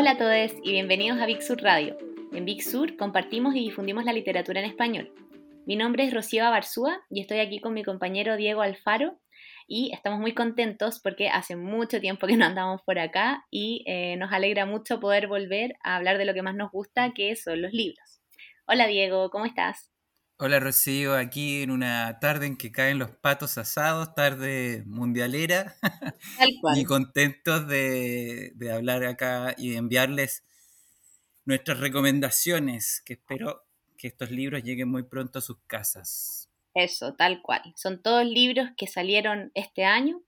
Hola 0.00 0.12
a 0.12 0.16
todos 0.16 0.52
y 0.64 0.72
bienvenidos 0.72 1.20
a 1.20 1.26
Big 1.26 1.42
Sur 1.42 1.60
Radio. 1.60 1.98
En 2.32 2.46
Big 2.46 2.62
Sur 2.62 2.96
compartimos 2.96 3.54
y 3.54 3.58
difundimos 3.58 4.06
la 4.06 4.14
literatura 4.14 4.58
en 4.60 4.64
español. 4.64 5.12
Mi 5.66 5.76
nombre 5.76 6.04
es 6.04 6.14
Rocío 6.14 6.42
Barzúa 6.44 7.02
y 7.10 7.20
estoy 7.20 7.40
aquí 7.40 7.60
con 7.60 7.74
mi 7.74 7.84
compañero 7.84 8.38
Diego 8.38 8.62
Alfaro 8.62 9.20
y 9.68 9.92
estamos 9.92 10.18
muy 10.18 10.32
contentos 10.32 11.00
porque 11.00 11.28
hace 11.28 11.54
mucho 11.54 12.00
tiempo 12.00 12.26
que 12.26 12.38
no 12.38 12.46
andamos 12.46 12.80
por 12.80 12.98
acá 12.98 13.44
y 13.50 13.84
eh, 13.86 14.16
nos 14.16 14.32
alegra 14.32 14.64
mucho 14.64 15.00
poder 15.00 15.26
volver 15.28 15.74
a 15.84 15.96
hablar 15.96 16.16
de 16.16 16.24
lo 16.24 16.32
que 16.32 16.40
más 16.40 16.54
nos 16.54 16.70
gusta, 16.70 17.12
que 17.12 17.36
son 17.36 17.60
los 17.60 17.74
libros. 17.74 18.22
Hola 18.66 18.86
Diego, 18.86 19.28
¿cómo 19.28 19.44
estás? 19.44 19.90
Hola 20.42 20.58
Rocío, 20.58 21.16
aquí 21.16 21.60
en 21.60 21.70
una 21.70 22.18
tarde 22.18 22.46
en 22.46 22.56
que 22.56 22.72
caen 22.72 22.98
los 22.98 23.10
patos 23.10 23.58
asados, 23.58 24.14
tarde 24.14 24.82
mundialera, 24.86 25.76
y 26.76 26.84
contentos 26.84 27.68
de, 27.68 28.52
de, 28.54 28.72
hablar 28.72 29.04
acá 29.04 29.54
y 29.58 29.72
de 29.72 29.76
enviarles 29.76 30.42
nuestras 31.44 31.78
recomendaciones, 31.80 33.02
que 33.04 33.12
espero 33.12 33.66
que 33.98 34.08
estos 34.08 34.30
libros 34.30 34.62
lleguen 34.62 34.88
muy 34.88 35.02
pronto 35.02 35.40
a 35.40 35.42
sus 35.42 35.58
casas. 35.66 36.48
Eso, 36.72 37.14
tal 37.16 37.42
cual. 37.42 37.60
Son 37.76 38.02
todos 38.02 38.24
libros 38.24 38.70
que 38.78 38.86
salieron 38.86 39.52
este 39.54 39.84
año 39.84 40.22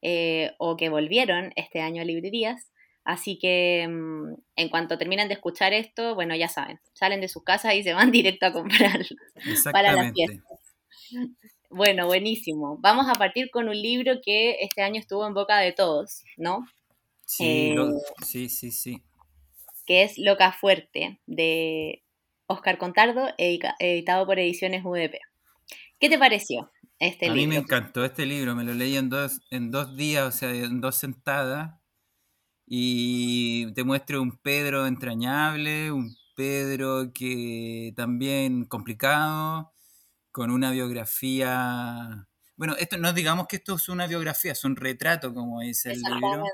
eh, 0.00 0.52
o 0.56 0.78
que 0.78 0.88
volvieron 0.88 1.52
este 1.56 1.82
año 1.82 2.00
a 2.00 2.06
librerías 2.06 2.69
Así 3.04 3.38
que 3.38 3.86
mm, 3.88 4.34
en 4.56 4.68
cuanto 4.68 4.98
terminan 4.98 5.28
de 5.28 5.34
escuchar 5.34 5.72
esto, 5.72 6.14
bueno, 6.14 6.36
ya 6.36 6.48
saben, 6.48 6.80
salen 6.92 7.20
de 7.20 7.28
sus 7.28 7.42
casas 7.42 7.74
y 7.74 7.82
se 7.82 7.94
van 7.94 8.10
directo 8.12 8.46
a 8.46 8.52
comprar 8.52 9.04
para 9.72 9.92
la 9.92 10.12
fiesta. 10.12 10.42
Bueno, 11.70 12.06
buenísimo. 12.06 12.78
Vamos 12.80 13.08
a 13.08 13.14
partir 13.14 13.50
con 13.50 13.68
un 13.68 13.80
libro 13.80 14.20
que 14.22 14.56
este 14.60 14.82
año 14.82 15.00
estuvo 15.00 15.26
en 15.26 15.34
boca 15.34 15.58
de 15.58 15.72
todos, 15.72 16.24
¿no? 16.36 16.66
Sí, 17.24 17.74
eh, 17.76 17.76
sí, 18.24 18.48
sí, 18.48 18.72
sí. 18.72 19.02
Que 19.86 20.02
es 20.02 20.18
Loca 20.18 20.52
Fuerte, 20.52 21.20
de 21.26 22.02
Oscar 22.46 22.76
Contardo, 22.76 23.28
editado 23.38 24.26
por 24.26 24.38
Ediciones 24.38 24.84
UDP. 24.84 25.14
¿Qué 26.00 26.08
te 26.08 26.18
pareció 26.18 26.70
este 26.98 27.26
libro? 27.26 27.40
A 27.40 27.42
mí 27.42 27.46
me 27.46 27.56
encantó 27.56 28.04
este 28.04 28.26
libro, 28.26 28.54
me 28.56 28.64
lo 28.64 28.74
leí 28.74 28.96
en 28.96 29.08
dos, 29.08 29.40
en 29.50 29.70
dos 29.70 29.96
días, 29.96 30.26
o 30.26 30.36
sea, 30.36 30.50
en 30.50 30.80
dos 30.80 30.96
sentadas 30.96 31.79
y 32.72 33.72
te 33.72 33.82
muestra 33.82 34.20
un 34.20 34.38
Pedro 34.38 34.86
entrañable, 34.86 35.90
un 35.90 36.16
Pedro 36.36 37.12
que 37.12 37.92
también 37.96 38.64
complicado, 38.64 39.72
con 40.30 40.52
una 40.52 40.70
biografía... 40.70 42.28
Bueno, 42.56 42.76
esto 42.78 42.96
no 42.96 43.12
digamos 43.12 43.48
que 43.48 43.56
esto 43.56 43.74
es 43.74 43.88
una 43.88 44.06
biografía, 44.06 44.52
es 44.52 44.62
un 44.62 44.76
retrato, 44.76 45.34
como 45.34 45.60
dice 45.60 45.90
el 45.90 46.00
libro. 46.00 46.44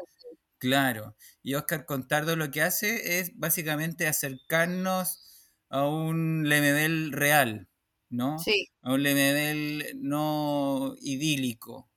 Claro. 0.56 1.16
Y 1.42 1.52
Oscar 1.52 1.84
Contardo 1.84 2.34
lo 2.34 2.50
que 2.50 2.62
hace 2.62 3.20
es 3.20 3.32
básicamente 3.38 4.06
acercarnos 4.06 5.22
a 5.68 5.86
un 5.86 6.48
Lemebel 6.48 7.12
real, 7.12 7.68
¿no? 8.08 8.38
Sí. 8.38 8.70
A 8.80 8.94
un 8.94 9.02
Lemebel 9.02 9.84
no 9.96 10.94
idílico. 11.02 11.90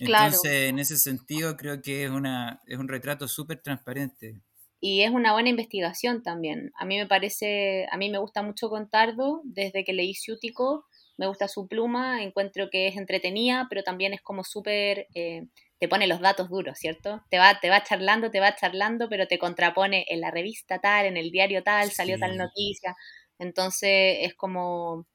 Entonces, 0.00 0.68
en 0.68 0.78
ese 0.78 0.96
sentido, 0.96 1.56
creo 1.56 1.82
que 1.82 2.04
es, 2.04 2.10
una, 2.10 2.60
es 2.66 2.78
un 2.78 2.88
retrato 2.88 3.28
súper 3.28 3.60
transparente. 3.60 4.40
Y 4.80 5.02
es 5.02 5.10
una 5.10 5.32
buena 5.32 5.50
investigación 5.50 6.22
también. 6.22 6.72
A 6.78 6.86
mí 6.86 6.96
me 6.96 7.06
parece, 7.06 7.86
a 7.90 7.98
mí 7.98 8.10
me 8.10 8.18
gusta 8.18 8.42
mucho 8.42 8.70
Contardo, 8.70 9.42
desde 9.44 9.84
que 9.84 9.92
leí 9.92 10.14
Ciútico, 10.14 10.86
me 11.18 11.26
gusta 11.26 11.48
su 11.48 11.68
pluma, 11.68 12.22
encuentro 12.22 12.70
que 12.70 12.88
es 12.88 12.96
entretenida, 12.96 13.66
pero 13.68 13.82
también 13.82 14.14
es 14.14 14.22
como 14.22 14.42
súper, 14.42 15.06
eh, 15.14 15.48
te 15.78 15.86
pone 15.86 16.06
los 16.06 16.20
datos 16.20 16.48
duros, 16.48 16.78
¿cierto? 16.78 17.22
Te 17.30 17.38
va, 17.38 17.60
te 17.60 17.68
va 17.68 17.82
charlando, 17.82 18.30
te 18.30 18.40
va 18.40 18.56
charlando, 18.56 19.10
pero 19.10 19.28
te 19.28 19.38
contrapone 19.38 20.06
en 20.08 20.22
la 20.22 20.30
revista 20.30 20.78
tal, 20.78 21.04
en 21.04 21.18
el 21.18 21.30
diario 21.30 21.62
tal, 21.62 21.90
salió 21.90 22.18
tal 22.18 22.38
noticia. 22.38 22.96
Entonces 23.38 24.18
es 24.22 24.34
como, 24.34 25.06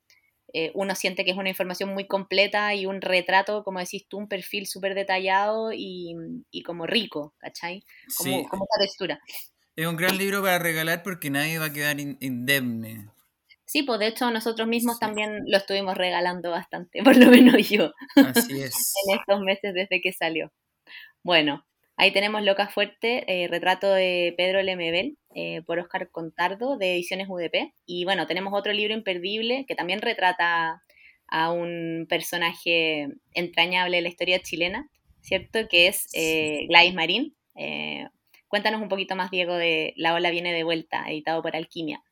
eh, 0.58 0.72
uno 0.74 0.96
siente 0.96 1.26
que 1.26 1.32
es 1.32 1.38
una 1.38 1.50
información 1.50 1.94
muy 1.94 2.08
completa 2.08 2.74
y 2.74 2.86
un 2.86 3.02
retrato, 3.02 3.66
como 3.66 3.80
decís 3.80 4.08
tú, 4.08 4.20
un 4.20 4.30
perfil 4.30 4.68
súper 4.68 4.96
detallado 4.96 5.72
y, 5.74 6.16
como 6.66 6.88
rico, 6.88 7.34
¿cachai? 7.40 7.84
Como, 8.18 8.48
como 8.48 8.64
esa 8.64 8.86
textura. 8.86 9.20
Es 9.76 9.86
un 9.86 9.98
gran 9.98 10.18
libro 10.18 10.42
para 10.42 10.58
regalar 10.58 11.04
porque 11.04 11.30
nadie 11.30 11.60
va 11.60 11.66
a 11.66 11.74
quedar 11.74 12.00
indemne. 12.00 13.10
Sí, 13.66 13.84
pues 13.84 14.00
de 14.00 14.08
hecho 14.08 14.32
nosotros 14.32 14.66
mismos 14.66 14.98
también 14.98 15.44
lo 15.46 15.58
estuvimos 15.58 15.98
regalando 15.98 16.52
bastante, 16.52 17.04
por 17.04 17.18
lo 17.18 17.30
menos 17.30 17.68
yo. 17.68 17.92
Así 18.16 18.62
es. 18.62 18.94
en 19.08 19.20
estos 19.20 19.42
meses 19.42 19.74
desde 19.74 20.00
que 20.00 20.14
salió. 20.14 20.54
Bueno, 21.22 21.66
Ahí 21.98 22.12
tenemos 22.12 22.44
Loca 22.44 22.68
Fuerte, 22.68 23.24
eh, 23.28 23.48
retrato 23.48 23.90
de 23.90 24.34
Pedro 24.38 24.62
Lemebel 24.62 25.18
eh, 25.34 25.62
por 25.66 25.80
Oscar 25.80 26.10
Contardo 26.12 26.78
de 26.78 26.94
Ediciones 26.94 27.30
UDP. 27.30 27.74
Y 27.86 28.04
bueno, 28.04 28.28
tenemos 28.28 28.54
otro 28.54 28.74
libro 28.74 28.94
imperdible 28.94 29.66
que 29.66 29.76
también 29.76 30.02
retrata 30.02 30.82
a 31.28 31.52
un 31.52 32.06
personaje 32.10 33.08
entrañable 33.34 33.98
de 33.98 34.04
la 34.04 34.10
historia 34.10 34.42
chilena, 34.42 34.90
¿cierto? 35.22 35.68
Que 35.70 35.88
es 35.88 36.10
eh, 36.14 36.66
Gladys 36.68 36.94
Marín. 36.94 37.36
cuéntanos 38.50 38.82
un 38.82 38.90
poquito 38.90 39.16
más, 39.16 39.32
Diego, 39.32 39.56
de 39.56 39.94
La 39.96 40.14
ola 40.14 40.32
viene 40.32 40.54
de 40.54 40.64
vuelta, 40.64 41.06
editado 41.10 41.42
por 41.42 41.56
Alquimia. 41.56 42.04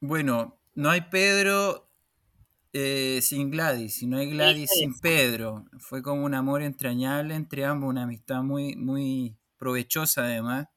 Bueno, 0.00 0.58
no 0.74 0.90
hay 0.90 1.00
Pedro 1.02 1.91
sin 2.72 3.50
Gladys, 3.50 4.02
y 4.02 4.06
no 4.06 4.18
hay 4.18 4.30
Gladys 4.30 4.70
sin 4.70 4.98
Pedro. 4.98 5.66
Fue 5.78 6.02
como 6.02 6.24
un 6.24 6.34
amor 6.34 6.62
entrañable 6.62 7.34
entre 7.34 7.64
ambos, 7.64 7.90
una 7.90 8.04
amistad 8.04 8.42
muy, 8.42 8.76
muy 8.76 9.36
provechosa 9.58 10.24
además. 10.24 10.68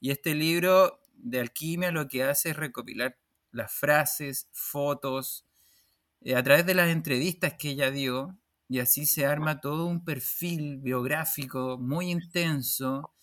Y 0.00 0.10
este 0.10 0.34
libro 0.34 1.00
de 1.14 1.40
alquimia 1.40 1.90
lo 1.90 2.08
que 2.08 2.24
hace 2.24 2.50
es 2.50 2.56
recopilar 2.56 3.18
las 3.50 3.72
frases, 3.72 4.48
fotos, 4.52 5.46
eh, 6.20 6.36
a 6.36 6.42
través 6.42 6.66
de 6.66 6.74
las 6.74 6.90
entrevistas 6.90 7.54
que 7.54 7.70
ella 7.70 7.90
dio, 7.90 8.38
y 8.68 8.80
así 8.80 9.06
se 9.06 9.26
arma 9.26 9.60
todo 9.60 9.86
un 9.86 10.04
perfil 10.04 10.78
biográfico 10.78 11.78
muy 11.78 12.10
intenso, 12.10 13.14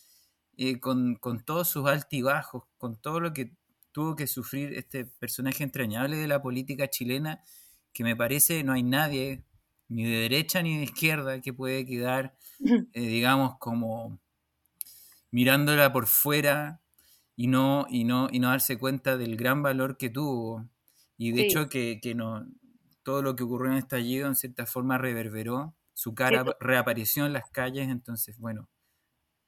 eh, 0.57 0.79
con, 0.79 1.15
con 1.15 1.43
todos 1.43 1.69
sus 1.69 1.87
altibajos, 1.87 2.63
con 2.77 2.99
todo 2.99 3.19
lo 3.19 3.33
que 3.33 3.53
tuvo 3.91 4.15
que 4.15 4.27
sufrir 4.27 4.73
este 4.73 5.05
personaje 5.05 5.63
entrañable 5.63 6.17
de 6.17 6.27
la 6.27 6.41
política 6.41 6.89
chilena 6.89 7.43
que 7.93 8.03
me 8.03 8.15
parece 8.15 8.63
no 8.63 8.73
hay 8.73 8.83
nadie, 8.83 9.43
ni 9.87 10.03
de 10.05 10.21
derecha 10.21 10.61
ni 10.61 10.77
de 10.77 10.83
izquierda, 10.83 11.41
que 11.41 11.53
puede 11.53 11.85
quedar, 11.85 12.37
eh, 12.93 13.01
digamos, 13.01 13.57
como 13.59 14.19
mirándola 15.31 15.91
por 15.91 16.07
fuera 16.07 16.81
y 17.35 17.47
no, 17.47 17.87
y, 17.89 18.03
no, 18.03 18.29
y 18.31 18.39
no 18.39 18.49
darse 18.49 18.77
cuenta 18.77 19.17
del 19.17 19.37
gran 19.37 19.63
valor 19.63 19.97
que 19.97 20.09
tuvo. 20.09 20.69
Y 21.17 21.31
de 21.31 21.41
hecho 21.41 21.69
que, 21.69 21.99
no, 22.15 22.47
todo 23.03 23.21
lo 23.21 23.35
que 23.35 23.43
ocurrió 23.43 23.67
en 23.67 23.77
el 23.77 23.83
estallido 23.83 24.27
en 24.27 24.35
cierta 24.35 24.65
forma 24.65 24.97
reverberó, 24.97 25.75
su 25.93 26.15
cara 26.15 26.43
reapareció 26.59 27.25
en 27.25 27.33
las 27.33 27.49
calles, 27.51 27.89
entonces, 27.89 28.37
bueno, 28.39 28.69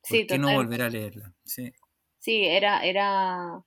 ¿por 0.07 0.27
qué 0.27 0.37
no 0.37 0.53
volver 0.53 0.83
a 0.83 0.89
leerla? 0.89 1.33
Sí, 1.43 1.73
sí 2.19 2.45
era, 2.45 2.85
era 2.85 3.63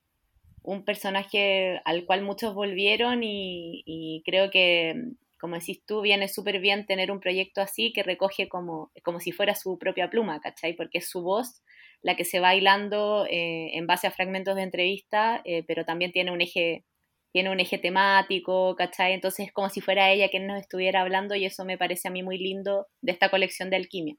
un 0.67 0.85
personaje 0.85 1.81
al 1.85 2.05
cual 2.05 2.23
muchos 2.23 2.53
volvieron 2.55 3.21
y, 3.23 4.23
creo 4.27 4.51
que, 4.51 4.95
como 5.39 5.55
decís 5.55 5.81
tú, 5.87 6.03
viene 6.03 6.29
súper 6.29 6.61
bien 6.61 6.87
tener 6.87 7.13
un 7.13 7.21
proyecto 7.21 7.61
así 7.61 7.93
que 7.93 8.03
recoge 8.03 8.49
como, 8.49 8.91
como 9.05 9.21
si 9.21 9.33
fuera 9.33 9.55
su 9.55 9.79
propia 9.79 10.11
pluma, 10.11 10.41
¿cachai? 10.41 10.75
Porque 10.75 10.99
es 10.99 11.09
su 11.09 11.23
voz 11.23 11.63
la 12.03 12.17
que 12.17 12.25
se 12.25 12.41
va 12.41 12.55
hilando 12.55 13.27
eh, 13.31 13.77
en 13.77 13.87
base 13.87 14.09
a 14.09 14.11
fragmentos 14.11 14.57
de 14.57 14.63
entrevista, 14.63 15.41
eh, 15.45 15.65
pero 15.67 15.85
también 15.85 16.13
tiene 16.13 16.33
un 16.33 16.41
eje 16.41 16.85
tiene 17.33 17.51
un 17.51 17.61
eje 17.61 17.77
temático, 17.77 18.75
¿cachai? 18.77 19.13
Entonces 19.13 19.49
es 19.49 19.53
como 19.53 19.69
si 19.69 19.83
fuera 19.83 20.11
ella 20.11 20.31
quien 20.31 20.47
nos 20.47 20.59
estuviera 20.59 21.03
hablando 21.03 21.35
y 21.35 21.45
eso 21.45 21.67
me 21.67 21.77
parece 21.77 22.09
a 22.09 22.11
mí 22.11 22.23
muy 22.23 22.39
lindo 22.39 22.87
de 23.03 23.13
esta 23.13 23.29
colección 23.29 23.69
de 23.69 23.77
alquimia, 23.77 24.17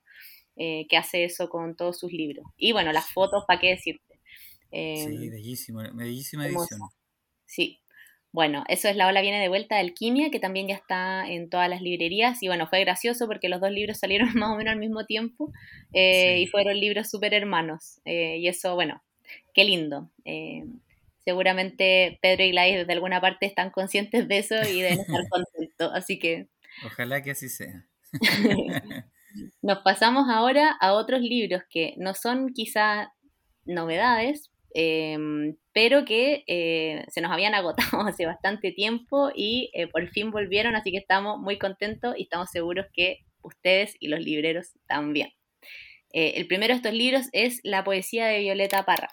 eh, 0.55 0.85
que 0.87 0.97
hace 0.97 1.23
eso 1.23 1.49
con 1.49 1.75
todos 1.75 1.97
sus 1.97 2.11
libros. 2.11 2.45
Y 2.57 2.73
bueno, 2.73 2.91
las 2.91 3.11
fotos, 3.11 3.43
¿para 3.47 3.59
qué 3.59 3.69
decir? 3.69 3.99
Sí, 4.71 5.05
em, 5.05 5.31
bellísimo, 5.31 5.81
bellísima 5.93 6.47
edición. 6.47 6.79
Sí. 7.45 7.79
Bueno, 8.31 8.65
eso 8.67 8.87
es 8.87 8.95
La 8.95 9.07
Ola 9.07 9.21
Viene 9.21 9.41
de 9.41 9.47
Vuelta 9.47 9.75
de 9.75 9.81
Alquimia, 9.81 10.29
que 10.29 10.39
también 10.39 10.67
ya 10.67 10.75
está 10.75 11.27
en 11.27 11.49
todas 11.49 11.69
las 11.69 11.81
librerías. 11.81 12.43
Y 12.43 12.47
bueno, 12.47 12.67
fue 12.67 12.81
gracioso 12.81 13.25
porque 13.25 13.49
los 13.49 13.61
dos 13.61 13.71
libros 13.71 13.97
salieron 13.97 14.29
más 14.35 14.51
o 14.51 14.57
menos 14.57 14.73
al 14.73 14.79
mismo 14.79 15.05
tiempo 15.05 15.51
eh, 15.93 16.39
y 16.39 16.47
fueron 16.47 16.79
libros 16.79 17.09
súper 17.09 17.33
hermanos. 17.33 17.99
Eh, 18.05 18.37
y 18.37 18.47
eso, 18.47 18.75
bueno, 18.75 19.01
qué 19.53 19.63
lindo. 19.63 20.11
Eh, 20.25 20.65
seguramente 21.25 22.19
Pedro 22.21 22.43
y 22.43 22.51
Gladys 22.51 22.75
desde 22.77 22.93
alguna 22.93 23.19
parte 23.21 23.45
están 23.45 23.71
conscientes 23.71 24.27
de 24.27 24.37
eso 24.37 24.55
y 24.55 24.81
deben 24.81 24.99
estar 24.99 25.27
contentos. 25.29 25.91
Así 25.93 26.19
que. 26.19 26.47
Ojalá 26.85 27.23
que 27.23 27.31
así 27.31 27.49
sea. 27.49 27.85
Nos 29.61 29.79
pasamos 29.79 30.27
ahora 30.29 30.77
a 30.79 30.93
otros 30.93 31.21
libros 31.21 31.63
que 31.69 31.95
no 31.97 32.13
son 32.13 32.53
quizá 32.53 33.13
novedades, 33.65 34.51
Em, 34.73 35.55
pero 35.73 36.05
que 36.05 36.43
eh, 36.47 37.05
se 37.07 37.21
nos 37.21 37.31
habían 37.31 37.55
agotado 37.55 38.01
hace 38.07 38.25
bastante 38.25 38.71
tiempo 38.71 39.31
y 39.33 39.71
eh, 39.73 39.87
por 39.87 40.07
fin 40.09 40.31
volvieron, 40.31 40.75
así 40.75 40.91
que 40.91 40.97
estamos 40.97 41.39
muy 41.39 41.57
contentos 41.57 42.15
y 42.17 42.23
estamos 42.23 42.49
seguros 42.51 42.85
que 42.93 43.19
ustedes 43.41 43.95
y 43.99 44.07
los 44.09 44.19
libreros 44.19 44.73
también. 44.87 45.29
Eh, 46.13 46.33
el 46.35 46.47
primero 46.47 46.73
de 46.73 46.77
estos 46.77 46.93
libros 46.93 47.27
es 47.31 47.59
La 47.63 47.83
poesía 47.83 48.27
de 48.27 48.39
Violeta 48.39 48.85
Parra. 48.85 49.09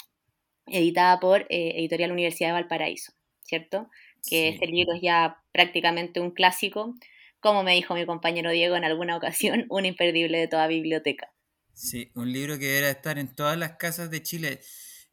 editada 0.67 1.21
por 1.21 1.47
Editorial 1.51 2.13
Universidad 2.13 2.49
de 2.49 2.55
Valparaíso, 2.55 3.13
¿cierto? 3.43 3.89
Que 4.29 4.49
este 4.49 4.67
libro 4.67 4.95
es 4.95 5.03
ya 5.03 5.37
prácticamente 5.53 6.21
un 6.21 6.31
clásico, 6.31 6.95
como 7.41 7.63
me 7.63 7.75
dijo 7.75 7.95
mi 7.95 8.07
compañero 8.07 8.51
Diego 8.51 8.75
en 8.77 8.85
alguna 8.85 9.17
ocasión, 9.17 9.67
un 9.71 9.85
imperdible 9.85 10.39
de 10.39 10.49
toda 10.49 10.67
biblioteca. 10.67 11.31
Sí, 11.75 12.11
un 12.15 12.33
libro 12.33 12.59
que 12.59 12.67
deberá 12.67 12.91
estar 12.91 13.19
en 13.19 13.35
todas 13.35 13.59
las 13.59 13.73
casas 13.77 14.11
de 14.11 14.23
Chile. 14.23 14.61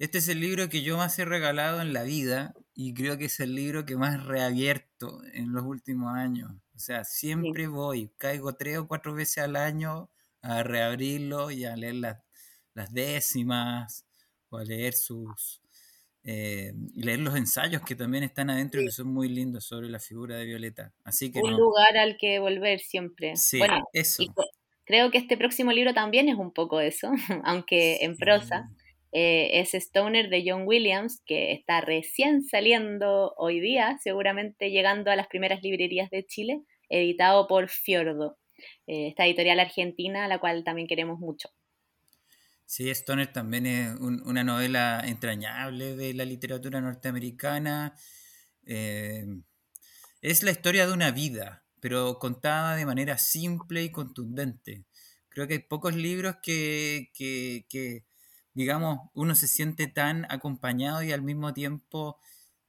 Este 0.01 0.17
es 0.17 0.27
el 0.29 0.39
libro 0.39 0.67
que 0.67 0.81
yo 0.81 0.97
más 0.97 1.19
he 1.19 1.25
regalado 1.25 1.79
en 1.79 1.93
la 1.93 2.01
vida 2.01 2.55
y 2.73 2.95
creo 2.95 3.19
que 3.19 3.25
es 3.25 3.39
el 3.39 3.53
libro 3.53 3.85
que 3.85 3.97
más 3.97 4.25
reabierto 4.25 5.21
en 5.31 5.53
los 5.53 5.63
últimos 5.63 6.15
años. 6.15 6.49
O 6.75 6.79
sea, 6.79 7.03
siempre 7.03 7.67
voy, 7.67 8.09
caigo 8.17 8.55
tres 8.55 8.79
o 8.79 8.87
cuatro 8.87 9.13
veces 9.13 9.43
al 9.43 9.55
año 9.55 10.09
a 10.41 10.63
reabrirlo 10.63 11.51
y 11.51 11.65
a 11.65 11.75
leer 11.75 11.93
las, 11.93 12.17
las 12.73 12.91
décimas 12.91 14.07
o 14.49 14.57
a 14.57 14.63
leer 14.63 14.93
sus... 14.93 15.61
Eh, 16.23 16.73
leer 16.95 17.19
los 17.19 17.35
ensayos 17.35 17.83
que 17.83 17.95
también 17.95 18.23
están 18.23 18.49
adentro 18.49 18.81
y 18.81 18.85
que 18.85 18.91
son 18.91 19.13
muy 19.13 19.29
lindos 19.29 19.65
sobre 19.65 19.87
la 19.87 19.99
figura 19.99 20.35
de 20.35 20.45
Violeta. 20.45 20.91
Así 21.03 21.31
que 21.31 21.41
un 21.41 21.55
lugar 21.55 21.95
al 21.97 22.17
que 22.17 22.39
volver 22.39 22.79
siempre. 22.79 23.35
Sí, 23.35 23.61
eso. 23.93 24.23
creo 24.83 25.11
que 25.11 25.19
este 25.19 25.37
próximo 25.37 25.71
libro 25.71 25.93
también 25.93 26.27
es 26.27 26.37
un 26.37 26.51
poco 26.51 26.81
eso, 26.81 27.11
aunque 27.43 27.97
en 28.01 28.17
prosa. 28.17 28.71
Eh, 29.11 29.59
es 29.59 29.73
Stoner 29.73 30.29
de 30.29 30.43
John 30.45 30.63
Williams, 30.65 31.21
que 31.25 31.51
está 31.51 31.81
recién 31.81 32.43
saliendo 32.43 33.33
hoy 33.37 33.59
día, 33.59 33.97
seguramente 34.01 34.69
llegando 34.71 35.11
a 35.11 35.15
las 35.15 35.27
primeras 35.27 35.61
librerías 35.61 36.09
de 36.09 36.25
Chile, 36.25 36.61
editado 36.89 37.47
por 37.47 37.69
Fiordo, 37.69 38.37
eh, 38.87 39.07
esta 39.07 39.25
editorial 39.25 39.59
argentina 39.59 40.25
a 40.25 40.27
la 40.27 40.39
cual 40.39 40.63
también 40.63 40.87
queremos 40.87 41.19
mucho. 41.19 41.49
Sí, 42.65 42.89
Stoner 42.89 43.33
también 43.33 43.65
es 43.65 43.99
una 43.99 44.45
novela 44.45 45.03
entrañable 45.05 45.97
de 45.97 46.13
la 46.13 46.23
literatura 46.23 46.79
norteamericana. 46.79 47.95
Eh, 48.65 49.25
es 50.21 50.41
la 50.43 50.51
historia 50.51 50.87
de 50.87 50.93
una 50.93 51.11
vida, 51.11 51.65
pero 51.81 52.17
contada 52.17 52.77
de 52.77 52.85
manera 52.85 53.17
simple 53.17 53.83
y 53.83 53.91
contundente. 53.91 54.85
Creo 55.27 55.47
que 55.47 55.55
hay 55.55 55.59
pocos 55.59 55.95
libros 55.95 56.37
que, 56.41 57.09
digamos, 58.53 59.09
uno 59.13 59.35
se 59.35 59.47
siente 59.47 59.87
tan 59.87 60.25
acompañado 60.29 61.03
y 61.03 61.11
al 61.11 61.21
mismo 61.21 61.53
tiempo 61.53 62.19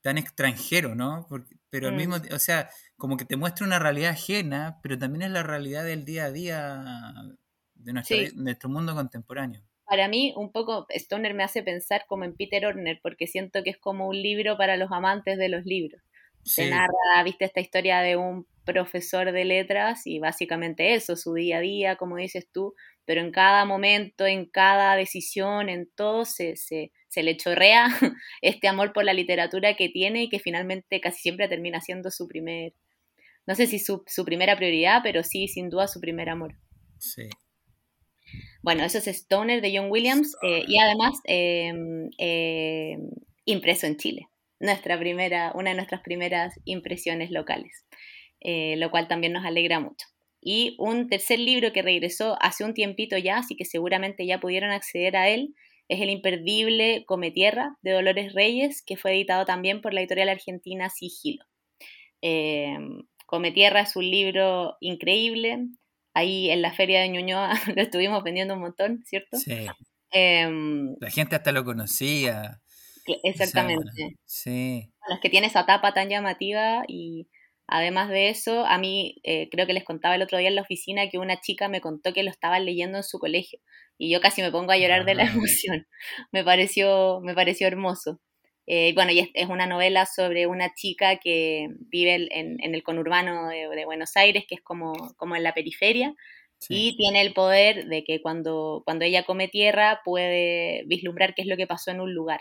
tan 0.00 0.19
extranjero, 0.19 0.94
¿no? 0.94 1.26
pero 1.70 1.88
al 1.88 1.94
mismo 1.94 2.17
mm. 2.17 2.34
o 2.34 2.38
sea, 2.38 2.70
como 2.96 3.17
que 3.17 3.25
te 3.25 3.37
muestra 3.37 3.67
una 3.67 3.79
realidad 3.79 4.11
ajena, 4.11 4.81
pero 4.82 4.99
también 4.99 5.23
es 5.23 5.31
la 5.31 5.43
realidad 5.43 5.84
del 5.84 6.05
día 6.05 6.25
a 6.25 6.32
día 6.32 6.84
de 7.75 7.93
nuestro 8.34 8.69
mundo 8.69 8.94
contemporáneo 8.94 9.62
para 9.93 10.08
mí 10.08 10.32
un 10.37 10.50
poco 10.50 10.87
Stoner 10.88 11.34
me 11.34 11.44
hace 11.44 11.62
pensar 11.62 12.06
como 12.06 12.25
en 12.25 12.34
Peter 12.34 12.64
Orner, 12.64 12.99
porque 13.02 13.26
siento 13.26 13.62
que 13.62 13.69
es 13.69 13.76
como 13.76 14.08
un 14.08 14.23
libro 14.23 14.56
para 14.56 14.79
los 14.79 14.90
amantes 14.90 15.37
de 15.37 15.50
los 15.50 15.67
libros. 15.67 16.00
Se 16.44 16.70
narra, 16.70 17.23
viste, 17.25 17.44
esta 17.44 17.61
historia 17.61 18.00
de 18.00 18.17
un 18.17 18.46
profesor 18.64 19.32
de 19.32 19.44
letras 19.44 20.06
y 20.06 20.19
básicamente 20.19 20.94
eso, 20.94 21.17
su 21.17 21.35
día 21.35 21.59
a 21.59 21.61
día, 21.61 21.97
como 21.97 22.17
dices 22.17 22.49
tú, 22.53 22.75
pero 23.05 23.20
en 23.20 23.32
cada 23.32 23.64
momento, 23.64 24.26
en 24.26 24.47
cada 24.47 24.97
decisión, 24.97 25.69
en 25.69 25.91
todo, 25.94 26.25
se, 26.25 26.56
se, 26.56 26.93
se 27.09 27.23
le 27.23 27.37
chorrea 27.37 27.87
este 28.43 28.69
amor 28.69 28.93
por 28.93 29.05
la 29.05 29.12
literatura 29.12 29.75
que 29.75 29.88
tiene 29.88 30.25
y 30.25 30.29
que 30.29 30.38
finalmente 30.38 31.00
casi 31.00 31.20
siempre 31.20 31.49
termina 31.49 31.81
siendo 31.81 32.11
su 32.11 32.29
primer, 32.29 32.75
no 33.47 33.55
sé 33.55 33.67
si 33.67 33.79
su, 33.79 34.03
su 34.06 34.25
primera 34.25 34.56
prioridad, 34.56 35.00
pero 35.03 35.23
sí, 35.23 35.49
sin 35.49 35.69
duda, 35.69 35.88
su 35.88 36.00
primer 36.00 36.29
amor. 36.29 36.55
Sí, 36.99 37.29
bueno, 38.62 38.85
eso 38.85 38.99
es 38.99 39.08
Stoner 39.08 39.61
de 39.61 39.76
John 39.76 39.91
Williams 39.91 40.37
eh, 40.43 40.65
y 40.67 40.79
además 40.79 41.19
em, 41.25 42.11
eh, 42.19 42.97
impreso 43.44 43.87
en 43.87 43.97
Chile. 43.97 44.29
Nuestra 44.61 44.99
primera, 44.99 45.53
una 45.55 45.70
de 45.70 45.76
nuestras 45.76 46.03
primeras 46.03 46.55
impresiones 46.65 47.32
locales, 47.32 47.85
eh, 48.44 48.77
lo 48.77 48.91
cual 48.91 49.09
también 49.09 49.33
nos 49.33 49.44
alegra 49.44 49.81
mucho. 49.81 50.06
Y 50.41 50.75
un 50.79 51.09
tercer 51.09 51.39
libro 51.39 51.73
que 51.73 51.83
regresó 51.83 52.37
hace 52.41 52.65
un 52.65 52.75
tiempito 52.75 53.17
ya, 53.17 53.39
así 53.39 53.55
que 53.55 53.65
seguramente 53.65 54.27
ya 54.27 54.41
pudieron 54.41 54.71
acceder 54.71 55.17
a 55.17 55.29
él, 55.29 55.55
es 55.89 56.00
el 56.00 56.11
imperdible 56.11 57.05
Come 57.06 57.31
Tierra 57.31 57.77
de 57.83 57.93
Dolores 57.93 58.33
Reyes, 58.35 58.83
que 58.83 58.97
fue 58.97 59.12
editado 59.12 59.44
también 59.44 59.81
por 59.81 59.94
la 59.94 60.00
editorial 60.00 60.31
argentina 60.31 60.91
Sigilo. 60.91 61.44
Em, 62.21 63.03
Come 63.27 63.53
Tierra 63.53 63.83
es 63.83 63.94
un 63.94 64.11
libro 64.11 64.77
increíble, 64.81 65.69
ahí 66.15 66.50
en 66.50 66.62
la 66.62 66.73
feria 66.73 67.00
de 67.00 67.09
Ñuñoa 67.09 67.53
lo 67.77 67.83
estuvimos 67.83 68.23
vendiendo 68.25 68.55
un 68.55 68.61
montón, 68.61 69.03
¿cierto? 69.05 69.37
Sí. 69.37 69.67
Em, 70.11 70.94
la 71.00 71.11
gente 71.11 71.37
hasta 71.37 71.53
lo 71.53 71.65
conocía. 71.65 72.61
Exactamente. 73.25 74.17
sí. 74.25 74.91
Bueno, 75.00 75.17
es 75.17 75.21
que 75.21 75.31
tiene 75.31 75.47
esa 75.47 75.67
tapa 75.67 75.93
tan 75.94 76.09
llamativa 76.09 76.85
y 76.87 77.29
además 77.73 78.09
de 78.11 78.29
eso, 78.29 78.65
a 78.67 78.79
mí 78.79 79.17
eh, 79.23 79.49
creo 79.51 79.67
que 79.67 79.73
les 79.73 79.85
contaba 79.85 80.15
el 80.15 80.23
otro 80.23 80.39
día 80.39 80.49
en 80.49 80.55
la 80.55 80.63
oficina 80.63 81.09
que 81.09 81.19
una 81.19 81.41
chica 81.41 81.69
me 81.69 81.81
contó 81.81 82.13
que 82.13 82.23
lo 82.23 82.31
estaba 82.31 82.59
leyendo 82.61 82.99
en 82.99 83.05
su 83.05 83.19
colegio 83.19 83.59
y 83.99 84.11
yo 84.11 84.21
casi 84.21 84.43
me 84.43 84.51
pongo 84.51 84.73
a 84.73 84.77
llorar 84.77 85.05
de 85.05 85.15
la 85.15 85.25
ah. 85.25 85.31
emoción. 85.35 85.87
Me 86.33 86.45
pareció, 86.45 87.21
me 87.23 87.35
pareció 87.35 87.67
hermoso. 87.67 88.21
Eh, 88.67 88.93
bueno, 88.95 89.13
y 89.13 89.31
es, 89.35 89.49
una 89.49 89.67
novela 89.67 90.07
sobre 90.07 90.47
una 90.47 90.75
chica 90.75 91.17
que 91.19 91.69
vive 91.89 92.29
en, 92.31 92.59
el 92.61 92.83
conurbano 92.83 93.49
de, 93.49 93.85
Buenos 93.85 94.17
Aires, 94.17 94.45
que 94.49 94.57
es 94.57 94.61
como, 94.61 94.93
como 95.17 95.35
en 95.37 95.43
la 95.43 95.55
periferia, 95.55 96.15
y 96.69 96.97
tiene 96.97 97.23
el 97.23 97.33
poder 97.33 97.87
de 97.87 98.05
que 98.05 98.23
cuando, 98.23 98.83
cuando 98.85 99.05
ella 99.05 99.25
come 99.25 99.49
tierra 99.49 100.01
puede 100.05 100.85
vislumbrar 100.87 101.35
qué 101.35 101.43
es 101.43 101.49
lo 101.49 101.57
que 101.57 101.67
pasó 101.67 101.91
en 101.91 102.01
un 102.01 102.15
lugar. 102.15 102.41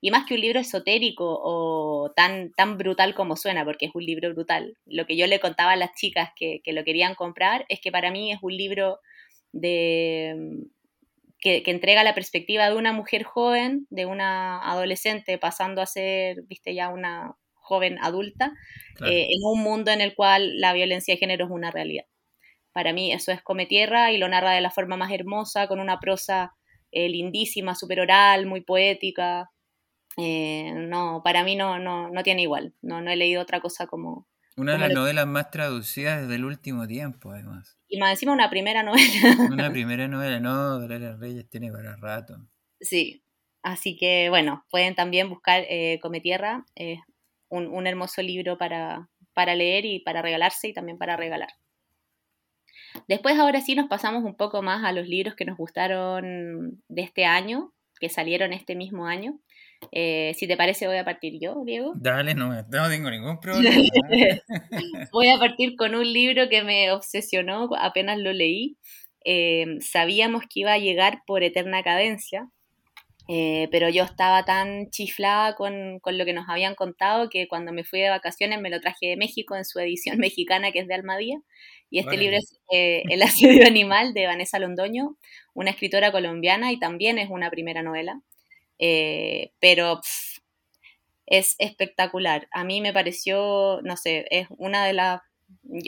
Y 0.00 0.10
más 0.10 0.26
que 0.26 0.34
un 0.34 0.40
libro 0.40 0.60
esotérico 0.60 1.38
o 1.42 2.12
tan, 2.14 2.52
tan 2.52 2.78
brutal 2.78 3.14
como 3.14 3.36
suena, 3.36 3.64
porque 3.64 3.86
es 3.86 3.94
un 3.94 4.04
libro 4.04 4.32
brutal, 4.32 4.76
lo 4.86 5.06
que 5.06 5.16
yo 5.16 5.26
le 5.26 5.40
contaba 5.40 5.72
a 5.72 5.76
las 5.76 5.94
chicas 5.94 6.30
que, 6.36 6.60
que 6.64 6.72
lo 6.72 6.84
querían 6.84 7.14
comprar 7.14 7.66
es 7.68 7.80
que 7.80 7.92
para 7.92 8.10
mí 8.10 8.32
es 8.32 8.38
un 8.42 8.56
libro 8.56 9.00
de, 9.52 10.64
que, 11.40 11.62
entrega 11.66 12.04
la 12.04 12.14
perspectiva 12.14 12.68
de 12.68 12.76
una 12.76 12.92
mujer 12.92 13.24
joven, 13.24 13.86
de 13.90 14.06
una 14.06 14.60
adolescente 14.70 15.38
pasando 15.38 15.82
a 15.82 15.86
ser, 15.86 16.42
viste, 16.42 16.74
ya 16.74 16.90
una 16.90 17.36
joven 17.54 17.98
adulta, 18.00 18.52
eh, 19.06 19.26
en 19.30 19.40
un 19.44 19.62
mundo 19.62 19.90
en 19.90 20.00
el 20.00 20.14
cual 20.14 20.58
la 20.60 20.72
violencia 20.72 21.14
de 21.14 21.18
género 21.18 21.46
es 21.46 21.50
una 21.50 21.70
realidad. 21.70 22.04
Para 22.72 22.92
mí 22.92 23.12
eso 23.12 23.32
es 23.32 23.42
Come 23.42 23.66
Tierra 23.66 24.12
y 24.12 24.18
lo 24.18 24.28
narra 24.28 24.52
de 24.52 24.60
la 24.60 24.70
forma 24.70 24.96
más 24.96 25.12
hermosa, 25.12 25.66
con 25.66 25.80
una 25.80 25.98
prosa 25.98 26.52
eh, 26.92 27.08
lindísima, 27.08 27.74
súper 27.74 28.00
oral, 28.00 28.46
muy 28.46 28.60
poética. 28.60 29.50
Eh, 30.20 30.72
no, 30.74 31.22
para 31.24 31.44
mí 31.44 31.56
no, 31.56 31.78
no, 31.78 32.10
no 32.10 32.22
tiene 32.22 32.42
igual. 32.42 32.74
No, 32.82 33.00
no 33.00 33.10
he 33.10 33.16
leído 33.16 33.40
otra 33.40 33.60
cosa 33.60 33.86
como, 33.86 34.26
una 34.56 34.72
de 34.72 34.78
las 34.78 34.92
novelas 34.92 35.26
más 35.26 35.50
traducidas 35.50 36.20
desde 36.20 36.34
el 36.34 36.44
último 36.44 36.86
tiempo, 36.86 37.30
además. 37.30 37.78
Y 37.88 37.98
más 37.98 38.10
encima 38.10 38.32
una 38.32 38.50
primera 38.50 38.82
novela. 38.82 39.36
Una 39.50 39.70
primera 39.72 40.06
novela, 40.06 40.38
no, 40.38 40.78
Dolores 40.80 41.18
Reyes 41.18 41.48
tiene 41.48 41.72
para 41.72 41.96
rato. 41.96 42.36
Sí, 42.80 43.22
así 43.62 43.96
que 43.96 44.28
bueno, 44.28 44.66
pueden 44.70 44.94
también 44.94 45.30
buscar 45.30 45.64
eh, 45.68 45.98
Come 46.02 46.20
Tierra, 46.20 46.66
un, 47.48 47.68
un, 47.68 47.86
hermoso 47.86 48.22
libro 48.22 48.58
para, 48.58 49.08
para 49.32 49.54
leer 49.54 49.86
y 49.86 50.00
para 50.00 50.20
regalarse 50.20 50.68
y 50.68 50.74
también 50.74 50.98
para 50.98 51.16
regalar. 51.16 51.50
Después 53.08 53.38
ahora 53.38 53.60
sí 53.60 53.74
nos 53.74 53.88
pasamos 53.88 54.24
un 54.24 54.36
poco 54.36 54.62
más 54.62 54.84
a 54.84 54.92
los 54.92 55.08
libros 55.08 55.34
que 55.34 55.44
nos 55.44 55.56
gustaron 55.56 56.82
de 56.88 57.02
este 57.02 57.24
año, 57.24 57.72
que 57.98 58.08
salieron 58.08 58.52
este 58.52 58.74
mismo 58.74 59.06
año. 59.06 59.38
Eh, 59.92 60.34
si 60.36 60.46
te 60.46 60.56
parece, 60.56 60.86
voy 60.86 60.98
a 60.98 61.04
partir 61.04 61.38
yo, 61.40 61.62
Diego. 61.64 61.92
Dale, 61.96 62.34
no, 62.34 62.48
no 62.48 62.88
tengo 62.88 63.10
ningún 63.10 63.40
problema. 63.40 63.76
voy 65.12 65.28
a 65.28 65.38
partir 65.38 65.74
con 65.76 65.94
un 65.94 66.12
libro 66.12 66.48
que 66.48 66.62
me 66.62 66.92
obsesionó 66.92 67.68
apenas 67.78 68.18
lo 68.18 68.32
leí. 68.32 68.76
Eh, 69.24 69.66
sabíamos 69.80 70.42
que 70.42 70.60
iba 70.60 70.72
a 70.72 70.78
llegar 70.78 71.22
por 71.26 71.42
eterna 71.42 71.82
cadencia, 71.82 72.48
eh, 73.28 73.68
pero 73.70 73.88
yo 73.88 74.04
estaba 74.04 74.44
tan 74.44 74.90
chiflada 74.90 75.54
con, 75.54 75.98
con, 76.00 76.18
lo 76.18 76.24
que 76.24 76.32
nos 76.32 76.48
habían 76.48 76.74
contado 76.74 77.28
que 77.28 77.46
cuando 77.48 77.72
me 77.72 77.84
fui 77.84 78.00
de 78.00 78.10
vacaciones 78.10 78.60
me 78.60 78.70
lo 78.70 78.80
traje 78.80 79.08
de 79.08 79.16
México 79.16 79.56
en 79.56 79.64
su 79.64 79.78
edición 79.78 80.18
mexicana 80.18 80.72
que 80.72 80.80
es 80.80 80.88
de 80.88 80.94
Almadía. 80.94 81.38
Y 81.92 81.98
este 81.98 82.16
libro 82.16 82.36
es 82.36 82.60
El 82.70 83.20
asedio 83.20 83.66
animal 83.66 84.14
de 84.14 84.26
Vanessa 84.26 84.60
Londoño, 84.60 85.16
una 85.54 85.70
escritora 85.70 86.12
colombiana 86.12 86.70
y 86.70 86.78
también 86.78 87.18
es 87.18 87.28
una 87.30 87.50
primera 87.50 87.82
novela. 87.82 88.20
Eh, 88.80 89.52
pero 89.60 90.00
es 91.26 91.54
espectacular. 91.58 92.48
A 92.50 92.64
mí 92.64 92.80
me 92.80 92.92
pareció, 92.92 93.80
no 93.82 93.96
sé, 93.96 94.26
es 94.30 94.48
una 94.58 94.86
de 94.86 94.94
las... 94.94 95.20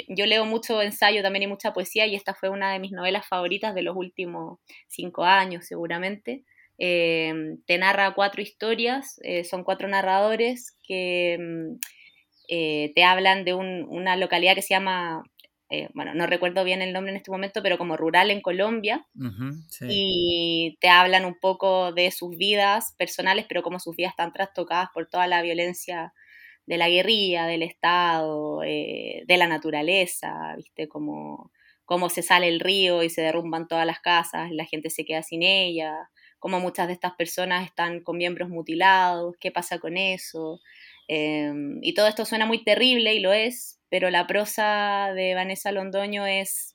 Yo, 0.09 0.27
leo 0.27 0.45
mucho 0.45 0.83
ensayo 0.83 1.23
también 1.23 1.45
y 1.45 1.47
mucha 1.47 1.73
poesía 1.73 2.07
y 2.07 2.17
esta 2.17 2.35
fue 2.35 2.49
una 2.49 2.73
de 2.73 2.81
mis 2.81 2.93
novelas 2.93 3.27
favoritas 3.27 3.75
de 3.75 3.83
los 3.83 3.97
últimos 3.97 4.59
cinco 4.89 5.25
años 5.25 5.67
seguramente. 5.67 6.45
Eh, 6.79 7.57
te 7.67 7.79
narra 7.79 8.15
cuatro 8.15 8.43
historias, 8.43 9.21
eh, 9.23 9.45
son 9.45 9.63
cuatro 9.65 9.89
narradores 9.89 10.77
que 10.83 11.39
mm, 11.39 11.79
te 12.95 13.05
hablan 13.05 13.45
de 13.45 13.55
una 13.55 14.17
localidad 14.17 14.55
que 14.55 14.63
se 14.63 14.75
llama 14.75 15.23
eh, 15.73 15.89
bueno, 15.95 16.13
no 16.15 16.27
recuerdo 16.27 16.65
bien 16.65 16.83
el 16.83 16.93
nombre 16.93 17.13
en 17.13 17.17
este 17.17 17.31
momento, 17.31 17.63
pero 17.63 17.79
como 17.79 17.97
rural 17.97 18.31
en 18.31 18.43
Colombia, 18.43 19.07
y 19.89 20.77
te 20.83 20.91
hablan 20.91 21.25
un 21.25 21.41
poco 21.41 21.93
de 21.93 22.11
sus 22.11 22.37
vidas 22.37 22.95
personales, 22.99 23.47
pero 23.49 23.63
como 23.63 23.81
sus 23.81 23.97
vidas 23.97 24.11
están 24.11 24.35
trastocadas 24.35 24.91
por 24.93 25.09
toda 25.09 25.27
la 25.27 25.41
violencia 25.41 26.13
de 26.67 26.77
la 26.77 26.91
guerrilla, 26.91 27.47
del 27.47 27.63
Estado, 27.63 28.63
eh, 28.63 29.23
de 29.27 29.37
la 29.39 29.47
naturaleza, 29.47 30.55
¿viste? 30.59 30.89
Como 30.89 31.51
cómo 31.87 32.11
se 32.11 32.23
sale 32.23 32.49
el 32.49 32.61
río 32.61 33.03
y 33.03 33.09
se 33.09 33.23
derrumban 33.23 33.67
todas 33.67 33.87
las 33.87 34.01
casas, 34.01 34.51
la 34.51 34.67
gente 34.67 34.91
se 34.91 35.07
queda 35.07 35.23
sin 35.23 35.43
ella, 35.43 36.11
cómo 36.39 36.61
muchas 36.61 36.87
de 36.87 36.93
estas 36.93 37.15
personas 37.15 37.65
están 37.65 38.03
con 38.03 38.19
miembros 38.19 38.51
mutilados, 38.51 39.37
qué 39.41 39.51
pasa 39.51 39.79
con 39.79 39.97
eso. 39.97 40.61
Em, 41.09 41.79
y 41.83 41.95
todo 41.95 42.09
esto 42.09 42.27
suena 42.27 42.45
muy 42.45 42.63
terrible 42.63 43.15
y 43.15 43.21
lo 43.21 43.33
es, 43.33 43.82
pero 43.93 44.09
la 44.09 44.27
prosa 44.27 45.13
de 45.15 45.35
Vanessa 45.35 45.71
Londoño 45.71 46.25
es, 46.25 46.75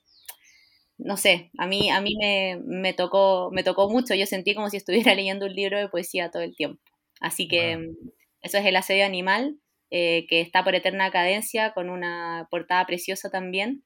no 0.98 1.16
sé, 1.16 1.50
a 1.58 1.66
mí, 1.66 1.90
a 1.90 2.00
mí 2.00 2.14
me, 2.16 2.92
tocó, 2.92 3.50
me 3.52 3.64
tocó 3.64 3.90
mucho, 3.90 4.14
yo 4.14 4.24
sentí 4.24 4.54
como 4.54 4.70
si 4.70 4.76
estuviera 4.76 5.14
leyendo 5.16 5.46
un 5.46 5.52
libro 5.52 5.80
de 5.80 5.88
poesía 5.88 6.30
todo 6.30 6.42
el 6.42 6.54
tiempo. 6.54 6.80
Así 7.20 7.48
que 7.48 7.72
em, 7.72 7.96
eso 8.40 8.58
es 8.58 8.66
El 8.66 8.76
asedio 8.76 9.04
animal, 9.04 9.58
eh, 9.90 10.26
que 10.28 10.40
está 10.40 10.62
por 10.62 10.76
eterna 10.76 11.10
cadencia, 11.10 11.72
con 11.72 11.90
una 11.90 12.46
portada 12.52 12.86
preciosa 12.86 13.30
también. 13.30 13.82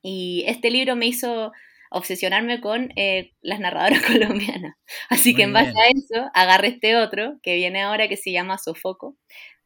Y 0.00 0.44
este 0.46 0.70
libro 0.70 0.94
me 0.94 1.06
hizo 1.06 1.50
obsesionarme 1.90 2.60
con 2.60 2.92
eh, 2.94 3.32
las 3.40 3.58
narradoras 3.58 4.00
colombianas. 4.06 4.76
Así 5.08 5.34
que 5.34 5.42
en 5.42 5.52
base 5.52 5.72
a 5.76 5.88
eso, 5.88 6.30
agarré 6.34 6.68
este 6.68 6.94
otro 6.94 7.40
que 7.42 7.56
viene 7.56 7.82
ahora 7.82 8.06
que 8.06 8.16
se 8.16 8.30
llama 8.30 8.58
Sofoco, 8.58 9.16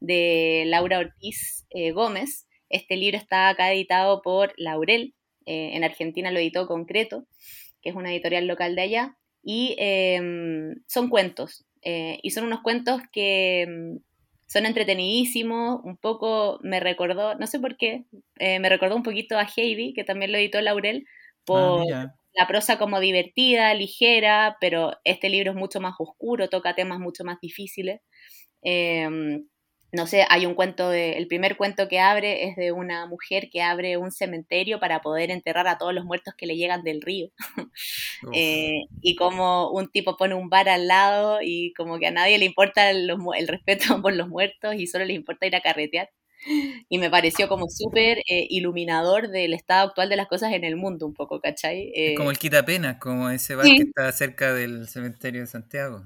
de 0.01 0.65
Laura 0.69 1.01
Ortiz 1.01 1.67
eh, 1.69 1.93
Gómez. 1.93 2.47
Este 2.75 2.97
libro 2.97 3.17
está 3.17 3.49
acá 3.49 3.73
editado 3.73 4.23
por 4.23 4.53
Laurel, 4.57 5.15
eh, 5.47 5.71
en 5.75 5.85
Argentina 5.85 6.31
lo 6.31 6.39
editó 6.39 6.67
Concreto, 6.67 7.27
que 7.83 7.91
es 7.91 7.95
una 7.95 8.13
editorial 8.13 8.47
local 8.47 8.75
de 8.75 8.83
allá, 8.83 9.17
y 9.43 9.77
em, 9.79 10.75
son 10.87 11.09
cuentos, 11.09 11.67
y 11.83 12.31
son 12.31 12.45
unos 12.45 12.63
cuentos 12.63 13.03
que 13.13 13.63
em, 13.63 13.99
son 14.47 14.67
entretenidísimos, 14.67 15.81
un 15.85 15.97
poco 15.97 16.61
me 16.63 16.81
recordó, 16.81 17.35
no 17.35 17.47
sé 17.47 17.59
por 17.59 17.77
qué, 17.77 18.05
eh, 18.39 18.59
me 18.61 18.69
recordó 18.69 18.95
un 18.95 19.03
poquito 19.03 19.39
a 19.39 19.49
Heidi, 19.57 19.95
que 19.95 20.05
también 20.05 20.33
lo 20.33 20.39
editó 20.39 20.61
Laurel, 20.61 21.07
por 21.45 21.83
ah, 21.93 22.15
la 22.35 22.47
prosa 22.47 22.79
como 22.79 23.01
divertida, 23.01 23.75
ligera, 23.75 24.57
pero 24.61 24.93
este 25.05 25.29
libro 25.29 25.51
es 25.51 25.57
mucho 25.57 25.81
más 25.81 25.95
oscuro, 25.99 26.49
toca 26.49 26.75
temas 26.75 27.01
mucho 27.01 27.25
más 27.25 27.41
difíciles. 27.41 28.01
Em, 28.63 29.47
no 29.95 30.07
sé, 30.07 30.25
hay 30.29 30.47
un 30.47 30.55
cuento 30.55 30.91
de, 30.91 31.13
el 31.13 31.27
primer 31.27 31.57
cuento 31.57 31.89
que 31.89 32.01
abre 32.01 32.49
es 32.49 32.57
de 32.57 32.73
una 32.73 33.07
mujer 33.07 33.49
que 33.51 33.63
abre 33.63 33.97
un 33.97 34.11
cementerio 34.11 34.81
para 34.81 35.01
poder 35.01 35.31
enterrar 35.31 35.69
a 35.69 35.79
todos 35.79 35.95
los 35.95 36.05
muertos 36.05 36.35
que 36.37 36.47
le 36.47 36.57
llegan 36.57 36.83
del 36.83 37.03
río. 37.03 37.31
Eh, 38.33 38.87
y 39.03 39.17
como 39.17 39.71
un 39.71 39.91
tipo 39.91 40.17
pone 40.17 40.35
un 40.35 40.49
bar 40.49 40.69
al 40.69 40.89
lado 40.89 41.41
y 41.43 41.73
como 41.75 41.99
que 41.99 42.07
a 42.07 42.11
nadie 42.11 42.39
le 42.39 42.47
importa 42.47 42.91
el, 42.91 43.09
respeto 43.47 43.85
por 44.03 44.15
los 44.15 44.29
muertos 44.29 44.75
y 44.77 44.87
solo 44.87 45.05
le 45.05 45.13
importa 45.13 45.47
ir 45.47 45.57
a 45.57 45.61
carretear. 45.61 46.11
Y 46.89 46.99
me 46.99 47.11
pareció 47.11 47.49
como 47.49 47.67
súper 47.69 48.19
eh, 48.19 48.47
iluminador 48.49 49.29
del 49.29 49.53
estado 49.53 49.89
actual 49.89 50.09
de 50.09 50.17
las 50.17 50.29
cosas 50.29 50.53
en 50.53 50.65
el 50.65 50.77
mundo, 50.77 51.07
un 51.07 51.15
poco, 51.15 51.41
¿cachai? 51.41 51.93
como 52.17 52.31
el 52.31 52.39
quitapenas, 52.39 52.97
como 52.99 53.29
ese 53.31 53.55
bar 53.55 53.67
que 53.67 53.83
está 53.83 54.11
cerca 54.13 54.55
del 54.55 54.89
cementerio 54.89 55.43
de 55.43 55.47
Santiago. 55.47 56.03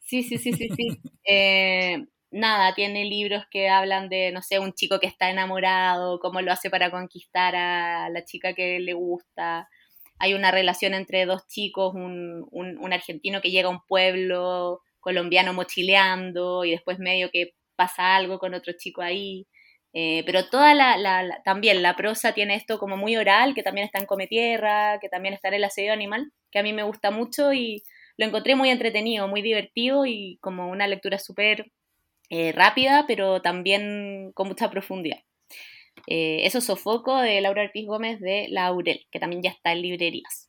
Sí, 0.00 0.22
sí, 0.22 0.38
sí, 0.38 0.52
sí, 0.52 0.68
sí. 0.76 1.00
Nada, 2.32 2.74
tiene 2.74 3.04
libros 3.04 3.44
que 3.50 3.68
hablan 3.68 4.08
de, 4.08 4.32
no 4.32 4.40
sé, 4.40 4.58
un 4.58 4.72
chico 4.72 4.98
que 4.98 5.06
está 5.06 5.28
enamorado, 5.30 6.18
cómo 6.18 6.40
lo 6.40 6.50
hace 6.50 6.70
para 6.70 6.90
conquistar 6.90 7.54
a 7.54 8.08
la 8.08 8.24
chica 8.24 8.54
que 8.54 8.80
le 8.80 8.94
gusta. 8.94 9.68
Hay 10.18 10.32
una 10.32 10.50
relación 10.50 10.94
entre 10.94 11.26
dos 11.26 11.46
chicos, 11.46 11.94
un, 11.94 12.46
un, 12.50 12.92
argentino 12.92 13.42
que 13.42 13.50
llega 13.50 13.68
a 13.68 13.70
un 13.72 13.80
pueblo 13.86 14.80
colombiano 15.00 15.52
mochileando 15.52 16.64
y 16.64 16.70
después 16.70 16.98
medio 16.98 17.30
que 17.30 17.52
pasa 17.76 18.16
algo 18.16 18.38
con 18.38 18.54
otro 18.54 18.72
chico 18.78 19.02
ahí. 19.02 19.46
Eh, 19.92 20.22
pero 20.24 20.48
toda 20.48 20.74
la, 20.74 20.96
la, 20.96 21.42
también 21.44 21.82
la 21.82 21.96
prosa 21.96 22.32
tiene 22.32 22.54
esto 22.54 22.78
como 22.78 22.96
muy 22.96 23.16
oral, 23.16 23.54
que 23.54 23.62
también 23.62 23.84
está 23.84 23.98
en 23.98 24.06
Cometierra, 24.06 24.98
que 25.00 25.10
también 25.10 25.34
está 25.34 25.48
en 25.48 25.54
El 25.54 25.64
asedio 25.64 25.92
animal, 25.92 26.32
que 26.50 26.60
a 26.60 26.62
mí 26.62 26.72
me 26.72 26.82
gusta 26.82 27.10
mucho 27.10 27.52
y 27.52 27.82
lo 28.16 28.26
encontré 28.26 28.54
muy 28.56 28.70
entretenido, 28.70 29.28
muy 29.28 29.42
divertido 29.42 30.06
y 30.06 30.38
como 30.40 30.70
una 30.70 30.86
lectura 30.86 31.18
súper 31.18 31.66
eh, 32.34 32.50
rápida, 32.52 33.04
pero 33.06 33.42
también 33.42 34.32
con 34.32 34.48
mucha 34.48 34.70
profundidad. 34.70 35.18
Eh, 36.06 36.46
eso 36.46 36.62
Sofoco 36.62 37.18
de 37.18 37.42
Laura 37.42 37.64
Ortiz 37.64 37.86
Gómez 37.86 38.20
de 38.20 38.46
Laurel, 38.48 39.06
que 39.10 39.20
también 39.20 39.42
ya 39.42 39.50
está 39.50 39.72
en 39.72 39.82
librerías. 39.82 40.48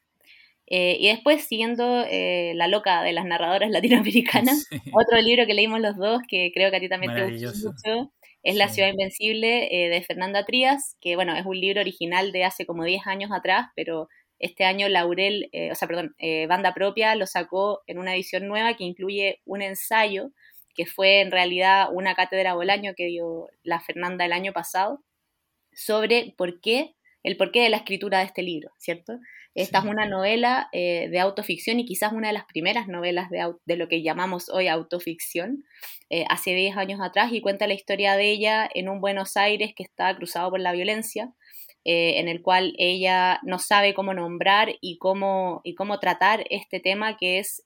Eh, 0.66 0.96
y 0.98 1.10
después, 1.10 1.44
siguiendo 1.44 2.06
La 2.54 2.68
loca 2.70 3.04
de 3.04 3.12
las 3.12 3.26
narradoras 3.26 3.70
latinoamericanas, 3.70 4.66
otro 4.98 5.20
libro 5.20 5.46
que 5.46 5.54
leímos 5.56 5.82
los 5.82 5.98
dos, 5.98 6.22
que 6.26 6.54
creo 6.54 6.72
que 6.72 6.78
a 6.78 6.80
ti 6.80 6.88
también 6.88 7.16
te 7.16 7.26
gustó 7.26 7.72
mucho, 7.72 8.14
es 8.44 8.56
La 8.56 8.70
ciudad 8.70 8.88
invencible 8.88 9.68
de 9.70 10.04
Fernanda 10.08 10.46
Trías, 10.46 10.96
que 11.02 11.18
bueno, 11.18 11.36
es 11.36 11.46
un 11.46 11.60
libro 11.60 11.82
original 11.82 12.32
de 12.32 12.46
hace 12.46 12.66
como 12.66 12.86
10 12.86 13.08
años 13.08 13.32
atrás, 13.34 13.68
pero 13.76 14.08
este 14.40 14.64
año 14.64 14.88
Laurel, 14.88 15.50
o 15.70 15.76
sea, 15.76 15.90
perdón, 15.90 16.16
Banda 16.48 16.74
Propia 16.74 17.14
lo 17.16 17.26
sacó 17.26 17.82
en 17.88 17.98
una 18.00 18.16
edición 18.16 18.48
nueva 18.48 18.74
que 18.76 18.86
incluye 18.86 19.42
un 19.44 19.62
ensayo 19.62 20.32
que 20.76 20.86
fue 20.86 21.22
en 21.22 21.32
realidad 21.32 21.90
una 21.92 22.16
cátedra 22.16 22.54
Bolaño 22.54 22.94
que 22.96 23.08
dio 23.08 23.50
la 23.64 23.80
Fernanda 23.80 24.26
el 24.26 24.34
año 24.34 24.54
pasado, 24.54 25.04
sobre 25.72 26.34
por 26.38 26.62
qué, 26.62 26.96
el 27.24 27.38
porqué 27.38 27.62
de 27.62 27.70
la 27.70 27.78
escritura 27.78 28.20
de 28.20 28.26
este 28.26 28.44
libro, 28.44 28.72
¿cierto? 28.78 29.14
Esta 29.56 29.80
es 29.80 29.86
una 29.86 30.08
novela 30.08 30.68
eh, 30.72 31.10
de 31.12 31.20
autoficción 31.20 31.80
y 31.80 31.86
quizás 31.86 32.12
una 32.12 32.28
de 32.28 32.34
las 32.34 32.46
primeras 32.46 32.88
novelas 32.88 33.30
de, 33.30 33.78
lo 33.78 33.88
que 33.88 34.02
llamamos 34.02 34.50
hoy 34.50 34.68
autoficción, 34.68 35.64
eh, 36.10 36.26
hace 36.28 36.56
10 36.56 36.76
años 36.76 37.00
atrás, 37.02 37.32
y 37.32 37.42
cuenta 37.42 37.68
la 37.68 37.76
historia 37.76 38.16
de 38.16 38.32
ella 38.32 38.68
en 38.74 38.90
un 38.90 39.00
Buenos 39.00 39.38
Aires 39.38 39.74
que 39.76 39.84
está 39.84 40.16
cruzado 40.16 40.50
por 40.50 40.60
la 40.60 40.72
violencia, 40.72 41.34
eh, 41.86 42.20
en 42.20 42.30
el 42.30 42.42
cual 42.42 42.74
ella 42.80 43.40
no 43.44 43.60
sabe 43.60 43.94
cómo 43.94 44.14
nombrar 44.14 44.74
y 44.82 44.98
cómo, 44.98 45.62
y 45.64 45.76
cómo 45.76 46.00
tratar 46.00 46.46
este 46.50 46.80
tema 46.80 47.18
que 47.18 47.38
es 47.38 47.64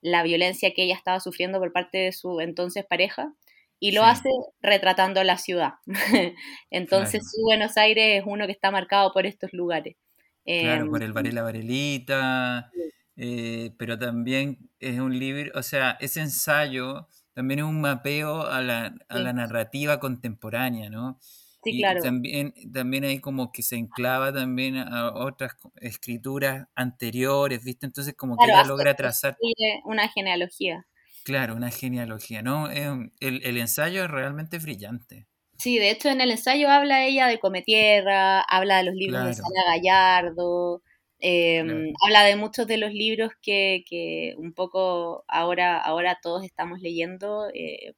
la 0.00 0.22
violencia 0.22 0.72
que 0.74 0.84
ella 0.84 0.94
estaba 0.94 1.20
sufriendo 1.20 1.58
por 1.58 1.72
parte 1.72 1.98
de 1.98 2.12
su 2.12 2.40
entonces 2.40 2.84
pareja 2.84 3.32
y 3.80 3.92
lo 3.92 4.04
hace 4.04 4.28
retratando 4.60 5.22
la 5.24 5.38
ciudad. 5.38 5.74
entonces 6.70 7.30
su 7.30 7.42
Buenos 7.42 7.76
Aires 7.76 8.20
es 8.20 8.24
uno 8.26 8.46
que 8.46 8.52
está 8.52 8.70
marcado 8.70 9.12
por 9.12 9.26
estos 9.26 9.52
lugares. 9.52 9.96
Claro, 10.44 10.88
por 10.88 11.02
el 11.02 11.12
Varela 11.12 11.42
Varelita, 11.42 12.70
eh, 13.16 13.72
pero 13.76 13.98
también 13.98 14.70
es 14.80 14.98
un 14.98 15.18
libro, 15.18 15.52
o 15.54 15.62
sea, 15.62 15.98
ese 16.00 16.20
ensayo 16.20 17.06
también 17.34 17.60
es 17.60 17.66
un 17.66 17.80
mapeo 17.80 18.46
a 18.46 18.62
la, 18.62 18.94
a 19.08 19.18
la 19.18 19.32
narrativa 19.32 20.00
contemporánea, 20.00 20.88
¿no? 20.88 21.20
Sí, 21.64 21.78
claro. 21.78 22.00
También, 22.02 22.54
también 22.72 23.04
hay 23.04 23.20
como 23.20 23.50
que 23.50 23.62
se 23.62 23.76
enclava 23.76 24.32
también 24.32 24.76
a 24.76 25.12
otras 25.12 25.56
escrituras 25.76 26.68
anteriores, 26.74 27.64
¿viste? 27.64 27.86
Entonces 27.86 28.14
como 28.14 28.36
que 28.36 28.46
ella 28.46 28.64
logra 28.64 28.94
trazar... 28.94 29.36
Una 29.84 30.08
genealogía. 30.08 30.86
Claro, 31.24 31.56
una 31.56 31.70
genealogía, 31.70 32.42
¿no? 32.42 32.70
el, 32.70 33.10
el, 33.20 33.56
ensayo 33.58 34.04
es 34.04 34.10
realmente 34.10 34.58
brillante. 34.58 35.26
Sí, 35.58 35.78
de 35.78 35.90
hecho 35.90 36.08
en 36.08 36.20
el 36.20 36.30
ensayo 36.30 36.70
habla 36.70 37.04
ella 37.04 37.26
de 37.26 37.40
Cometierra, 37.40 38.40
habla 38.40 38.78
de 38.78 38.84
los 38.84 38.94
libros 38.94 39.26
de 39.26 39.34
Sara 39.34 39.64
Gallardo, 39.66 40.82
em, 41.18 41.92
habla 42.04 42.22
de 42.22 42.36
muchos 42.36 42.66
de 42.68 42.78
los 42.78 42.92
libros 42.92 43.32
que, 43.42 43.82
que, 43.86 44.34
un 44.38 44.54
poco 44.54 45.24
ahora, 45.26 45.78
ahora 45.78 46.18
todos 46.22 46.44
estamos 46.44 46.80
leyendo, 46.80 47.48
eh, 47.52 47.92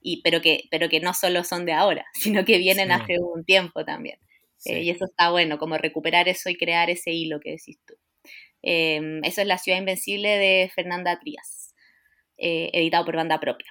y, 0.00 0.22
pero, 0.22 0.40
que, 0.40 0.64
pero 0.70 0.88
que 0.88 1.00
no 1.00 1.14
solo 1.14 1.44
son 1.44 1.64
de 1.64 1.72
ahora, 1.72 2.06
sino 2.14 2.44
que 2.44 2.58
vienen 2.58 2.90
hace 2.92 3.18
un 3.20 3.44
tiempo 3.44 3.84
también. 3.84 4.18
Eh, 4.64 4.82
y 4.82 4.90
eso 4.90 5.04
está 5.04 5.30
bueno, 5.30 5.58
como 5.58 5.78
recuperar 5.78 6.28
eso 6.28 6.50
y 6.50 6.56
crear 6.56 6.90
ese 6.90 7.12
hilo 7.12 7.40
que 7.40 7.50
decís 7.50 7.78
tú. 7.86 7.94
Em, 8.62 9.22
eso 9.24 9.40
es 9.40 9.46
La 9.46 9.58
Ciudad 9.58 9.78
Invencible 9.78 10.36
de 10.36 10.70
Fernanda 10.74 11.18
Trías, 11.20 11.74
eh, 12.38 12.70
editado 12.72 13.04
por 13.04 13.16
banda 13.16 13.38
propia. 13.38 13.70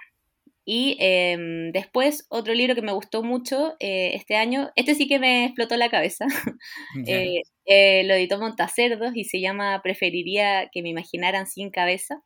Y 0.64 0.98
em, 1.00 1.72
después, 1.72 2.26
otro 2.30 2.54
libro 2.54 2.76
que 2.76 2.82
me 2.82 2.92
gustó 2.92 3.24
mucho 3.24 3.76
eh, 3.80 4.12
este 4.16 4.36
año, 4.36 4.72
este 4.76 4.96
sí 4.96 5.08
que 5.08 5.20
me 5.20 5.46
explotó 5.46 5.78
la 5.78 5.90
cabeza, 5.90 6.26
lo 6.94 8.14
editó 8.14 8.40
Montacerdos 8.40 9.16
y 9.16 9.24
se 9.24 9.40
llama 9.40 9.82
Preferiría 9.82 10.70
que 10.72 10.82
me 10.82 10.90
imaginaran 10.90 11.48
sin 11.48 11.70
cabeza, 11.70 12.22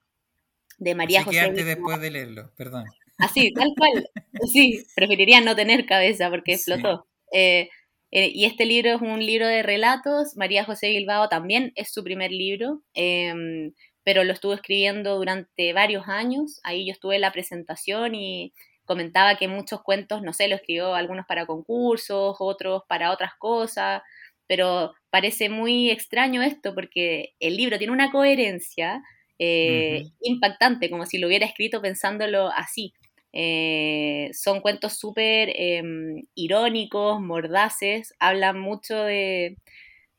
de 0.81 0.95
María 0.95 1.23
José. 1.23 1.51
después 1.51 2.01
de 2.01 2.09
leerlo, 2.09 2.51
perdón. 2.57 2.85
Así, 3.21 3.53
tal 3.53 3.69
cual. 3.77 4.09
Sí, 4.51 4.83
preferiría 4.95 5.41
no 5.41 5.55
tener 5.55 5.85
cabeza 5.85 6.29
porque 6.29 6.53
explotó. 6.53 7.05
Eh, 7.33 7.69
eh, 8.11 8.31
y 8.33 8.45
este 8.45 8.65
libro 8.65 8.95
es 8.95 9.01
un 9.01 9.25
libro 9.25 9.47
de 9.47 9.63
relatos. 9.63 10.35
María 10.35 10.65
José 10.65 10.89
Bilbao 10.89 11.29
también 11.29 11.71
es 11.75 11.93
su 11.93 12.03
primer 12.03 12.31
libro, 12.31 12.81
em, 12.93 13.73
pero 14.03 14.23
lo 14.23 14.33
estuvo 14.33 14.53
escribiendo 14.53 15.15
durante 15.17 15.73
varios 15.73 16.07
años. 16.07 16.59
Ahí 16.63 16.85
yo 16.85 16.91
estuve 16.91 17.15
en 17.15 17.21
la 17.21 17.31
presentación 17.31 18.15
y 18.15 18.53
comentaba 18.85 19.37
que 19.37 19.47
muchos 19.47 19.81
cuentos, 19.83 20.21
no 20.21 20.33
sé, 20.33 20.47
lo 20.49 20.55
escribió 20.55 20.95
algunos 20.95 21.25
para 21.25 21.45
concursos, 21.45 22.35
otros 22.39 22.83
para 22.89 23.11
otras 23.11 23.31
cosas, 23.37 24.01
pero 24.47 24.93
parece 25.09 25.49
muy 25.49 25.89
extraño 25.89 26.41
esto 26.41 26.73
porque 26.75 27.33
el 27.39 27.55
libro 27.55 27.77
tiene 27.77 27.93
una 27.93 28.11
coherencia 28.11 29.01
eh, 29.39 30.03
impactante, 30.21 30.89
como 30.89 31.05
si 31.05 31.17
lo 31.17 31.27
hubiera 31.27 31.45
escrito 31.45 31.81
pensándolo 31.81 32.49
así. 32.49 32.93
Eh, 33.33 34.29
son 34.33 34.59
cuentos 34.59 34.97
súper 34.97 35.53
em, 35.55 36.23
irónicos, 36.35 37.21
mordaces, 37.21 38.13
hablan 38.19 38.59
mucho 38.59 38.95
de, 39.03 39.57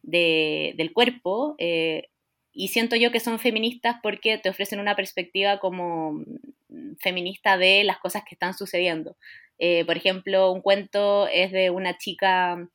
del 0.03 0.93
cuerpo 0.93 1.55
eh, 1.59 2.09
y 2.53 2.69
siento 2.69 2.97
yo 2.97 3.11
que 3.11 3.21
son 3.21 3.39
feministas 3.39 3.97
porque 4.03 4.39
te 4.39 4.49
ofrecen 4.49 4.81
una 4.81 4.97
perspectiva 4.97 5.59
como 5.59 6.13
mm, 6.69 6.97
feminista 7.01 7.59
de 7.59 7.85
las 7.85 7.99
cosas 7.99 8.23
que 8.27 8.35
están 8.35 8.55
sucediendo. 8.55 9.17
Eh, 9.59 9.85
por 9.85 9.97
ejemplo, 9.97 10.51
un 10.51 10.63
cuento 10.63 11.29
es 11.29 11.53
de 11.53 11.71
una 11.71 11.99
chica 11.99 12.69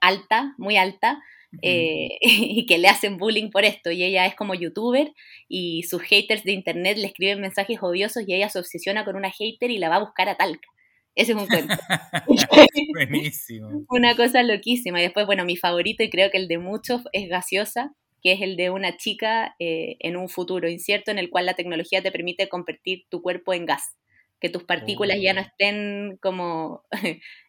alta, 0.00 0.54
muy 0.58 0.76
alta, 0.76 1.22
eh, 1.62 2.08
y 2.20 2.66
que 2.66 2.78
le 2.78 2.88
hacen 2.88 3.16
bullying 3.16 3.50
por 3.50 3.64
esto. 3.64 3.90
Y 3.90 4.02
ella 4.02 4.26
es 4.26 4.34
como 4.34 4.54
youtuber 4.54 5.12
y 5.48 5.82
sus 5.84 6.02
haters 6.02 6.44
de 6.44 6.52
internet 6.52 6.98
le 6.98 7.06
escriben 7.06 7.40
mensajes 7.40 7.78
odiosos 7.80 8.24
y 8.26 8.34
ella 8.34 8.48
se 8.48 8.58
obsesiona 8.58 9.04
con 9.04 9.16
una 9.16 9.30
hater 9.30 9.70
y 9.70 9.78
la 9.78 9.88
va 9.88 9.96
a 9.96 10.04
buscar 10.04 10.28
a 10.28 10.36
Talca. 10.36 10.68
Ese 11.14 11.32
es 11.32 11.38
un 11.38 11.48
cuento. 11.48 11.74
Buenísimo. 12.94 13.84
Una 13.90 14.14
cosa 14.14 14.42
loquísima. 14.44 15.00
Y 15.00 15.02
después, 15.02 15.26
bueno, 15.26 15.44
mi 15.44 15.56
favorito 15.56 16.04
y 16.04 16.10
creo 16.10 16.30
que 16.30 16.38
el 16.38 16.46
de 16.46 16.58
muchos 16.58 17.02
es 17.12 17.28
Gaseosa, 17.28 17.92
que 18.22 18.32
es 18.32 18.40
el 18.40 18.56
de 18.56 18.70
una 18.70 18.96
chica 18.96 19.56
eh, 19.58 19.96
en 19.98 20.16
un 20.16 20.28
futuro 20.28 20.68
incierto 20.68 21.10
en 21.10 21.18
el 21.18 21.28
cual 21.28 21.46
la 21.46 21.54
tecnología 21.54 22.02
te 22.02 22.12
permite 22.12 22.48
convertir 22.48 23.04
tu 23.08 23.20
cuerpo 23.20 23.52
en 23.52 23.66
gas 23.66 23.96
que 24.40 24.48
tus 24.48 24.64
partículas 24.64 25.18
ya 25.20 25.34
no 25.34 25.40
oh. 25.40 25.44
estén 25.44 26.18
como 26.20 26.84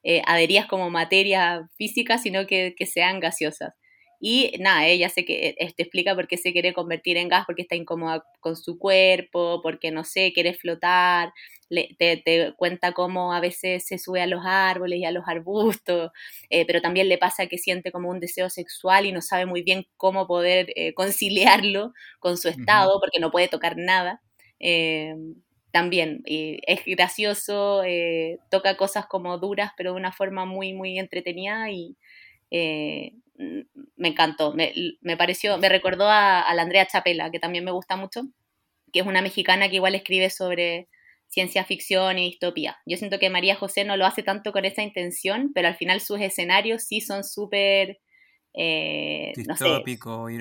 eh, 0.03 0.21
adheridas 0.25 0.65
como 0.65 0.89
materia 0.89 1.69
física, 1.77 2.17
sino 2.17 2.47
que, 2.47 2.73
que, 2.75 2.85
sean 2.85 3.19
gaseosas. 3.19 3.73
Y 4.19 4.51
nada, 4.59 4.85
ella 4.87 5.09
se 5.09 5.23
que, 5.25 5.55
este, 5.59 5.83
explica 5.83 6.13
por 6.15 6.27
qué 6.27 6.37
se 6.37 6.51
quiere 6.51 6.73
convertir 6.73 7.17
en 7.17 7.29
gas, 7.29 7.45
porque 7.45 7.61
está 7.61 7.75
incómoda 7.75 8.25
con 8.41 8.55
su 8.57 8.77
cuerpo, 8.77 9.61
porque 9.63 9.91
no 9.91 10.03
sé, 10.03 10.33
quiere 10.33 10.53
flotar, 10.53 11.31
te, 11.69 12.53
cuenta 12.57 12.93
cómo 12.93 13.33
a 13.33 13.39
veces 13.39 13.85
se 13.87 13.97
sube 13.97 14.21
a 14.21 14.27
los 14.27 14.41
árboles 14.45 14.99
y 14.99 15.05
a 15.05 15.11
los 15.11 15.23
arbustos, 15.27 16.11
eh, 16.49 16.65
pero 16.65 16.81
también 16.81 17.09
le 17.09 17.17
pasa 17.17 17.47
que 17.47 17.57
siente 17.57 17.91
como 17.91 18.09
un 18.09 18.19
deseo 18.19 18.49
sexual 18.49 19.05
y 19.05 19.11
no 19.11 19.21
sabe 19.21 19.45
muy 19.45 19.61
bien 19.61 19.85
cómo 19.97 20.27
poder 20.27 20.67
eh, 20.75 20.93
conciliarlo 20.93 21.93
con 22.19 22.37
su 22.37 22.49
estado, 22.49 22.99
porque 22.99 23.19
no 23.19 23.31
puede 23.31 23.47
tocar 23.47 23.77
nada. 23.77 24.21
Eh, 24.59 25.15
también 25.71 26.23
es 26.25 26.81
gracioso, 26.85 27.83
toca 28.49 28.75
cosas 28.75 29.05
como 29.05 29.37
duras, 29.37 29.71
pero 29.77 29.91
de 29.91 29.97
una 29.97 30.11
forma 30.11 30.45
muy, 30.45 30.73
muy 30.73 30.97
entretenida 30.97 31.69
y 31.69 31.95
me 32.51 34.07
encantó, 34.07 34.53
me, 34.53 35.17
pareció, 35.17 35.57
me 35.57 35.69
recordó 35.69 36.07
a, 36.09 36.45
la 36.53 36.61
Andrea 36.61 36.87
Chapela, 36.87 37.31
que 37.31 37.39
también 37.39 37.63
me 37.63 37.71
gusta 37.71 37.95
mucho, 37.95 38.23
que 38.91 38.99
es 38.99 39.05
una 39.05 39.21
mexicana 39.21 39.69
que 39.69 39.75
igual 39.75 39.95
escribe 39.95 40.29
sobre 40.29 40.89
ciencia 41.27 41.63
ficción 41.63 42.17
y 42.17 42.25
distopía. 42.25 42.77
Yo 42.85 42.97
siento 42.97 43.19
que 43.19 43.29
María 43.29 43.55
José 43.55 43.85
no 43.85 43.95
lo 43.97 44.05
hace 44.05 44.23
tanto 44.23 44.51
con 44.51 44.65
esa 44.65 44.81
intención, 44.81 45.51
pero 45.53 45.67
al 45.67 45.75
final 45.75 46.01
sus 46.01 46.19
escenarios 46.19 46.83
sí 46.83 47.01
son 47.01 47.23
súper... 47.23 47.99
Eh, 48.55 49.31
distópicos. 49.35 50.31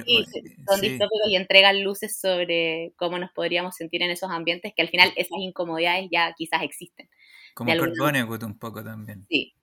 son 0.67 0.81
distópicos 0.81 1.29
y 1.29 1.37
entregan 1.37 1.85
luces 1.85 2.19
sobre 2.19 2.95
cómo 2.97 3.19
nos 3.19 3.31
podríamos 3.33 3.77
sentir 3.77 4.03
en 4.03 4.11
esos 4.11 4.31
ambientes 4.31 4.73
que 4.75 4.81
al 4.81 4.89
final 4.89 5.13
esas 5.15 5.39
incomodidades 5.39 6.09
ya 6.11 6.35
quizás 6.37 6.63
existen. 6.63 7.09
Como 7.55 7.71
Kurt 7.77 8.43
un 8.45 8.59
poco 8.59 8.83
también. 8.83 9.27
Sí, 9.29 9.55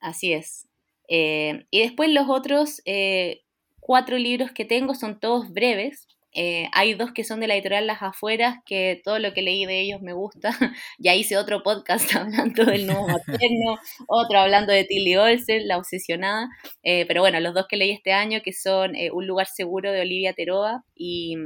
así 0.00 0.32
es. 0.32 0.69
Eh, 1.12 1.66
y 1.70 1.80
después 1.80 2.08
los 2.10 2.28
otros 2.28 2.80
eh, 2.86 3.42
cuatro 3.80 4.16
libros 4.16 4.52
que 4.52 4.64
tengo 4.64 4.94
son 4.94 5.18
todos 5.18 5.52
breves. 5.52 6.06
Eh, 6.32 6.68
hay 6.72 6.94
dos 6.94 7.10
que 7.12 7.24
son 7.24 7.40
de 7.40 7.48
la 7.48 7.54
editorial 7.54 7.88
Las 7.88 8.02
Afueras, 8.02 8.58
que 8.64 9.02
todo 9.04 9.18
lo 9.18 9.34
que 9.34 9.42
leí 9.42 9.66
de 9.66 9.80
ellos 9.80 10.00
me 10.00 10.12
gusta. 10.12 10.50
ya 10.98 11.16
hice 11.16 11.36
otro 11.36 11.64
podcast 11.64 12.08
hablando 12.14 12.64
del 12.64 12.86
nuevo 12.86 13.08
materno, 13.08 13.78
otro 14.06 14.38
hablando 14.38 14.72
de 14.72 14.84
Tilly 14.84 15.16
Olsen, 15.16 15.66
La 15.66 15.76
Obsesionada. 15.76 16.48
pero 16.82 17.20
bueno, 17.20 17.40
los 17.40 17.52
dos 17.52 17.66
que 17.68 17.76
leí 17.76 17.90
este 17.90 18.12
año, 18.12 18.40
que 18.44 18.52
son 18.52 18.92
Un 19.12 19.26
lugar 19.26 19.48
seguro 19.48 19.90
de 19.90 20.02
Olivia 20.02 20.32
Teroa 20.32 20.84
y 20.94 21.36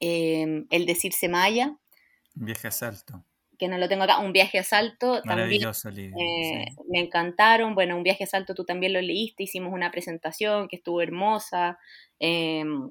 El 0.00 0.86
decirse 0.86 1.28
Maya. 1.28 1.76
Viaje 2.34 2.66
a 2.66 2.72
Salto 2.72 3.24
que 3.64 3.68
no 3.70 3.78
lo 3.78 3.88
tengo 3.88 4.04
acá, 4.04 4.18
Un 4.18 4.32
viaje 4.32 4.58
a 4.58 4.62
salto. 4.62 5.22
Maravilloso 5.24 5.88
también, 5.88 6.12
eh, 6.18 6.66
Me 6.86 7.00
encantaron. 7.00 7.74
Bueno, 7.74 7.96
Un 7.96 8.02
viaje 8.02 8.24
a 8.24 8.26
salto 8.26 8.54
tú 8.54 8.64
también 8.64 8.92
lo 8.92 9.00
leíste, 9.00 9.44
hicimos 9.44 9.72
una 9.72 9.90
presentación 9.90 10.68
que 10.68 10.76
estuvo 10.76 11.00
hermosa. 11.00 11.78
Em, 12.18 12.90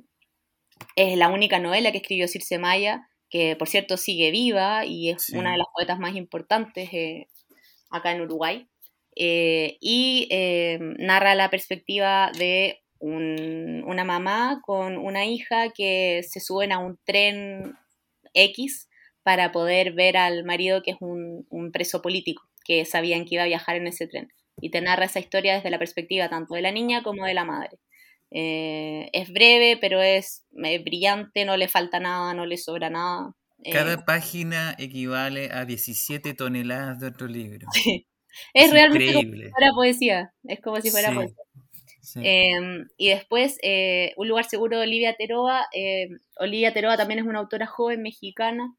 es 0.96 1.16
la 1.18 1.30
única 1.30 1.60
novela 1.60 1.92
que 1.92 2.00
escribió 2.00 2.28
Circe 2.28 2.58
Maya, 2.58 3.08
que 3.30 3.56
por 3.56 3.68
cierto 3.68 3.98
sigue 3.98 4.32
viva 4.32 4.86
y 4.86 5.10
es 5.10 5.30
una 5.30 5.52
de 5.52 5.58
las 5.58 5.68
poetas 5.74 6.00
más 6.00 6.16
importantes 6.16 6.90
eh, 6.92 7.28
acá 7.92 8.12
en 8.12 8.22
Uruguay. 8.22 8.68
Eh, 9.16 9.78
y 9.80 10.28
em, 10.32 10.96
narra 10.98 11.36
la 11.36 11.52
perspectiva 11.52 12.32
de 12.36 12.80
una 13.00 14.06
mamá 14.06 14.62
con 14.66 14.98
una 14.98 15.26
hija 15.26 15.70
que 15.70 16.24
se 16.28 16.40
suben 16.40 16.72
a 16.72 16.80
un 16.80 16.98
tren 17.06 17.78
X 18.34 18.88
para 19.24 19.52
poder 19.52 19.94
ver 19.94 20.18
al 20.18 20.44
marido 20.44 20.84
que 20.84 20.92
es 20.92 20.98
un, 21.00 21.72
preso 21.72 22.02
político, 22.02 22.44
que 22.66 22.86
sabían 22.86 23.26
que 23.26 23.36
iba 23.36 23.44
a 23.44 23.48
viajar 23.48 23.78
en 23.78 23.88
ese 23.88 24.08
tren. 24.08 24.32
Y 24.62 24.70
te 24.70 24.82
narra 24.82 25.06
esa 25.06 25.20
historia 25.20 25.56
desde 25.56 25.72
la 25.72 25.80
perspectiva 25.80 26.30
tanto 26.30 26.54
de 26.54 26.62
la 26.62 26.72
niña 26.72 27.02
como 27.04 27.26
de 27.26 27.34
la 27.34 27.46
madre. 27.46 27.80
Eh, 28.32 29.10
es 29.14 29.32
breve, 29.32 29.78
pero 29.80 30.02
es 30.02 30.44
brillante, 30.52 31.46
no 31.46 31.58
le 31.58 31.68
falta 31.68 32.00
nada, 32.00 32.34
no 32.34 32.46
le 32.46 32.58
sobra 32.58 32.90
nada. 32.90 33.34
Cada 33.72 33.94
eh, 33.94 33.98
página 34.06 34.76
equivale 34.78 35.50
a 35.52 35.66
17 35.66 36.34
toneladas 36.34 37.00
de 37.00 37.08
otro 37.08 37.28
libro. 37.28 37.68
Es, 38.56 38.72
realmente 38.72 39.14
como 39.14 39.32
si 39.32 39.50
fuera 39.52 39.72
poesía. 39.76 40.34
Es 40.46 40.60
como 40.60 40.82
si 40.82 40.90
fuera 40.90 41.14
poesía. 41.14 41.38
Em, 42.16 42.88
y 42.98 43.10
después, 43.10 43.60
eh, 43.62 44.14
Un 44.18 44.28
lugar 44.28 44.46
seguro 44.46 44.80
de 44.80 44.86
Olivia 44.86 45.14
Teroa. 45.16 45.68
Olivia 46.38 46.74
Teroa 46.74 46.98
también 46.98 47.20
es 47.20 47.28
una 47.28 47.38
autora 47.38 47.68
joven 47.68 48.02
mexicana 48.02 48.76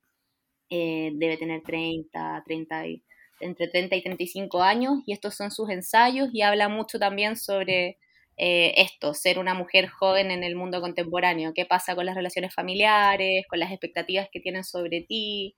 eh, 0.71 1.11
debe 1.15 1.37
tener 1.37 1.63
30, 1.63 2.43
30 2.47 2.87
y, 2.87 3.03
entre 3.41 3.69
30 3.69 3.97
y 3.97 4.03
35 4.03 4.63
años, 4.63 4.95
y 5.07 5.13
estos 5.13 5.35
son 5.35 5.51
sus 5.51 5.71
ensayos 5.71 6.29
y 6.33 6.43
habla 6.43 6.69
mucho 6.69 6.99
también 6.99 7.37
sobre 7.37 7.99
eh, 8.37 8.75
esto, 8.79 9.15
ser 9.15 9.39
una 9.39 9.55
mujer 9.55 9.89
joven 9.89 10.31
en 10.31 10.43
el 10.43 10.57
mundo 10.57 10.81
contemporáneo, 10.81 11.53
qué 11.55 11.67
pasa 11.67 11.95
con 11.95 12.07
las 12.07 12.17
relaciones 12.17 12.53
familiares, 12.53 13.45
con 13.49 13.61
las 13.61 13.71
expectativas 13.71 14.29
que 14.33 14.41
tienen 14.41 14.65
sobre 14.65 15.03
ti, 15.03 15.57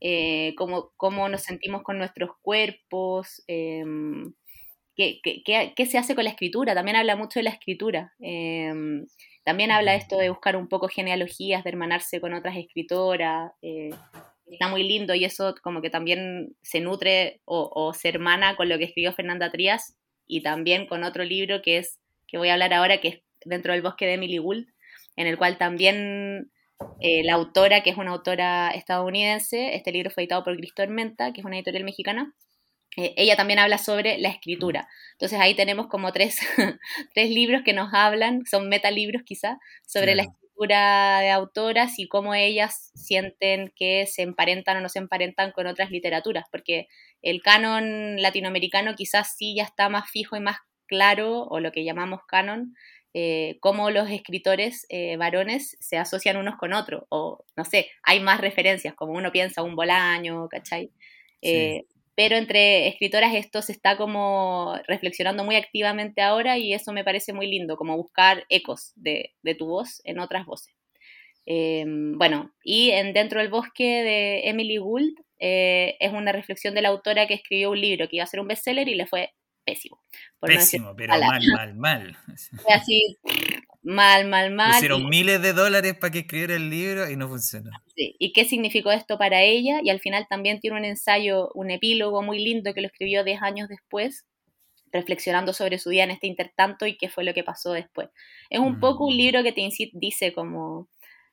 eh, 0.00 0.54
cómo, 0.56 0.92
cómo, 0.96 1.28
nos 1.28 1.42
sentimos 1.42 1.82
con 1.82 1.98
nuestros 1.98 2.30
cuerpos, 2.40 3.42
em, 3.46 4.32
qué, 4.96 5.20
qué, 5.22 5.72
qué, 5.76 5.86
se 5.86 5.98
hace 5.98 6.14
con 6.14 6.24
la 6.24 6.30
escritura, 6.30 6.74
también 6.74 6.96
habla 6.96 7.16
mucho 7.16 7.40
de 7.40 7.44
la 7.44 7.50
escritura. 7.50 8.14
Em, 8.20 9.06
también 9.44 9.70
habla 9.70 9.94
esto 9.94 10.16
de 10.16 10.30
buscar 10.30 10.56
un 10.56 10.68
poco 10.68 10.88
genealogías, 10.88 11.64
de 11.64 11.70
hermanarse 11.70 12.20
con 12.20 12.32
otras 12.32 12.56
escritoras, 12.56 13.52
está 14.54 14.68
muy 14.68 14.82
lindo 14.82 15.14
y 15.14 15.24
eso 15.24 15.54
como 15.62 15.82
que 15.82 15.90
también 15.90 16.56
se 16.62 16.80
nutre 16.80 17.40
o, 17.44 17.92
se 17.94 18.08
hermana 18.08 18.56
con 18.56 18.68
lo 18.68 18.78
que 18.78 18.84
escribió 18.84 19.12
Fernanda 19.12 19.50
Trías 19.50 19.96
y 20.26 20.42
también 20.42 20.86
con 20.86 21.04
otro 21.04 21.24
libro 21.24 21.62
que 21.62 21.78
es, 21.78 22.00
que 22.26 22.38
voy 22.38 22.48
a 22.48 22.54
hablar 22.54 22.72
ahora, 22.72 23.00
que 23.00 23.08
es 23.08 23.20
Dentro 23.46 23.74
del 23.74 23.82
bosque 23.82 24.06
de 24.06 24.14
Emily 24.14 24.38
Gould, 24.38 24.68
en 25.16 25.26
el 25.26 25.36
cual 25.36 25.58
también 25.58 26.50
eh, 27.00 27.22
la 27.24 27.34
autora, 27.34 27.82
que 27.82 27.90
es 27.90 27.98
una 27.98 28.12
autora 28.12 28.70
estadounidense, 28.70 29.74
este 29.74 29.92
libro 29.92 30.10
fue 30.10 30.22
editado 30.22 30.42
por 30.44 30.56
Cristo 30.56 30.82
Menta, 30.88 31.30
que 31.34 31.42
es 31.42 31.44
una 31.44 31.56
editorial 31.56 31.84
mexicana, 31.84 32.34
eh, 32.96 33.12
ella 33.18 33.36
también 33.36 33.58
habla 33.58 33.76
sobre 33.76 34.16
la 34.16 34.30
escritura. 34.30 34.88
Entonces 35.12 35.38
ahí 35.40 35.54
tenemos 35.54 35.88
como 35.88 36.10
tres, 36.12 36.38
tres 37.14 37.28
libros 37.28 37.60
que 37.66 37.74
nos 37.74 37.92
hablan, 37.92 38.46
son 38.46 38.70
metalibros 38.70 39.22
quizá, 39.24 39.58
sobre 39.86 40.14
la 40.14 40.22
escritura 40.22 40.43
de 40.56 41.30
autoras 41.30 41.98
y 41.98 42.08
cómo 42.08 42.34
ellas 42.34 42.90
sienten 42.94 43.72
que 43.76 44.06
se 44.06 44.22
emparentan 44.22 44.76
o 44.76 44.80
no 44.80 44.88
se 44.88 44.98
emparentan 44.98 45.52
con 45.52 45.66
otras 45.66 45.90
literaturas, 45.90 46.44
porque 46.50 46.88
el 47.22 47.42
canon 47.42 48.20
latinoamericano 48.22 48.94
quizás 48.94 49.34
sí 49.36 49.54
ya 49.56 49.64
está 49.64 49.88
más 49.88 50.10
fijo 50.10 50.36
y 50.36 50.40
más 50.40 50.58
claro, 50.86 51.42
o 51.42 51.60
lo 51.60 51.72
que 51.72 51.84
llamamos 51.84 52.20
canon, 52.26 52.74
eh, 53.14 53.58
cómo 53.60 53.90
los 53.90 54.10
escritores 54.10 54.86
eh, 54.88 55.16
varones 55.16 55.76
se 55.80 55.98
asocian 55.98 56.36
unos 56.36 56.56
con 56.56 56.72
otros, 56.72 57.04
o 57.08 57.44
no 57.56 57.64
sé, 57.64 57.90
hay 58.02 58.20
más 58.20 58.40
referencias, 58.40 58.94
como 58.94 59.12
uno 59.12 59.32
piensa 59.32 59.62
un 59.62 59.76
Bolaño, 59.76 60.48
¿cachai? 60.48 60.90
Eh, 61.42 61.84
pero 62.16 62.36
entre 62.36 62.88
escritoras 62.88 63.34
esto 63.34 63.62
se 63.62 63.72
está 63.72 63.96
como 63.96 64.74
reflexionando 64.86 65.44
muy 65.44 65.56
activamente 65.56 66.22
ahora 66.22 66.58
y 66.58 66.72
eso 66.72 66.92
me 66.92 67.04
parece 67.04 67.32
muy 67.32 67.46
lindo, 67.46 67.76
como 67.76 67.96
buscar 67.96 68.44
ecos 68.48 68.92
de, 68.96 69.34
tu 69.58 69.66
voz 69.66 70.00
en 70.04 70.18
otras 70.18 70.46
voces. 70.46 70.74
Em, 71.46 72.16
bueno, 72.16 72.54
y 72.62 72.90
en 72.90 73.12
Dentro 73.12 73.40
del 73.40 73.50
Bosque 73.50 74.02
de 74.02 74.48
Emily 74.48 74.78
Gould 74.78 75.14
eh, 75.38 75.96
es 76.00 76.12
una 76.12 76.32
reflexión 76.32 76.74
de 76.74 76.82
la 76.82 76.88
autora 76.88 77.26
que 77.26 77.34
escribió 77.34 77.70
un 77.70 77.80
libro 77.80 78.08
que 78.08 78.16
iba 78.16 78.24
a 78.24 78.28
ser 78.28 78.40
un 78.40 78.48
bestseller 78.48 78.88
y 78.88 78.94
le 78.94 79.06
fue 79.06 79.32
pésimo. 79.64 80.00
pésimo, 80.40 80.94
pero 80.96 81.18
mal, 81.18 81.42
mal, 81.52 81.74
mal. 81.74 82.16
Así, 82.68 83.18
mal, 83.84 84.26
mal, 84.26 84.50
mal. 84.50 84.72
Pusieron 84.72 85.08
miles 85.08 85.40
de 85.40 85.52
dólares 85.52 85.94
para 85.94 86.10
que 86.10 86.20
escribiera 86.20 86.56
el 86.56 86.70
libro 86.70 87.08
y 87.08 87.16
no 87.16 87.28
funcionó. 87.28 87.70
Sí. 87.94 88.16
¿Y 88.18 88.32
qué 88.32 88.44
significó 88.44 88.90
esto 88.90 89.18
para 89.18 89.42
ella? 89.42 89.80
Y 89.82 89.90
al 89.90 90.00
final 90.00 90.26
también 90.28 90.58
tiene 90.60 90.76
un 90.78 90.84
ensayo, 90.84 91.50
un 91.54 91.70
epílogo 91.70 92.22
muy 92.22 92.42
lindo 92.42 92.74
que 92.74 92.80
lo 92.80 92.88
escribió 92.88 93.22
10 93.22 93.42
años 93.42 93.68
después, 93.68 94.24
reflexionando 94.92 95.52
sobre 95.52 95.78
su 95.78 95.90
vida 95.90 96.04
en 96.04 96.10
este 96.10 96.26
intertanto 96.26 96.86
y 96.86 96.96
qué 96.96 97.08
fue 97.08 97.24
lo 97.24 97.34
que 97.34 97.44
pasó 97.44 97.72
después. 97.72 98.08
Es 98.50 98.58
un 98.58 98.80
poco 98.80 99.06
un 99.06 99.14
mm. 99.14 99.18
libro 99.18 99.42
que 99.42 99.52
te 99.52 99.68
dice 99.92 100.32
como, 100.32 100.88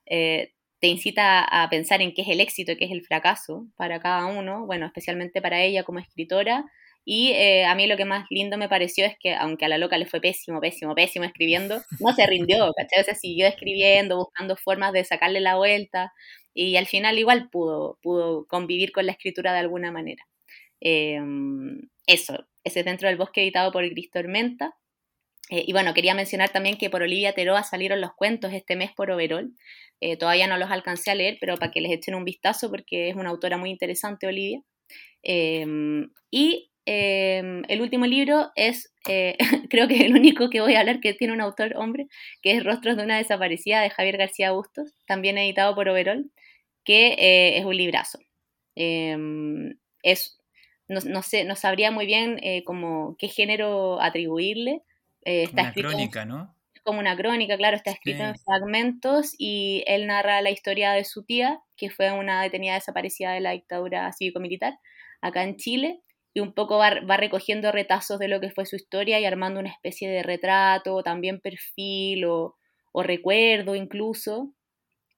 eh, 0.06 0.54
te 0.80 0.88
incita 0.88 1.44
a 1.44 1.70
pensar 1.70 2.02
en 2.02 2.14
qué 2.14 2.24
es 2.24 2.28
el 2.28 2.42
éxito 2.42 2.72
y 2.72 2.78
qué 2.78 2.86
es 2.86 2.92
el 2.92 3.06
fracaso 3.06 3.68
para 3.78 4.00
cada 4.00 4.26
uno, 4.26 4.66
bueno, 4.66 4.88
especialmente 4.88 5.42
para 5.42 5.62
ella 5.62 5.84
como 5.84 6.00
escritora. 6.00 6.66
Y 7.04 7.32
eh, 7.32 7.66
a 7.66 7.74
mí 7.76 7.88
lo 7.88 7.98
que 7.98 8.06
más 8.06 8.26
lindo 8.30 8.58
me 8.58 8.70
pareció 8.70 9.06
es 9.06 9.16
que, 9.20 9.34
aunque 9.34 9.66
a 9.66 9.70
la 9.70 9.78
loca 9.78 9.98
le 9.98 10.06
fue 10.06 10.22
pésimo, 10.22 10.62
pésimo, 10.62 10.94
pésimo 10.94 11.26
escribiendo, 11.26 11.82
no 12.00 12.14
se 12.14 12.28
rindió, 12.28 12.72
¿cachai? 12.78 13.02
O 13.02 13.04
sea, 13.04 13.16
siguió 13.16 13.48
escribiendo, 13.48 14.18
buscando 14.18 14.56
formas 14.56 14.94
de 14.94 15.04
sacarle 15.04 15.40
la 15.40 15.56
vuelta 15.56 16.14
y 16.54 16.76
al 16.76 16.86
final 16.86 17.18
igual 17.18 17.50
pudo, 17.50 17.98
pudo 18.02 18.46
convivir 18.48 18.92
con 18.92 19.06
la 19.06 19.14
escritura 19.14 19.54
de 19.54 19.60
alguna 19.60 19.92
manera. 19.92 20.24
Em, 20.82 21.90
eso, 22.08 22.48
ese 22.64 22.84
Dentro 22.84 23.08
del 23.08 23.18
Bosque 23.18 23.42
editado 23.42 23.72
por 23.72 23.88
Gris 23.90 24.12
Tormenta. 24.12 24.76
Eh, 25.50 25.64
y 25.68 25.74
bueno, 25.74 25.94
quería 25.94 26.16
mencionar 26.16 26.50
también 26.50 26.78
que 26.78 26.90
por 26.90 27.04
Olivia 27.04 27.34
Teroa 27.34 27.64
salieron 27.64 28.02
los 28.02 28.14
cuentos 28.16 28.54
este 28.54 28.76
mes 28.76 28.92
por 28.94 29.12
Overol. 29.12 29.54
Eh, 30.02 30.18
todavía 30.18 30.48
no 30.48 30.58
los 30.58 30.72
alcancé 30.72 31.12
a 31.12 31.16
leer, 31.16 31.38
pero 31.40 31.58
para 31.58 31.72
que 31.72 31.82
les 31.82 31.92
echen 31.92 32.16
un 32.16 32.26
vistazo 32.26 32.70
porque 32.72 33.10
es 33.10 33.16
una 33.16 33.30
autora 33.30 33.58
muy 33.58 33.70
interesante, 33.70 34.28
Olivia. 34.28 34.62
Em, 35.24 36.12
y 36.32 36.71
em, 36.86 37.64
el 37.68 37.82
último 37.82 38.06
libro 38.06 38.52
es, 38.56 38.94
eh, 39.08 39.38
creo 39.70 39.88
que 39.88 40.06
el 40.06 40.14
único 40.14 40.50
que 40.50 40.62
voy 40.62 40.76
a 40.76 40.80
hablar 40.82 41.00
que 41.00 41.14
tiene 41.14 41.34
un 41.34 41.42
autor 41.42 41.74
hombre, 41.78 42.08
que 42.42 42.54
es 42.54 42.64
Rostros 42.64 42.98
de 42.98 43.04
una 43.04 43.18
desaparecida 43.18 43.82
de 43.82 43.90
Javier 43.90 44.18
García 44.18 44.52
Bustos, 44.52 44.94
también 45.08 45.38
editado 45.38 45.76
por 45.76 45.90
Overol, 45.90 46.32
que 46.84 47.58
es 47.58 47.66
un 47.66 47.78
librazo. 47.78 48.20
es 48.76 50.42
no, 50.92 51.22
sé, 51.22 51.46
no 51.46 51.56
sabría 51.56 51.92
muy 51.92 52.06
bien 52.06 52.40
eh, 52.42 52.64
como 52.64 53.16
qué 53.18 53.28
género 53.28 54.02
atribuirle. 54.02 54.84
Eh, 55.24 55.44
está 55.44 55.64
una 55.64 55.74
crónica, 55.74 56.26
¿no? 56.26 56.56
Es 56.74 56.82
como 56.82 57.00
una 57.00 57.16
crónica, 57.16 57.58
claro, 57.58 57.78
está 57.78 57.92
escrito 57.92 58.24
en 58.24 58.36
fragmentos 58.40 59.34
y 59.38 59.84
él 59.88 60.08
narra 60.08 60.42
la 60.42 60.50
historia 60.50 60.92
de 60.92 61.04
su 61.04 61.24
tía, 61.24 61.60
que 61.78 61.90
fue 61.90 62.12
una 62.12 62.42
detenida 62.42 62.74
desaparecida 62.74 63.32
de 63.34 63.40
la 63.40 63.52
dictadura 63.52 64.12
cívico-militar 64.12 64.80
acá 65.22 65.44
en 65.44 65.58
Chile, 65.58 66.02
y 66.34 66.40
un 66.40 66.54
poco 66.54 66.78
va, 66.78 67.18
recogiendo 67.18 67.72
retazos 67.72 68.20
de 68.20 68.28
lo 68.28 68.40
que 68.40 68.52
fue 68.52 68.66
su 68.66 68.76
historia 68.76 69.20
y 69.20 69.26
armando 69.26 69.60
una 69.60 69.70
especie 69.70 70.10
de 70.10 70.24
retrato, 70.24 71.04
también 71.04 71.42
perfil 71.42 72.26
o, 72.26 72.56
o 72.94 73.04
recuerdo 73.04 73.76
incluso, 73.76 74.54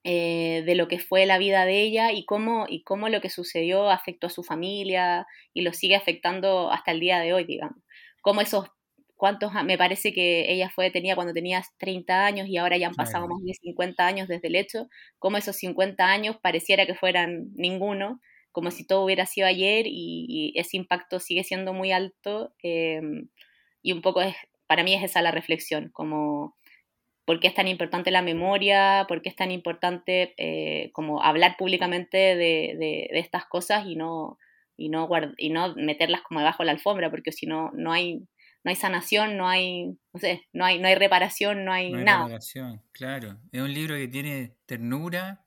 eh, 0.06 0.62
de 0.66 0.74
lo 0.74 0.86
que 0.86 0.98
fue 0.98 1.24
la 1.24 1.38
vida 1.38 1.64
de 1.64 1.80
ella 1.80 2.12
y 2.12 2.26
cómo, 2.26 2.66
y 2.68 2.82
cómo 2.82 3.08
lo 3.08 3.22
que 3.22 3.30
sucedió 3.30 3.90
afectó 3.90 4.26
a 4.26 4.30
su 4.30 4.42
familia 4.42 5.26
y 5.54 5.62
lo 5.62 5.72
sigue 5.72 5.94
afectando 5.96 6.70
hasta 6.70 6.90
el 6.90 7.00
día 7.00 7.20
de 7.20 7.32
hoy, 7.32 7.44
digamos. 7.44 7.78
Cómo 8.20 8.42
esos, 8.42 8.68
cuántos, 9.16 9.52
me 9.64 9.78
parece 9.78 10.12
que 10.12 10.52
ella 10.52 10.68
fue 10.68 10.84
detenida 10.86 11.14
cuando 11.14 11.32
tenía 11.32 11.62
30 11.78 12.26
años 12.26 12.48
y 12.48 12.58
ahora 12.58 12.76
ya 12.76 12.88
han 12.88 12.94
pasado 12.94 13.26
más 13.28 13.42
de 13.44 13.54
50 13.54 14.06
años 14.06 14.28
desde 14.28 14.48
el 14.48 14.56
hecho, 14.56 14.88
cómo 15.18 15.38
esos 15.38 15.56
50 15.56 16.04
años 16.04 16.36
pareciera 16.42 16.84
que 16.84 16.94
fueran 16.94 17.46
ninguno, 17.54 18.20
como 18.54 18.70
si 18.70 18.86
todo 18.86 19.04
hubiera 19.04 19.26
sido 19.26 19.48
ayer 19.48 19.86
y, 19.88 20.52
ese 20.54 20.76
impacto 20.76 21.18
sigue 21.18 21.42
siendo 21.42 21.74
muy 21.74 21.90
alto 21.90 22.54
em, 22.62 23.28
y 23.82 23.92
un 23.92 24.00
poco 24.00 24.22
es, 24.22 24.36
para 24.68 24.84
mí 24.84 24.94
es 24.94 25.02
esa 25.02 25.22
la 25.22 25.32
reflexión, 25.32 25.90
como 25.92 26.56
por 27.26 27.40
qué 27.40 27.48
es 27.48 27.54
tan 27.54 27.66
importante 27.66 28.12
la 28.12 28.22
memoria, 28.22 29.06
por 29.08 29.22
qué 29.22 29.28
es 29.28 29.34
tan 29.34 29.50
importante 29.50 30.34
eh, 30.36 30.92
como 30.92 31.20
hablar 31.22 31.56
públicamente 31.58 32.16
de, 32.36 33.08
estas 33.10 33.44
cosas 33.44 33.86
y 33.86 33.96
no, 33.96 34.38
y, 34.76 34.88
no 34.88 35.08
y 35.36 35.50
no 35.50 35.74
meterlas 35.74 36.22
como 36.22 36.38
debajo 36.38 36.62
de 36.62 36.66
la 36.66 36.72
alfombra, 36.72 37.10
porque 37.10 37.32
si 37.32 37.46
no, 37.46 37.72
no 37.74 37.92
hay, 37.92 38.18
no 38.62 38.70
hay 38.70 38.76
sanación, 38.76 39.36
no 39.36 39.48
hay, 39.48 39.96
no 40.12 40.20
sé, 40.20 40.46
no 40.52 40.64
hay, 40.64 40.78
no 40.78 40.86
hay 40.86 40.94
reparación, 40.94 41.64
no 41.64 41.72
hay, 41.72 41.90
no 41.90 41.98
hay 41.98 42.04
nada. 42.04 42.24
Reparación, 42.24 42.82
claro. 42.92 43.36
Es 43.50 43.60
un 43.60 43.74
libro 43.74 43.96
que 43.96 44.06
tiene 44.06 44.52
ternura 44.66 45.43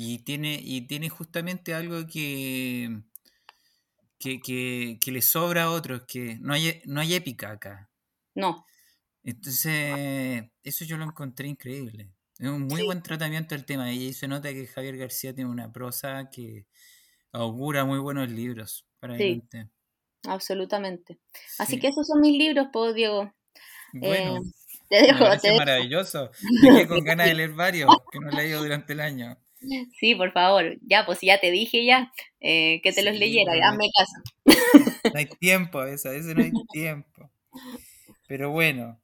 y 0.00 0.20
tiene, 0.20 0.60
y 0.62 0.82
tiene 0.82 1.08
justamente 1.08 1.74
algo 1.74 2.06
que, 2.06 3.00
que, 4.16 4.40
que 5.00 5.10
le 5.10 5.22
sobra 5.22 5.64
a 5.64 5.70
otros, 5.72 6.04
que 6.06 6.38
no 6.40 6.54
hay, 6.54 6.80
no 6.84 7.00
hay 7.00 7.14
épica 7.14 7.50
acá. 7.50 7.90
No. 8.36 8.64
Entonces, 9.24 10.44
eso 10.62 10.84
yo 10.84 10.98
lo 10.98 11.04
encontré 11.04 11.48
increíble. 11.48 12.12
Es 12.38 12.48
un 12.48 12.68
muy 12.68 12.84
buen 12.84 13.02
tratamiento 13.02 13.56
del 13.56 13.64
tema. 13.64 13.92
Y 13.92 13.98
ahí 13.98 14.12
se 14.12 14.28
nota 14.28 14.50
que 14.50 14.68
Javier 14.68 14.96
García 14.98 15.34
tiene 15.34 15.50
una 15.50 15.72
prosa 15.72 16.30
que 16.30 16.66
augura 17.32 17.84
muy 17.84 17.98
buenos 17.98 18.30
libros 18.30 18.86
para 19.00 19.16
sí, 19.16 19.42
Absolutamente. 20.28 21.18
Así 21.58 21.80
que 21.80 21.88
esos 21.88 22.06
son 22.06 22.20
mis 22.20 22.38
libros, 22.38 22.68
pues, 22.72 22.94
Diego. 22.94 23.34
Bueno, 23.94 24.36
eh, 24.36 24.40
te 24.88 25.02
dejo. 25.02 25.24
te 25.42 25.56
maravilloso. 25.56 26.30
Me 26.62 26.70
quedé 26.70 26.86
con 26.86 27.02
ganas 27.02 27.26
de 27.26 27.34
leer 27.34 27.52
varios 27.54 27.90
que 28.12 28.20
no 28.20 28.30
he 28.30 28.36
leído 28.36 28.62
durante 28.62 28.92
el 28.92 29.00
año. 29.00 29.36
Sí, 29.98 30.14
por 30.14 30.32
favor. 30.32 30.78
Ya, 30.82 31.04
pues 31.04 31.18
ya 31.22 31.40
te 31.40 31.50
dije 31.50 31.84
ya 31.84 32.12
eh, 32.40 32.80
que 32.82 32.92
te 32.92 33.02
los 33.02 33.16
leyera. 33.16 33.52
Hazme 33.68 33.88
caso. 33.96 34.58
No 35.12 35.18
hay 35.18 35.26
tiempo, 35.26 35.84
eso, 35.84 36.12
eso 36.12 36.34
no 36.34 36.42
hay 36.42 36.52
tiempo. 36.72 37.30
Pero 38.26 38.50
bueno, 38.50 39.00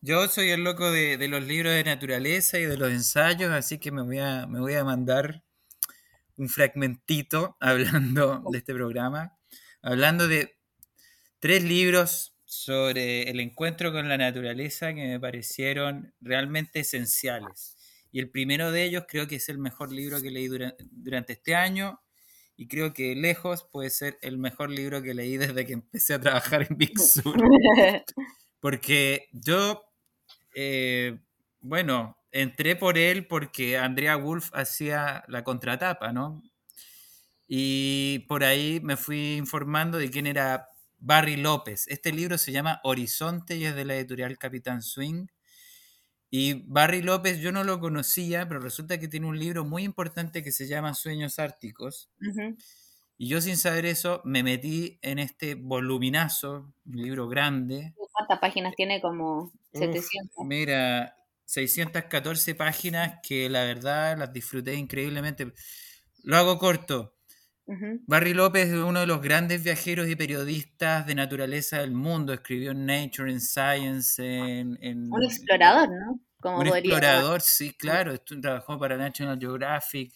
yo 0.00 0.26
soy 0.28 0.50
el 0.50 0.64
loco 0.64 0.90
de, 0.90 1.16
los 1.28 1.44
libros 1.44 1.74
de 1.74 1.84
naturaleza 1.84 2.58
y 2.58 2.64
de 2.64 2.76
los 2.76 2.90
ensayos, 2.90 3.50
así 3.52 3.78
que 3.78 3.92
me 3.92 4.02
voy 4.02 4.18
a, 4.18 4.46
me 4.46 4.60
voy 4.60 4.74
a 4.74 4.84
mandar 4.84 5.44
un 6.36 6.48
fragmentito 6.48 7.56
hablando 7.60 8.42
de 8.50 8.58
este 8.58 8.74
programa, 8.74 9.38
hablando 9.82 10.28
de 10.28 10.56
tres 11.38 11.62
libros 11.64 12.34
sobre 12.44 13.30
el 13.30 13.40
encuentro 13.40 13.92
con 13.92 14.08
la 14.08 14.18
naturaleza 14.18 14.94
que 14.94 15.06
me 15.06 15.20
parecieron 15.20 16.14
realmente 16.20 16.80
esenciales. 16.80 17.76
Y 18.12 18.20
el 18.20 18.30
primero 18.30 18.70
de 18.70 18.84
ellos 18.84 19.04
creo 19.08 19.26
que 19.26 19.36
es 19.36 19.48
el 19.48 19.58
mejor 19.58 19.90
libro 19.90 20.22
que 20.22 20.30
leí 20.30 20.46
durante, 20.48 21.32
este 21.32 21.54
año 21.54 22.00
y 22.56 22.68
creo 22.68 22.92
que 22.92 23.16
lejos 23.16 23.66
puede 23.72 23.90
ser 23.90 24.18
el 24.20 24.38
mejor 24.38 24.70
libro 24.70 25.02
que 25.02 25.14
leí 25.14 25.38
desde 25.38 25.66
que 25.66 25.72
empecé 25.72 26.14
a 26.14 26.20
trabajar 26.20 26.66
en 26.68 26.76
Big 26.76 26.98
Sur. 27.00 27.42
Porque 28.60 29.28
yo 29.32 29.82
eh, 30.54 31.18
bueno, 31.62 32.18
entré 32.32 32.76
por 32.76 32.98
él 32.98 33.26
porque 33.26 33.78
Andrea 33.78 34.16
Wolf 34.16 34.50
hacía 34.52 35.24
la 35.28 35.44
contratapa, 35.44 36.12
¿no? 36.12 36.42
Y 37.46 38.20
por 38.28 38.44
ahí 38.44 38.80
me 38.82 38.96
fui 38.96 39.36
informando 39.36 39.98
de 39.98 40.10
quién 40.10 40.26
era 40.26 40.68
Barry 40.98 41.36
López. 41.36 41.86
Este 41.88 42.12
libro 42.12 42.38
se 42.38 42.52
llama 42.52 42.80
Horizonte 42.82 43.56
y 43.56 43.64
es 43.64 43.76
de 43.76 43.84
la 43.84 43.94
editorial 43.94 44.38
Capitán 44.38 44.82
Swing. 44.82 45.26
Y 46.34 46.64
Barry 46.66 47.02
López 47.02 47.40
yo 47.40 47.52
no 47.52 47.62
lo 47.62 47.78
conocía, 47.78 48.48
pero 48.48 48.58
resulta 48.58 48.98
que 48.98 49.06
tiene 49.06 49.26
un 49.26 49.38
libro 49.38 49.66
muy 49.66 49.82
importante 49.82 50.42
que 50.42 50.50
se 50.50 50.66
llama 50.66 50.94
Sueños 50.94 51.38
Árticos. 51.38 52.08
Y 53.18 53.28
yo 53.28 53.42
sin 53.42 53.58
saber 53.58 53.84
eso 53.84 54.22
me 54.24 54.42
metí 54.42 54.98
en 55.02 55.18
este 55.18 55.56
voluminazo, 55.56 56.72
un 56.86 56.96
libro 56.96 57.28
grande. 57.28 57.92
¿Cuántas 58.12 58.38
páginas 58.38 58.72
tiene? 58.74 59.02
Como 59.02 59.52
700. 59.74 60.46
mira, 60.46 61.18
614 61.44 62.54
páginas 62.54 63.18
que 63.22 63.50
la 63.50 63.64
verdad 63.64 64.16
las 64.16 64.32
disfruté 64.32 64.74
increíblemente. 64.74 65.52
Lo 66.22 66.38
hago 66.38 66.58
corto. 66.58 67.11
Barry 68.06 68.34
López 68.34 68.68
es 68.68 68.74
uno 68.74 69.00
de 69.00 69.06
los 69.06 69.22
grandes 69.22 69.62
viajeros 69.62 70.08
y 70.08 70.16
periodistas 70.16 71.06
de 71.06 71.14
naturaleza 71.14 71.78
del 71.78 71.92
mundo. 71.92 72.32
Escribió 72.32 72.72
en 72.72 72.86
Nature, 72.86 73.32
en 73.32 73.40
Science, 73.40 74.22
en... 74.22 75.12
un 75.12 75.22
explorador, 75.22 75.88
¿no? 75.88 76.20
un 76.50 76.66
explorador, 76.66 77.40
sí, 77.40 77.72
claro. 77.72 78.18
Trabajó 78.18 78.78
para 78.78 78.96
National 78.96 79.38
Geographic. 79.38 80.12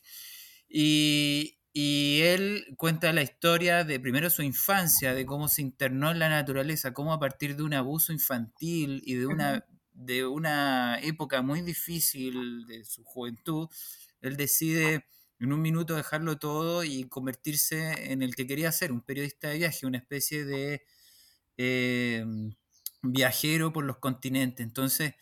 Y, 0.69 1.59
y 1.73 2.21
él 2.23 2.75
cuenta 2.77 3.13
la 3.13 3.23
historia 3.23 3.85
de 3.85 4.01
primero 4.01 4.29
su 4.31 4.43
infancia, 4.43 5.15
de 5.15 5.25
cómo 5.25 5.49
se 5.49 5.63
internó 5.63 6.11
en 6.11 6.19
la 6.19 6.29
naturaleza, 6.29 6.93
cómo 6.93 7.13
a 7.13 7.21
partir 7.21 7.57
de 7.57 7.63
un 7.63 7.75
abuso 7.75 8.13
infantil 8.13 9.03
y 9.05 9.15
de 9.15 9.27
una, 9.27 9.65
de 9.93 10.27
una 10.27 10.99
época 11.01 11.43
muy 11.43 11.61
difícil 11.61 12.67
de 12.67 12.85
su 12.85 13.05
juventud, 13.05 13.69
él 14.21 14.37
decide 14.37 15.07
en 15.41 15.53
un 15.53 15.61
minuto 15.63 15.95
dejarlo 15.97 16.39
todo 16.39 16.85
y 16.85 17.05
convertirse 17.09 18.13
en 18.13 18.23
el 18.23 18.35
que 18.37 18.47
quería 18.47 18.73
ser, 18.73 18.93
un 18.93 19.03
periodista 19.03 19.49
de 19.49 19.59
viaje, 19.59 19.87
una 19.87 19.99
especie 19.99 20.45
de 20.45 20.85
em, 21.57 22.55
viajero 23.03 23.73
por 23.73 23.85
los 23.85 23.99
continentes. 23.99 24.65
Entonces, 24.67 25.15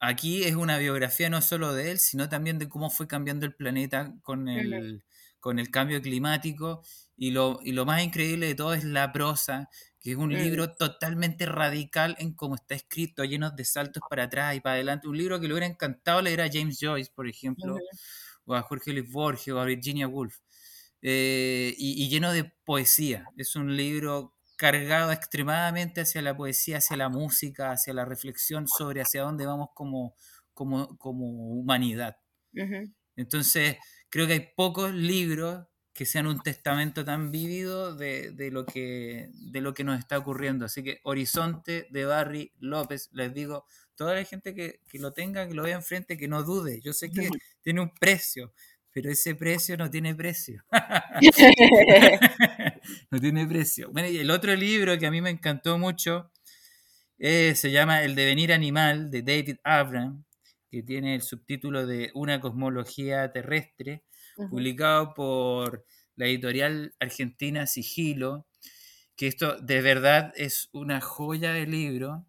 aquí 0.00 0.44
es 0.44 0.54
una 0.56 0.78
biografía 0.78 1.30
no 1.30 1.42
solo 1.42 1.72
de 1.74 1.90
él, 1.92 1.98
sino 1.98 2.28
también 2.28 2.58
de 2.58 2.68
cómo 2.68 2.90
fue 2.90 3.06
cambiando 3.08 3.46
el 3.46 3.54
planeta 3.54 4.14
con 4.22 4.48
el 4.48 5.04
con 5.40 5.58
el 5.60 5.70
cambio 5.70 6.02
climático 6.02 6.82
y 7.16 7.30
lo, 7.30 7.60
y 7.62 7.70
lo 7.72 7.86
más 7.86 8.02
increíble 8.02 8.46
de 8.48 8.56
todo 8.56 8.74
es 8.74 8.82
la 8.84 9.12
prosa, 9.12 9.68
que 10.00 10.10
es 10.12 10.16
un 10.16 10.36
libro 10.36 10.74
totalmente 10.74 11.46
radical 11.46 12.16
en 12.18 12.34
cómo 12.34 12.56
está 12.56 12.74
escrito, 12.74 13.24
lleno 13.24 13.50
de 13.52 13.64
saltos 13.64 14.02
para 14.08 14.24
atrás 14.24 14.56
y 14.56 14.60
para 14.60 14.74
adelante. 14.74 15.06
Un 15.08 15.16
libro 15.16 15.38
que 15.40 15.46
le 15.46 15.54
hubiera 15.54 15.66
encantado 15.66 16.20
leer 16.22 16.40
a 16.40 16.50
James 16.52 16.78
Joyce, 16.80 17.12
por 17.14 17.28
ejemplo, 17.28 17.84
Ujú. 17.84 17.98
O 18.46 18.54
a 18.54 18.62
Jorge 18.62 18.92
Luis 18.92 19.10
Borges 19.10 19.52
o 19.52 19.60
a 19.60 19.64
Virginia 19.64 20.08
Woolf, 20.08 20.38
eh, 21.02 21.74
y, 21.76 22.02
y 22.04 22.08
lleno 22.08 22.32
de 22.32 22.44
poesía. 22.64 23.26
Es 23.36 23.56
un 23.56 23.76
libro 23.76 24.34
cargado 24.56 25.12
extremadamente 25.12 26.00
hacia 26.00 26.22
la 26.22 26.36
poesía, 26.36 26.78
hacia 26.78 26.96
la 26.96 27.08
música, 27.08 27.72
hacia 27.72 27.92
la 27.92 28.04
reflexión 28.04 28.66
sobre 28.66 29.02
hacia 29.02 29.22
dónde 29.22 29.46
vamos 29.46 29.68
como, 29.74 30.16
como, 30.54 30.96
como 30.96 31.26
humanidad. 31.58 32.16
Entonces, 33.16 33.76
creo 34.08 34.26
que 34.26 34.32
hay 34.32 34.48
pocos 34.56 34.94
libros 34.94 35.66
que 35.92 36.06
sean 36.06 36.26
un 36.26 36.40
testamento 36.40 37.04
tan 37.04 37.30
vívido 37.30 37.94
de, 37.94 38.30
de 38.32 38.50
lo, 38.50 38.66
que, 38.66 39.30
de 39.32 39.60
lo 39.60 39.74
que 39.74 39.84
nos 39.84 39.98
está 39.98 40.18
ocurriendo. 40.18 40.64
Así 40.66 40.82
que 40.82 41.00
Horizonte 41.04 41.86
de 41.90 42.04
Barry 42.04 42.52
López, 42.58 43.08
les 43.12 43.32
digo, 43.32 43.64
toda 43.96 44.14
la 44.14 44.24
gente 44.24 44.54
que, 44.54 44.80
que 44.88 44.98
lo 44.98 45.12
tenga, 45.12 45.48
que 45.48 45.54
lo 45.54 45.62
vea 45.62 45.76
enfrente, 45.76 46.16
que 46.16 46.28
no 46.28 46.42
dude. 46.42 46.80
Yo 46.80 46.92
sé 46.92 47.10
que 47.10 47.28
tiene 47.62 47.80
un 47.80 47.92
precio, 47.94 48.52
pero 48.92 49.10
ese 49.10 49.34
precio 49.34 49.76
no 49.76 49.90
tiene 49.90 50.14
precio. 50.14 50.64
no 53.10 53.20
tiene 53.20 53.46
precio. 53.46 53.90
Bueno, 53.90 54.08
y 54.08 54.18
el 54.18 54.30
otro 54.30 54.54
libro 54.54 54.98
que 54.98 55.06
a 55.06 55.10
mí 55.10 55.20
me 55.20 55.30
encantó 55.30 55.78
mucho 55.78 56.30
eh, 57.18 57.54
se 57.54 57.70
llama 57.70 58.02
El 58.02 58.14
devenir 58.14 58.52
animal 58.52 59.10
de 59.10 59.22
David 59.22 59.56
Abram, 59.64 60.24
que 60.70 60.82
tiene 60.82 61.14
el 61.14 61.22
subtítulo 61.22 61.86
de 61.86 62.10
Una 62.14 62.40
cosmología 62.40 63.32
terrestre, 63.32 64.04
publicado 64.50 65.14
por 65.14 65.86
la 66.14 66.26
editorial 66.26 66.94
argentina 67.00 67.66
Sigilo, 67.66 68.46
que 69.16 69.28
esto 69.28 69.56
de 69.58 69.80
verdad 69.80 70.32
es 70.36 70.68
una 70.72 71.00
joya 71.00 71.52
de 71.52 71.66
libro. 71.66 72.26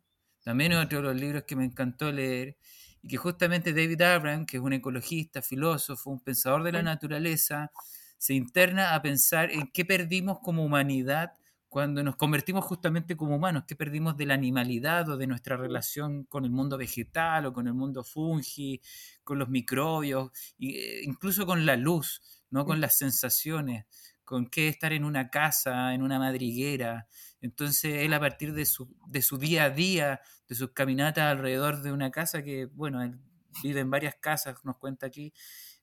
También 0.47 0.71
es 0.71 0.77
otro 0.77 0.99
de 0.99 1.03
los 1.03 1.15
libros 1.17 1.43
que 1.43 1.57
me 1.57 1.65
encantó 1.65 2.09
leer. 2.09 2.55
Y 3.01 3.09
que 3.09 3.17
justamente 3.17 3.73
David 3.73 4.01
Abram, 4.01 4.45
que 4.45 4.55
es 4.55 4.63
un 4.63 4.71
ecologista, 4.71 5.41
filósofo, 5.41 6.09
un 6.09 6.21
pensador 6.21 6.63
de 6.63 6.71
la 6.71 6.81
naturaleza, 6.81 7.69
se 8.17 8.33
interna 8.33 8.95
a 8.95 9.01
pensar 9.01 9.51
en 9.51 9.69
qué 9.73 9.83
perdimos 9.83 10.39
como 10.39 10.63
humanidad 10.63 11.33
cuando 11.67 12.01
nos 12.01 12.15
convertimos 12.15 12.63
justamente 12.63 13.17
como 13.17 13.35
humanos, 13.35 13.65
qué 13.67 13.75
perdimos 13.75 14.15
de 14.15 14.25
la 14.25 14.35
animalidad 14.35 15.09
o 15.09 15.17
de 15.17 15.27
nuestra 15.27 15.57
relación 15.57 16.23
con 16.23 16.45
el 16.45 16.51
mundo 16.51 16.77
vegetal 16.77 17.47
o 17.47 17.51
con 17.51 17.67
el 17.67 17.73
mundo 17.73 18.05
fungi, 18.05 18.79
con 19.25 19.39
los 19.39 19.49
microbios, 19.49 20.31
e 20.57 21.01
incluso 21.03 21.45
con 21.45 21.65
la 21.65 21.75
luz, 21.75 22.21
no 22.51 22.65
con 22.65 22.79
las 22.79 22.97
sensaciones, 22.97 23.85
con 24.27 24.45
qué 24.45 24.67
estar 24.67 24.91
en 24.91 25.05
una 25.05 25.29
casa, 25.29 25.93
en 25.93 26.03
una 26.03 26.19
madriguera. 26.19 27.07
Entonces 27.39 28.03
él 28.03 28.13
a 28.13 28.19
partir 28.19 28.53
de 28.53 28.65
su, 28.65 28.93
de 29.07 29.21
su 29.21 29.37
día 29.37 29.63
a 29.63 29.69
día, 29.69 30.19
de 30.49 30.55
sus 30.55 30.73
caminatas 30.73 31.31
alrededor 31.31 31.81
de 31.81 31.93
una 31.93 32.11
casa, 32.11 32.43
que 32.43 32.65
bueno, 32.65 33.01
él 33.01 33.17
vive 33.63 33.79
en 33.79 33.89
varias 33.89 34.15
casas, 34.15 34.57
nos 34.65 34.77
cuenta 34.79 35.05
aquí, 35.05 35.33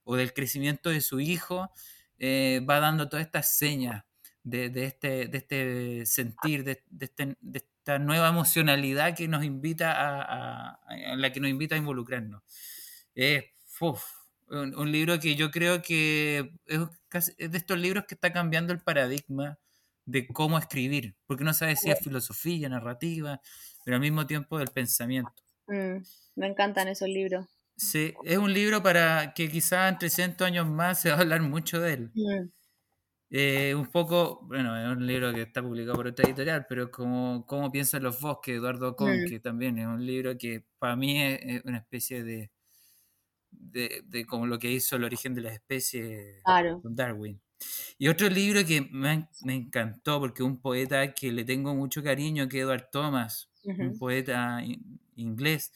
o 0.03 0.15
del 0.17 0.35
crecimiento 0.35 0.91
de 0.91 1.01
su 1.01 1.21
hijo, 1.21 1.73
eh, 2.19 2.61
va 2.69 2.81
dando 2.81 3.09
todas 3.09 3.25
estas 3.25 3.57
señas 3.57 4.05
de, 4.43 4.69
de, 4.69 4.85
este, 4.85 5.27
de 5.27 5.39
este 5.39 6.05
sentir, 6.05 6.65
de, 6.65 6.85
de, 6.91 7.07
este, 7.07 7.39
de, 7.41 7.59
esta 7.59 7.99
nueva 7.99 8.29
emocionalidad 8.29 9.17
que 9.17 9.27
nos 9.27 9.43
invita 9.43 9.95
a, 9.97 10.81
la 11.17 11.33
que 11.33 11.41
nos 11.41 11.49
invita 11.49 11.77
a 11.77 11.79
involucrarnos. 11.79 12.43
Un, 14.49 14.75
un, 14.77 14.93
libro 14.93 15.19
que 15.19 15.35
yo 15.37 15.51
creo 15.51 15.83
que 15.83 16.53
es, 16.67 16.81
casi, 17.09 17.33
es, 17.39 17.51
de 17.51 17.59
estos 17.59 17.79
libros 17.79 18.05
que 18.07 18.15
está 18.15 18.33
cambiando 18.33 18.73
el 18.73 18.81
paradigma 18.81 19.59
de 20.07 20.27
cómo 20.27 20.59
escribir, 20.59 21.17
porque 21.27 21.45
no 21.45 21.55
sabe 21.55 21.77
si 21.77 21.91
es 21.91 21.99
filosofía, 22.01 22.69
narrativa, 22.69 23.41
pero 23.85 23.97
al 23.97 24.01
mismo 24.01 24.27
tiempo 24.27 24.59
del 24.59 24.69
pensamiento. 24.69 25.43
Mm, 25.67 25.99
me 26.37 26.47
encantan 26.47 26.89
esos 26.89 27.09
libros. 27.09 27.47
Sí, 27.77 28.15
es 28.25 28.39
un 28.39 28.53
libro 28.53 28.83
para 28.83 29.35
que 29.35 29.51
quizás 29.51 29.91
en 29.91 29.99
300 29.99 30.47
años 30.47 30.69
más 30.69 31.01
se 31.01 31.11
va 31.11 31.17
a 31.17 31.21
hablar 31.21 31.43
mucho 31.43 31.81
de 31.81 31.93
él. 31.95 32.11
Mm. 32.15 32.49
Eh, 33.31 33.75
un 33.75 33.87
poco, 33.89 34.43
bueno, 34.45 34.79
es 34.79 34.97
un 34.97 35.07
libro 35.07 35.33
que 35.35 35.43
está 35.43 35.61
publicado 35.61 35.97
por 35.97 36.07
otra 36.07 36.25
editorial, 36.25 36.67
pero 36.69 36.91
como 36.91 37.45
Cómo 37.47 37.73
piensan 37.73 38.03
los 38.03 38.21
bosques, 38.21 38.55
Eduardo 38.57 38.95
Con, 38.95 39.25
Mm. 39.25 39.29
que 39.29 39.41
también 39.41 39.79
es 39.79 39.87
un 39.87 40.05
libro 40.07 40.39
que 40.39 40.65
para 40.79 40.95
mí 40.95 41.21
es, 41.21 41.41
es 41.43 41.65
una 41.65 41.79
especie 41.79 42.23
de, 42.23 42.53
de, 43.59 44.03
de, 44.07 44.25
como 44.27 44.47
lo 44.47 44.59
que 44.59 44.71
hizo 44.71 44.97
el 44.97 45.05
origen 45.05 45.35
de 45.35 45.43
las 45.43 45.55
especies 45.55 46.43
claro. 46.45 46.81
con 46.83 46.95
Darwin. 46.95 47.41
Y 47.99 48.09
otro 48.09 48.29
libro 48.29 48.65
que 48.65 48.83
me, 48.83 49.29
me, 49.43 49.55
encantó, 49.55 50.21
porque 50.21 50.43
un 50.43 50.61
poeta 50.61 51.15
que 51.15 51.33
le 51.33 51.45
tengo 51.45 51.75
mucho 51.75 52.03
cariño, 52.03 52.49
que 52.49 52.61
Edward 52.61 52.89
Thomas, 52.91 53.51
uh 53.65 53.73
-huh. 53.73 53.91
un 53.91 53.99
poeta 53.99 54.63
in, 54.63 55.01
inglés, 55.17 55.73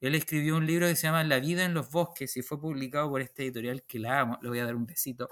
él 0.00 0.14
escribió 0.14 0.56
un 0.56 0.66
libro 0.66 0.86
que 0.86 0.96
se 0.96 1.06
llama 1.06 1.24
La 1.24 1.40
vida 1.40 1.64
en 1.64 1.72
los 1.72 1.90
bosques 1.90 2.36
y 2.36 2.42
fue 2.42 2.60
publicado 2.60 3.08
por 3.08 3.22
esta 3.22 3.42
editorial 3.42 3.82
que 3.84 3.98
la 3.98 4.20
amo. 4.20 4.38
Le 4.42 4.48
voy 4.50 4.58
a 4.58 4.66
dar 4.66 4.76
un 4.76 4.86
besito. 4.86 5.28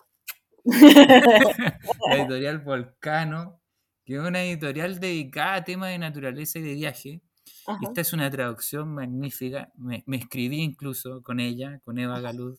la 0.64 2.16
editorial 2.16 2.60
Volcano, 2.60 3.60
que 4.04 4.14
es 4.14 4.20
una 4.20 4.42
editorial 4.42 4.98
dedicada 4.98 5.54
a 5.56 5.64
temas 5.64 5.90
de 5.90 5.98
naturaleza 5.98 6.58
y 6.58 6.62
de 6.62 6.74
viaje. 6.74 7.20
Esta 7.82 8.00
es 8.00 8.12
una 8.12 8.30
traducción 8.30 8.94
magnífica. 8.94 9.72
Me, 9.76 10.02
me, 10.06 10.16
escribí 10.16 10.60
incluso 10.60 11.22
con 11.22 11.40
ella, 11.40 11.80
con 11.84 11.98
Eva 11.98 12.20
Galud, 12.20 12.58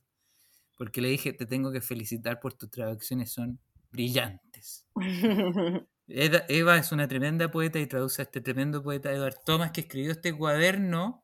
porque 0.78 1.02
le 1.02 1.10
dije, 1.10 1.34
te 1.34 1.46
tengo 1.46 1.72
que 1.72 1.82
felicitar 1.82 2.40
por 2.40 2.54
tus 2.54 2.70
traducciones, 2.70 3.32
son 3.32 3.60
brillantes. 3.92 4.86
Eva, 6.08 6.44
Eva 6.50 6.78
es 6.78 6.92
una 6.92 7.08
tremenda 7.08 7.50
poeta 7.50 7.80
y 7.80 7.88
traduce 7.88 8.22
a 8.22 8.26
este 8.26 8.42
tremendo 8.42 8.84
poeta 8.84 9.12
Edward 9.12 9.38
Thomas 9.46 9.72
que 9.72 9.82
escribió 9.82 10.12
este 10.12 10.34
cuaderno 10.34 11.24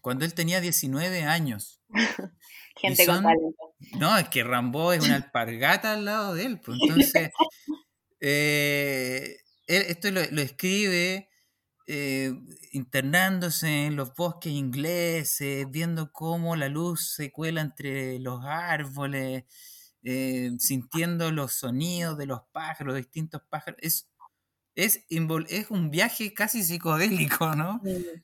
cuando 0.00 0.24
él 0.24 0.34
tenía 0.34 0.60
19 0.60 1.24
años. 1.24 1.82
Gente 2.76 3.04
son, 3.04 3.16
con 3.16 3.24
talento. 3.24 3.74
No, 3.98 4.16
es 4.16 4.28
que 4.28 4.44
Rambo 4.44 4.92
es 4.92 5.04
una 5.04 5.16
alpargata 5.16 5.92
al 5.92 6.04
lado 6.04 6.34
de 6.34 6.44
él. 6.44 6.60
Pues, 6.60 6.78
entonces, 6.80 7.30
eh, 8.20 9.36
él, 9.66 9.82
esto 9.88 10.10
lo, 10.10 10.20
lo 10.30 10.40
escribe 10.40 11.27
eh, 11.90 12.34
internándose 12.72 13.86
en 13.86 13.96
los 13.96 14.14
bosques 14.14 14.52
ingleses, 14.52 15.66
viendo 15.70 16.12
cómo 16.12 16.54
la 16.54 16.68
luz 16.68 17.14
se 17.14 17.32
cuela 17.32 17.62
entre 17.62 18.18
los 18.18 18.44
árboles, 18.44 19.44
eh, 20.02 20.50
sintiendo 20.58 21.32
los 21.32 21.54
sonidos 21.54 22.18
de 22.18 22.26
los 22.26 22.42
pájaros, 22.52 22.88
los 22.92 22.96
distintos 22.96 23.40
pájaros. 23.48 23.80
Es, 23.82 24.10
es, 24.74 25.06
es 25.08 25.70
un 25.70 25.90
viaje 25.90 26.34
casi 26.34 26.62
psicodélico, 26.62 27.56
¿no? 27.56 27.80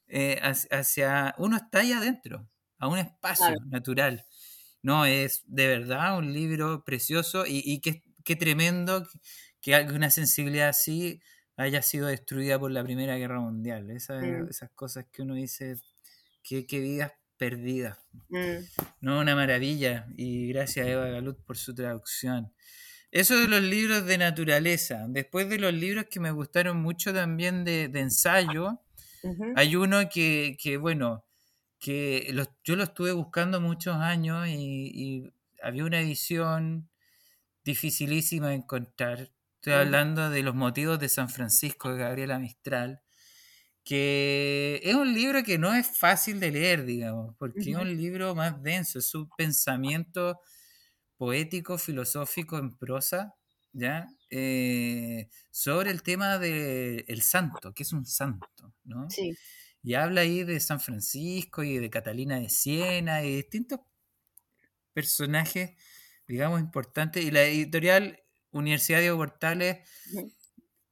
Eh, 0.09 0.39
hacia, 0.71 1.35
uno 1.39 1.57
está 1.57 1.79
ahí 1.79 1.93
adentro, 1.93 2.47
a 2.79 2.87
un 2.89 2.99
espacio 2.99 3.47
claro. 3.47 3.65
natural. 3.71 4.27
No, 4.83 5.07
es 5.07 5.43
de 5.47 5.69
verdad 5.69 6.19
un 6.19 6.35
libro 6.35 6.85
precioso 6.85 7.47
y, 7.47 7.63
y 7.65 7.81
qué, 7.81 8.05
qué 8.25 8.37
tremendo 8.37 9.09
que, 9.63 9.87
que 9.87 9.93
una 9.95 10.11
sensibilidad 10.11 10.69
así 10.69 11.23
haya 11.57 11.83
sido 11.83 12.07
destruida 12.07 12.59
por 12.59 12.71
la 12.71 12.83
Primera 12.83 13.17
Guerra 13.17 13.41
Mundial. 13.41 13.91
Esa, 13.91 14.21
mm. 14.21 14.49
Esas 14.49 14.71
cosas 14.71 15.07
que 15.13 15.23
uno 15.23 15.35
dice, 15.35 15.77
qué, 16.43 16.67
qué 16.67 16.81
vidas 16.81 17.13
perdidas. 17.37 17.99
Mm. 18.29 18.65
No, 19.01 19.21
una 19.21 19.35
maravilla. 19.35 20.07
Y 20.17 20.49
gracias 20.49 20.87
a 20.87 20.91
Eva 20.91 21.07
Galut 21.07 21.39
por 21.45 21.57
su 21.57 21.75
traducción. 21.75 22.53
Eso 23.11 23.39
de 23.39 23.47
los 23.47 23.63
libros 23.63 24.05
de 24.07 24.19
naturaleza. 24.19 25.07
Después 25.09 25.49
de 25.49 25.59
los 25.59 25.73
libros 25.73 26.07
que 26.11 26.19
me 26.19 26.33
gustaron 26.33 26.79
mucho 26.83 27.13
también 27.13 27.65
de, 27.65 27.89
de 27.89 28.01
ensayo, 28.01 28.81
uh 29.23 29.29
-huh. 29.29 29.53
hay 29.55 29.77
uno 29.77 30.09
que, 30.09 30.57
que 30.61 30.77
bueno, 30.79 31.25
que 31.79 32.29
los, 32.33 32.49
yo 32.65 32.75
lo 32.75 32.83
estuve 32.83 33.13
buscando 33.13 33.61
muchos 33.61 33.95
años 33.97 34.49
y, 34.49 34.91
y 34.93 35.33
había 35.63 35.85
una 35.85 36.01
edición 36.01 36.89
dificilísima 37.65 38.49
de 38.49 38.57
encontrar. 38.57 39.31
Estoy 39.65 39.81
hablando 39.81 40.29
de 40.29 40.43
Los 40.43 40.55
motivos 40.55 40.99
de 40.99 41.09
San 41.09 41.31
Francisco 41.31 41.91
de 41.91 42.01
Gabriela 42.01 42.39
Mistral, 42.39 43.01
que 43.83 44.79
es 44.85 44.95
un 44.95 45.15
libro 45.15 45.43
que 45.43 45.57
no 45.57 45.75
es 45.75 45.87
fácil 45.87 46.39
de 46.39 46.51
leer, 46.51 46.85
digamos, 46.85 47.35
porque 47.39 47.61
uh 47.61 47.63
-huh. 47.63 47.71
es 47.71 47.77
un 47.79 47.97
libro 47.97 48.35
más 48.35 48.63
denso, 48.63 48.99
es 48.99 49.15
un 49.15 49.27
pensamiento 49.39 50.39
poético, 51.17 51.79
filosófico 51.79 52.59
en 52.59 52.77
prosa, 52.77 53.37
¿ya? 53.73 54.07
Eh, 54.29 55.31
sobre 55.51 55.93
el 55.93 56.03
tema 56.03 56.39
del 56.39 57.07
el 57.09 57.23
santo, 57.23 57.73
que 57.73 57.85
es 57.85 57.93
un 57.95 58.05
santo, 58.05 58.75
¿no? 58.85 59.09
Sí. 59.09 59.35
Y 59.83 59.95
habla 59.95 60.21
ahí 60.21 60.45
de 60.45 60.61
San 60.61 60.79
Francisco 60.79 61.63
y 61.63 61.79
de 61.79 61.89
Catalina 61.89 62.39
de 62.39 62.51
Siena 62.51 63.25
y 63.25 63.37
distintos 63.37 63.81
personajes, 64.93 65.71
digamos, 66.29 66.61
importantes. 66.61 67.25
Y 67.25 67.31
la 67.31 67.45
editorial 67.45 68.24
Universidad 68.55 69.01
de 69.01 69.13
Portales, 69.13 69.89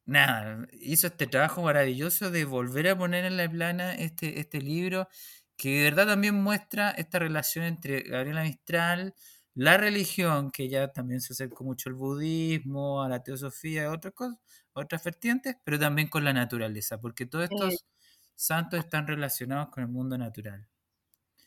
nada, 0.04 0.66
hizo 0.72 1.06
este 1.08 1.26
trabajo 1.26 1.62
maravilloso 1.62 2.30
de 2.30 2.44
volver 2.44 2.88
a 2.88 2.98
poner 2.98 3.24
en 3.24 3.36
la 3.36 3.48
plana 3.50 3.94
este, 3.94 4.40
este 4.40 4.60
libro, 4.60 5.08
que 5.56 5.70
de 5.78 5.84
verdad 5.84 6.06
también 6.08 6.34
muestra 6.42 6.90
esta 6.90 7.18
relación 7.18 7.64
entre 7.64 8.02
Gabriela 8.02 8.42
Mistral, 8.42 9.14
la 9.54 9.76
religión, 9.76 10.50
que 10.50 10.68
ya 10.68 10.88
también 10.92 11.20
se 11.20 11.34
acercó 11.34 11.64
mucho 11.64 11.88
al 11.90 11.94
budismo, 11.94 13.02
a 13.02 13.08
la 13.08 13.22
teosofía, 13.22 13.86
a 13.86 13.92
otras 13.92 14.14
cosas, 14.14 14.38
otras 14.72 15.04
vertientes, 15.04 15.56
pero 15.64 15.78
también 15.78 16.08
con 16.08 16.24
la 16.24 16.32
naturaleza, 16.32 16.98
porque 17.00 17.26
todos 17.26 17.44
Eh, 17.50 17.76
estos 17.76 17.86
santos 18.34 18.78
están 18.80 19.06
relacionados 19.06 19.68
con 19.70 19.82
el 19.84 19.90
mundo 19.90 20.16
natural. 20.18 20.68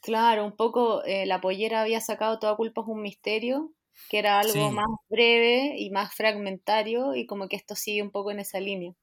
claro, 0.02 0.46
un 0.46 0.56
poco 0.56 1.04
eh, 1.04 1.26
la 1.26 1.42
pollera 1.42 1.82
había 1.82 2.00
sacado 2.02 2.40
Toda 2.40 2.56
culpa 2.56 2.82
es 2.82 2.88
un 2.88 3.02
misterio, 3.02 3.74
que 4.08 4.20
era 4.20 4.40
algo 4.40 4.72
Sí, 4.72 4.74
más 4.74 4.88
breve 5.10 5.76
y 5.80 5.90
más 5.92 6.14
fragmentario, 6.16 7.16
y 7.16 7.26
como 7.28 7.48
que 7.50 7.56
esto 7.58 7.76
sigue 7.76 8.02
un 8.04 8.12
poco 8.12 8.32
en 8.32 8.40
esa 8.40 8.60
línea. 8.60 8.94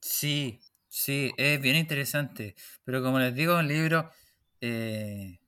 sí, 0.00 0.60
sí, 0.88 1.34
es 1.36 1.60
bien 1.60 1.76
interesante, 1.76 2.54
pero 2.84 3.02
como 3.02 3.18
les 3.18 3.34
digo, 3.34 3.54
es 3.54 3.60
un 3.60 3.68
libro 3.68 4.10
eh, 4.60 5.38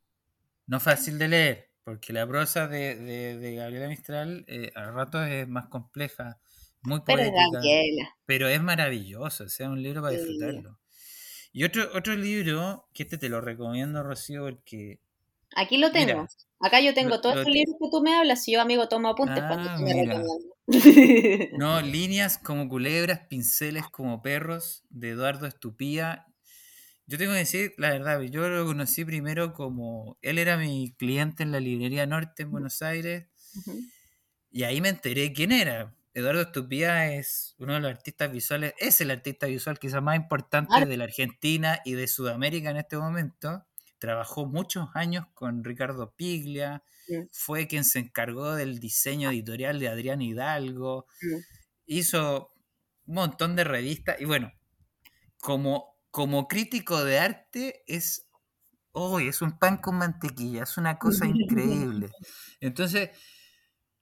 no 0.66 0.80
fácil 0.80 1.18
de 1.18 1.28
leer, 1.28 1.72
porque 1.84 2.12
la 2.12 2.26
prosa 2.28 2.68
de, 2.68 2.96
de- 2.96 3.38
de 3.38 3.56
Gabriela 3.56 3.88
Mistral 3.88 4.44
eh, 4.48 4.72
a 4.76 4.90
ratos 4.92 5.26
es 5.28 5.48
más 5.48 5.68
compleja, 5.68 6.40
muy 6.82 7.02
Pero 7.06 7.22
poética, 7.22 7.60
Gabriela. 7.62 8.06
pero 8.26 8.48
es 8.48 8.62
maravilloso, 8.62 9.46
o 9.46 9.48
sea, 9.50 9.70
un 9.70 9.82
libro 9.82 10.02
para 10.02 10.12
Sí. 10.12 10.14
disfrutarlo. 10.14 10.80
Y 11.52 11.64
otro, 11.64 11.88
otro 11.94 12.14
libro, 12.16 12.88
que 12.94 13.04
este 13.04 13.18
te 13.18 13.28
lo 13.28 13.40
recomiendo, 13.40 14.02
Rocío, 14.02 14.42
porque, 14.44 15.00
Aquí 15.56 15.76
lo 15.78 15.92
tengo. 15.92 16.14
mira, 16.16 16.28
Acá 16.60 16.80
yo 16.80 16.94
tengo 16.94 17.20
todos 17.20 17.34
lo 17.34 17.44
estos 17.44 17.52
te- 17.52 17.52
libros 17.52 17.76
que 17.80 17.90
tú 17.90 18.00
me 18.02 18.14
hablas 18.14 18.46
y 18.48 18.52
yo, 18.52 18.60
amigo, 18.62 18.88
tomo 18.88 19.08
apuntes 19.10 19.44
cuando 19.46 19.68
Ah, 19.68 19.76
tú 19.76 19.82
me 19.82 19.92
recomiendas. 19.94 20.48
No, 21.54 21.80
líneas 21.82 22.38
como 22.38 22.68
culebras, 22.68 23.20
pinceles 23.28 23.88
como 23.88 24.22
perros, 24.22 24.84
de 24.90 25.10
Eduardo 25.10 25.46
Estupía. 25.46 26.26
Yo 27.06 27.18
tengo 27.18 27.32
que 27.32 27.40
decir, 27.40 27.74
la 27.78 27.90
verdad, 27.90 28.20
yo 28.22 28.48
lo 28.48 28.66
conocí 28.66 29.04
primero 29.04 29.54
como, 29.54 30.18
él 30.22 30.38
era 30.38 30.56
mi 30.58 30.94
cliente 30.96 31.42
en 31.44 31.52
la 31.52 31.60
librería 31.60 32.06
Norte 32.06 32.44
en 32.44 32.52
Buenos 32.52 32.82
Aires, 32.82 33.28
y 34.50 34.62
ahí 34.64 34.80
me 34.80 34.88
enteré 34.88 35.32
quién 35.32 35.52
era. 35.52 35.94
Eduardo 36.14 36.40
Estupía 36.42 37.12
es 37.14 37.54
uno 37.58 37.74
de 37.74 37.80
los 37.80 37.90
artistas 37.90 38.32
visuales, 38.32 38.74
es 38.78 39.00
el 39.00 39.10
artista 39.10 39.46
visual 39.46 39.78
quizás 39.78 40.02
más 40.02 40.16
importante 40.16 40.86
de 40.86 40.96
la 40.96 41.04
Argentina 41.04 41.80
y 41.84 41.92
de 41.94 42.08
Sudamérica 42.08 42.70
en 42.70 42.78
este 42.78 42.96
momento. 42.96 43.66
Trabajó 43.98 44.46
muchos 44.46 44.88
años 44.94 45.26
con 45.34 45.64
Ricardo 45.64 46.14
Piglia, 46.14 46.82
fue 47.32 47.66
quien 47.66 47.84
se 47.84 47.98
encargó 48.00 48.54
del 48.54 48.78
diseño 48.80 49.30
editorial 49.30 49.78
de 49.78 49.88
Adrián 49.88 50.22
Hidalgo, 50.22 51.06
hizo 51.86 52.52
un 53.06 53.14
montón 53.14 53.56
de 53.56 53.64
revistas 53.64 54.20
y 54.20 54.24
bueno, 54.24 54.52
como, 55.40 55.96
como 56.10 56.48
crítico 56.48 57.04
de 57.04 57.18
arte 57.18 57.82
es, 57.86 58.28
oh, 58.92 59.20
es 59.20 59.42
un 59.42 59.58
pan 59.58 59.78
con 59.78 59.96
mantequilla, 59.96 60.64
es 60.64 60.76
una 60.76 60.98
cosa 60.98 61.26
increíble. 61.26 62.10
Entonces, 62.60 63.10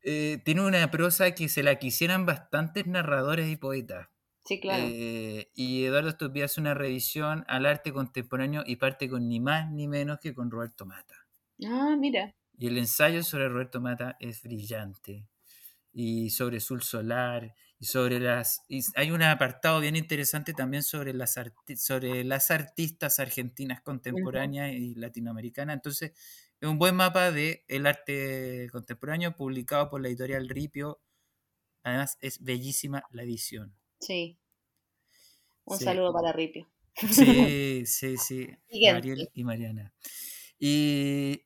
eh, 0.03 0.41
tiene 0.45 0.63
una 0.63 0.91
prosa 0.91 1.33
que 1.33 1.49
se 1.49 1.63
la 1.63 1.79
quisieran 1.79 2.27
bastantes 2.27 2.87
narradores 2.87 3.49
y 3.51 3.57
poetas. 3.57 4.09
Sí, 4.47 4.61
claro. 4.61 4.97
Eh, 4.99 5.51
y 5.55 5.85
Eduardo 5.85 6.11
Estupía 6.11 6.47
hace 6.47 6.61
una 6.61 6.75
revisión 6.75 7.45
al 7.49 7.67
arte 7.67 7.93
contemporáneo 7.93 8.63
y 8.67 8.77
parte 8.77 9.09
con 9.09 9.29
ni 9.29 9.41
más 9.41 9.71
ni 9.71 9.89
menos 9.89 10.19
que 10.21 10.35
con 10.35 10.51
Roberto 10.51 10.87
Mata. 10.87 11.27
Ah, 11.65 11.97
mira. 11.99 12.35
Y 12.59 12.69
el 12.69 12.79
ensayo 12.79 13.23
sobre 13.23 13.49
Roberto 13.49 13.81
Mata 13.81 14.17
es 14.21 14.43
brillante. 14.43 15.29
Y 15.93 16.31
sobre 16.31 16.61
Sul 16.61 16.83
Solar, 16.83 17.55
y 17.79 17.87
sobre 17.87 18.21
las. 18.21 18.65
y 18.69 18.83
hay 18.97 19.11
un 19.13 19.23
apartado 19.23 19.81
bien 19.81 19.97
interesante 19.97 20.55
también 20.55 20.83
sobre 20.85 21.15
las, 21.15 21.37
arti- 21.39 21.77
sobre 21.77 22.25
las 22.25 22.51
artistas 22.51 23.21
argentinas 23.21 23.83
contemporáneas 23.83 24.73
y 24.75 24.95
latinoamericanas. 24.97 25.75
Entonces, 25.77 26.13
es 26.61 26.69
un 26.69 26.79
buen 26.79 26.97
mapa 26.97 27.33
del 27.33 27.65
el 27.69 27.87
arte 27.87 28.69
contemporáneo 28.73 29.37
publicado 29.37 29.91
por 29.91 30.03
la 30.03 30.09
editorial 30.09 30.49
Ripio. 30.49 31.03
Además, 31.85 32.19
es 32.23 32.43
bellísima 32.45 33.05
la 33.11 33.25
edición. 33.25 33.77
Sí. 34.01 34.39
Un 35.67 35.79
Sí, 35.79 35.85
saludo 35.85 36.13
para 36.13 36.33
Ripio. 36.33 36.67
sí, 37.09 37.85
sí, 37.87 38.17
sí. 38.17 38.49
Siguiente. 38.69 39.31
y 39.35 39.45
Mariana. 39.45 39.93
Y 40.59 41.43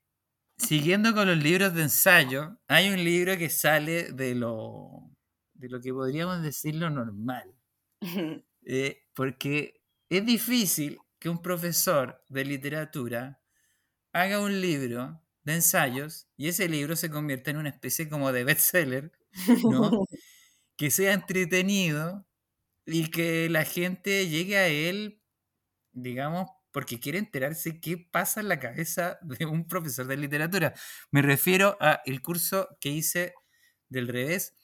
siguiendo 0.59 1.15
con 1.15 1.29
los 1.29 1.39
libros 1.39 1.75
de 1.75 1.83
ensayo, 1.83 2.59
hay 2.69 2.91
un 2.91 3.03
libro 3.05 3.37
que 3.39 3.51
sale 3.51 4.13
de 4.13 4.35
lo, 4.35 5.11
de 5.55 5.69
lo 5.69 5.81
que 5.81 5.93
podríamos 5.93 6.43
decir 6.43 6.75
lo 6.77 6.91
normal. 6.91 7.55
Eh, 8.67 9.05
porque 9.15 9.83
es 10.11 10.25
difícil 10.27 10.99
que 11.19 11.31
un 11.31 11.41
profesor 11.43 12.23
de 12.29 12.45
literatura 12.45 13.41
haga 14.13 14.41
un 14.41 14.61
libro 14.61 15.23
de 15.45 15.55
ensayos 15.57 16.29
y 16.37 16.49
ese 16.49 16.69
libro 16.69 16.97
se 16.97 17.11
convierta 17.11 17.51
en 17.53 17.59
una 17.59 17.71
especie 17.71 18.09
como 18.09 18.33
de 18.33 18.45
bestseller, 18.45 19.13
¿no? 19.65 19.91
Que 20.77 20.91
sea 20.91 21.13
entretenido 21.15 22.27
y 22.87 23.11
que 23.11 23.49
la 23.49 23.65
gente 23.65 24.29
llegue 24.29 24.57
a 24.59 24.69
él, 24.69 25.23
digamos, 25.93 26.51
porque 26.73 27.01
quiere 27.01 27.19
enterarse 27.19 27.81
qué 27.81 27.99
pasa 27.99 28.41
en 28.41 28.49
la 28.49 28.59
cabeza 28.61 29.19
de 29.23 29.47
un 29.47 29.67
profesor 29.67 30.07
de 30.07 30.17
literatura. 30.17 30.75
Me 31.11 31.23
refiero 31.23 31.77
a 31.81 32.01
el 32.05 32.23
curso 32.23 32.69
que 32.81 32.91
hice 32.91 33.35
del 33.89 34.09
revés 34.09 34.55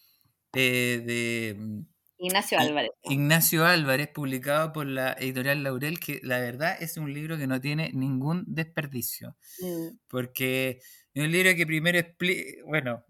eh, 0.54 1.02
de 1.04 1.56
mm, 1.58 1.82
Ignacio 2.18 2.58
Álvarez. 2.58 2.90
Ignacio 3.02 3.66
Álvarez, 3.66 4.08
publicado 4.08 4.72
por 4.72 4.86
la 4.86 5.12
editorial 5.12 5.62
Laurel, 5.62 6.00
que 6.00 6.20
la 6.22 6.38
verdad 6.38 6.76
es 6.80 6.96
un 6.96 7.12
libro 7.12 7.36
que 7.36 7.46
no 7.46 7.60
tiene 7.60 7.90
ningún 7.92 8.44
desperdicio, 8.46 9.36
Mm, 9.60 9.98
porque 10.08 10.80
es 11.14 11.24
un 11.24 11.30
libro 11.30 11.54
que 11.54 11.66
primero 11.66 11.98
explica, 11.98 12.42
bueno, 12.66 13.04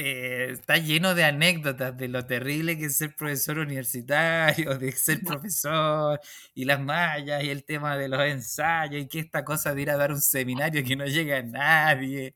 eh, 0.00 0.50
está 0.52 0.76
lleno 0.78 1.14
de 1.14 1.24
anécdotas 1.24 1.96
de 1.96 2.08
lo 2.08 2.24
terrible 2.24 2.78
que 2.78 2.86
es 2.86 2.96
ser 2.96 3.14
profesor 3.16 3.58
universitario, 3.58 4.78
de 4.78 4.92
ser 4.92 5.20
profesor, 5.22 6.20
y 6.54 6.64
las 6.64 6.80
mallas, 6.80 7.42
y 7.44 7.50
el 7.50 7.64
tema 7.64 7.96
de 7.96 8.08
los 8.08 8.20
ensayos, 8.22 9.02
y 9.02 9.08
que 9.08 9.18
esta 9.18 9.44
cosa 9.44 9.74
de 9.74 9.82
ir 9.82 9.90
a 9.90 9.96
dar 9.96 10.12
un 10.12 10.20
seminario 10.20 10.84
que 10.84 10.94
no 10.96 11.04
llega 11.06 11.38
a 11.38 11.42
nadie, 11.42 12.34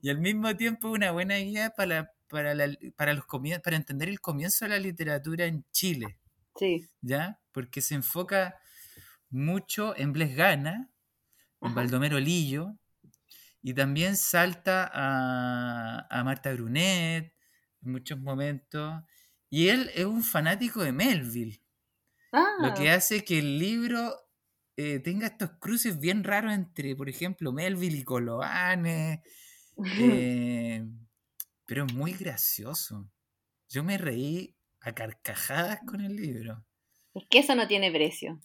y 0.00 0.08
al 0.10 0.18
mismo 0.18 0.56
tiempo 0.56 0.88
una 0.90 1.10
buena 1.12 1.36
guía 1.36 1.70
para, 1.76 2.12
para, 2.28 2.54
la- 2.54 2.76
para, 2.96 3.12
los 3.14 3.24
comien- 3.26 3.60
para 3.62 3.76
entender 3.76 4.08
el 4.08 4.20
comienzo 4.20 4.64
de 4.64 4.70
la 4.70 4.78
literatura 4.78 5.44
en 5.46 5.64
Chile, 5.72 6.18
Sí. 6.58 6.88
¿ya? 7.02 7.38
Porque 7.52 7.82
se 7.82 7.94
enfoca 7.94 8.56
mucho 9.30 9.94
en 9.96 10.12
Bles 10.12 10.34
Gana, 10.34 10.88
en. 11.60 11.74
Baldomero 11.74 12.18
Lillo, 12.20 12.76
y 13.66 13.74
también 13.74 14.16
salta 14.16 14.88
a, 14.92 16.06
a 16.08 16.24
Marta 16.24 16.52
Brunet 16.54 17.34
en 17.82 17.92
muchos 17.92 18.18
momentos. 18.20 19.02
Y 19.50 19.68
él 19.70 19.90
es 19.94 20.04
un 20.04 20.22
fanático 20.22 20.84
de 20.84 20.92
Melville, 20.92 21.64
lo 22.56 22.72
Ah, 22.72 22.74
que 22.74 22.90
hace 22.90 23.24
que 23.24 23.38
el 23.40 23.58
libro 23.58 24.14
eh, 24.76 25.00
tenga 25.00 25.26
estos 25.28 25.52
cruces 25.60 25.98
bien 26.00 26.24
raros 26.24 26.52
entre, 26.54 26.96
por 26.96 27.08
ejemplo, 27.08 27.52
Melville 27.52 27.98
y 27.98 28.04
Coloane. 28.04 29.22
eh, 29.96 30.86
pero 31.66 31.86
es 31.86 31.92
muy 31.92 32.12
gracioso. 32.14 33.10
Yo 33.68 33.84
me 33.84 33.98
reí 33.98 34.56
a 34.80 34.94
carcajadas 34.94 35.80
con 35.86 36.00
el 36.02 36.16
libro. 36.16 36.66
es 37.14 37.24
que 37.28 37.40
eso 37.40 37.56
no 37.56 37.66
tiene 37.66 37.90
precio. 37.90 38.40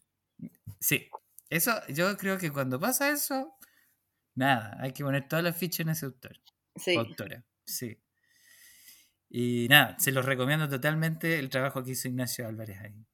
Sí, 0.79 1.09
eso, 1.49 1.71
yo 1.89 2.17
creo 2.17 2.37
que 2.37 2.51
cuando 2.51 2.79
pasa 2.79 3.09
eso, 3.11 3.55
nada, 4.35 4.77
hay 4.79 4.91
que 4.93 5.03
poner 5.03 5.27
todas 5.27 5.43
las 5.43 5.57
fichas 5.57 5.81
en 5.81 5.89
ese 5.89 6.05
autor. 6.05 6.39
Sí. 6.75 6.95
Autora, 6.95 7.45
sí. 7.65 7.97
Y 9.29 9.67
nada, 9.69 9.97
se 9.97 10.11
los 10.11 10.25
recomiendo 10.25 10.67
totalmente 10.67 11.39
el 11.39 11.49
trabajo 11.49 11.83
que 11.83 11.91
hizo 11.91 12.07
Ignacio 12.07 12.47
Álvarez 12.47 12.79
ahí. 12.81 13.05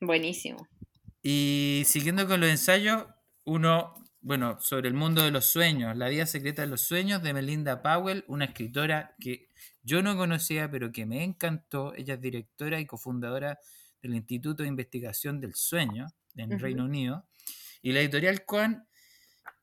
Buenísimo. 0.00 0.68
Y 1.22 1.82
siguiendo 1.86 2.26
con 2.26 2.40
los 2.40 2.50
ensayos, 2.50 3.06
uno, 3.44 3.94
bueno, 4.20 4.58
sobre 4.60 4.88
el 4.88 4.94
mundo 4.94 5.22
de 5.22 5.30
los 5.30 5.46
sueños, 5.46 5.96
La 5.96 6.08
vida 6.08 6.26
secreta 6.26 6.62
de 6.62 6.68
los 6.68 6.82
sueños 6.82 7.22
de 7.22 7.32
Melinda 7.32 7.82
Powell, 7.82 8.24
una 8.28 8.46
escritora 8.46 9.14
que 9.20 9.48
yo 9.82 10.02
no 10.02 10.16
conocía, 10.16 10.70
pero 10.70 10.92
que 10.92 11.06
me 11.06 11.24
encantó. 11.24 11.92
Ella 11.94 12.14
es 12.14 12.20
directora 12.20 12.80
y 12.80 12.86
cofundadora 12.86 13.58
del 14.00 14.14
Instituto 14.14 14.62
de 14.62 14.68
Investigación 14.68 15.40
del 15.40 15.54
Sueño 15.54 16.06
en 16.36 16.54
Ujú. 16.54 16.62
Reino 16.62 16.84
Unido. 16.84 17.26
Y 17.82 17.92
la 17.92 18.00
editorial 18.00 18.44
Coan 18.44 18.86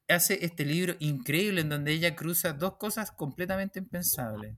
hace 0.10 0.44
este 0.46 0.66
libro 0.66 0.96
increíble 1.00 1.62
en 1.62 1.70
donde 1.70 1.92
ella 1.94 2.16
cruza 2.16 2.54
dos 2.54 2.78
cosas 2.78 3.12
completamente 3.12 3.80
impensables. 3.80 4.58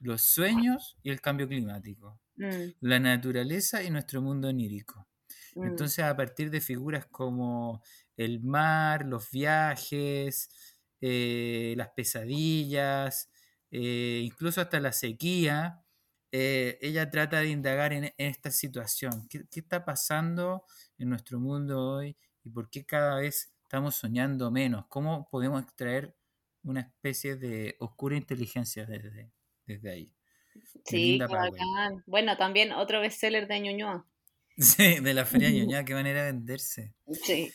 Los 0.00 0.22
sueños 0.22 0.98
y 1.02 1.10
el 1.10 1.20
cambio 1.20 1.48
climático. 1.48 2.20
Mm, 2.38 2.72
La 2.80 3.00
naturaleza 3.00 3.82
y 3.82 3.90
nuestro 3.90 4.22
mundo 4.22 4.48
onírico. 4.48 5.08
mm. 5.56 5.66
Entonces, 5.70 6.04
a 6.04 6.16
partir 6.16 6.50
de 6.50 6.60
figuras 6.60 7.06
como 7.06 7.82
el 8.16 8.42
mar, 8.42 9.06
los 9.06 9.30
viajes, 9.30 10.50
eh, 11.00 11.74
las 11.76 11.90
pesadillas, 11.90 13.30
eh, 13.70 14.22
incluso 14.24 14.60
hasta 14.60 14.80
la 14.80 14.92
sequía, 14.92 15.84
eh, 16.32 16.78
ella 16.82 17.10
trata 17.10 17.40
de 17.40 17.48
indagar 17.50 17.92
en, 17.92 18.04
en 18.06 18.14
esta 18.18 18.50
situación. 18.50 19.26
¿Qué, 19.28 19.44
qué 19.50 19.60
está 19.60 19.84
pasando 19.84 20.64
en 20.98 21.08
nuestro 21.10 21.40
mundo 21.40 21.80
hoy 21.96 22.16
y 22.44 22.50
por 22.50 22.70
qué 22.70 22.84
cada 22.84 23.20
vez 23.20 23.54
estamos 23.66 23.96
soñando 23.96 24.52
menos? 24.52 24.86
¿Cómo 24.88 25.28
podemos 25.28 25.60
extraer 25.60 26.16
una 26.62 26.82
especie 26.82 27.34
de 27.34 27.74
oscura 27.80 28.16
inteligencia 28.16 28.86
desde, 28.86 29.32
desde 29.66 29.90
ahí? 29.90 30.12
Sí. 30.84 31.18
Bueno, 32.06 32.36
también 32.36 32.72
otro 32.72 33.00
bestseller 33.00 33.46
de 33.46 33.60
Ñuñoa. 33.60 34.06
Sí, 34.58 35.00
de 35.00 35.12
la 35.12 35.26
Feria 35.26 35.48
de 35.48 35.54
Ñuñoa, 35.60 35.84
qué 35.84 35.92
manera 35.92 36.24
de 36.24 36.32
venderse. 36.32 36.94
Sí. 37.12 37.52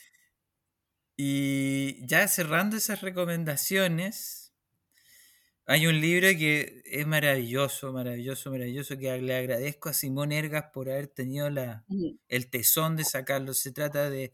Y 1.18 2.06
ya 2.06 2.28
cerrando 2.28 2.78
esas 2.78 3.02
recomendaciones, 3.02 4.54
hay 5.66 5.88
un 5.88 6.00
libro 6.00 6.28
que 6.38 6.84
es 6.86 7.08
maravilloso, 7.08 7.92
maravilloso, 7.92 8.52
maravilloso, 8.52 8.98
que 9.00 9.20
le 9.20 9.36
agradezco 9.36 9.90
a 9.90 9.94
Simón 9.94 10.32
Ergas 10.32 10.66
por 10.74 10.90
haber 10.90 11.08
tenido 11.08 11.50
la, 11.50 11.86
el 12.28 12.50
tesón 12.52 12.98
de 12.98 13.04
sacarlo. 13.04 13.56
Se 13.56 13.72
trata 13.72 14.12
de 14.12 14.32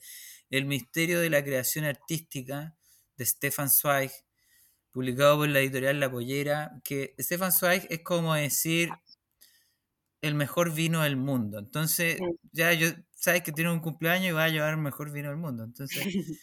El 0.50 0.66
misterio 0.66 1.20
de 1.20 1.30
la 1.30 1.44
creación 1.44 1.86
artística 1.86 2.78
de 3.18 3.26
Stefan 3.26 3.70
Zweig, 3.70 4.12
publicado 4.92 5.38
por 5.38 5.50
la 5.50 5.60
editorial 5.60 6.00
La 6.00 6.12
Pollera, 6.12 6.82
que 6.84 7.16
Stefan 7.20 7.52
Zweig 7.52 7.86
es 7.90 8.00
como 8.00 8.34
decir 8.34 8.90
el 10.22 10.36
mejor 10.36 10.74
vino 10.74 11.04
del 11.04 11.18
mundo. 11.18 11.60
Entonces, 11.60 12.20
ya 12.52 12.74
yo 12.74 12.88
sabes 13.12 13.44
que 13.44 13.52
tiene 13.52 13.72
un 13.72 13.80
cumpleaños 13.80 14.30
y 14.30 14.32
va 14.32 14.46
a 14.46 14.50
llevar 14.50 14.72
el 14.72 14.82
mejor 14.82 15.12
vino 15.12 15.30
del 15.30 15.38
mundo. 15.38 15.64
Entonces, 15.64 16.02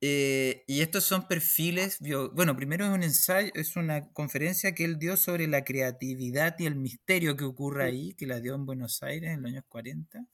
eh, 0.00 0.64
y 0.66 0.80
estos 0.80 1.04
son 1.04 1.28
perfiles, 1.28 1.98
bueno, 2.32 2.56
primero 2.56 2.84
es 2.84 2.90
un 2.90 3.02
ensayo, 3.02 3.50
es 3.54 3.76
una 3.76 4.12
conferencia 4.12 4.74
que 4.74 4.84
él 4.84 4.98
dio 4.98 5.16
sobre 5.16 5.46
la 5.46 5.64
creatividad 5.64 6.56
y 6.58 6.66
el 6.66 6.76
misterio 6.76 7.36
que 7.36 7.44
ocurre 7.44 7.84
ahí, 7.84 8.14
que 8.14 8.26
la 8.26 8.40
dio 8.40 8.54
en 8.54 8.66
Buenos 8.66 9.02
Aires 9.02 9.30
en 9.32 9.42
los 9.42 9.50
años 9.52 9.64
40. 9.68 10.26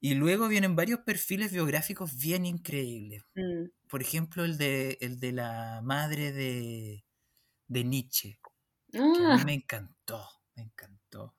Y 0.00 0.14
luego 0.14 0.48
vienen 0.48 0.76
varios 0.76 1.00
perfiles 1.00 1.52
biográficos 1.52 2.16
bien 2.16 2.46
increíbles. 2.46 3.24
Mm. 3.34 3.70
Por 3.88 4.00
ejemplo, 4.00 4.44
el 4.44 4.56
de, 4.56 4.96
el 5.00 5.18
de 5.18 5.32
la 5.32 5.80
madre 5.82 6.32
de, 6.32 7.04
de 7.66 7.84
Nietzsche. 7.84 8.38
Que 8.92 8.98
a 8.98 9.02
mí 9.02 9.18
ah. 9.20 9.42
me 9.44 9.54
encantó, 9.54 10.24
me 10.54 10.62
encantó. 10.62 11.34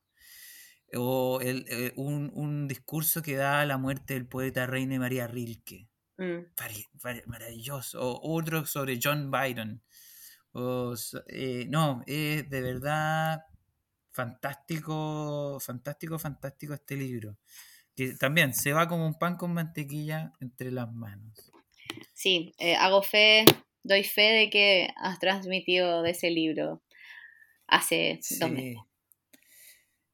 O 0.93 1.39
el, 1.41 1.65
eh, 1.69 1.93
un, 1.95 2.31
un, 2.33 2.67
discurso 2.67 3.21
que 3.21 3.35
da 3.35 3.61
a 3.61 3.65
la 3.65 3.77
muerte 3.77 4.15
del 4.15 4.27
poeta 4.27 4.65
Reine 4.65 4.99
María 4.99 5.27
Rilke. 5.27 5.87
Mm. 6.17 6.51
Maravilloso. 7.27 8.01
O 8.01 8.35
otro 8.35 8.65
sobre 8.65 8.99
John 9.01 9.31
Byron. 9.31 9.81
O, 10.51 10.95
eh, 11.27 11.65
no, 11.69 12.03
es 12.07 12.49
de 12.49 12.61
verdad 12.61 13.41
fantástico, 14.11 15.59
fantástico, 15.61 16.19
fantástico 16.19 16.73
este 16.73 16.97
libro 16.97 17.37
que 17.99 18.13
también 18.13 18.53
se 18.53 18.71
va 18.71 18.87
como 18.87 19.05
un 19.05 19.19
pan 19.19 19.35
con 19.35 19.53
mantequilla 19.53 20.31
entre 20.39 20.71
las 20.71 20.89
manos. 20.89 21.51
Sí, 22.13 22.53
eh, 22.57 22.75
hago 22.75 23.03
fe, 23.03 23.43
doy 23.83 24.05
fe 24.05 24.21
de 24.21 24.49
que 24.49 24.87
has 24.95 25.19
transmitido 25.19 26.01
de 26.01 26.11
ese 26.11 26.31
libro 26.31 26.81
hace 27.67 28.21
dos 28.39 28.51
meses. 28.51 28.77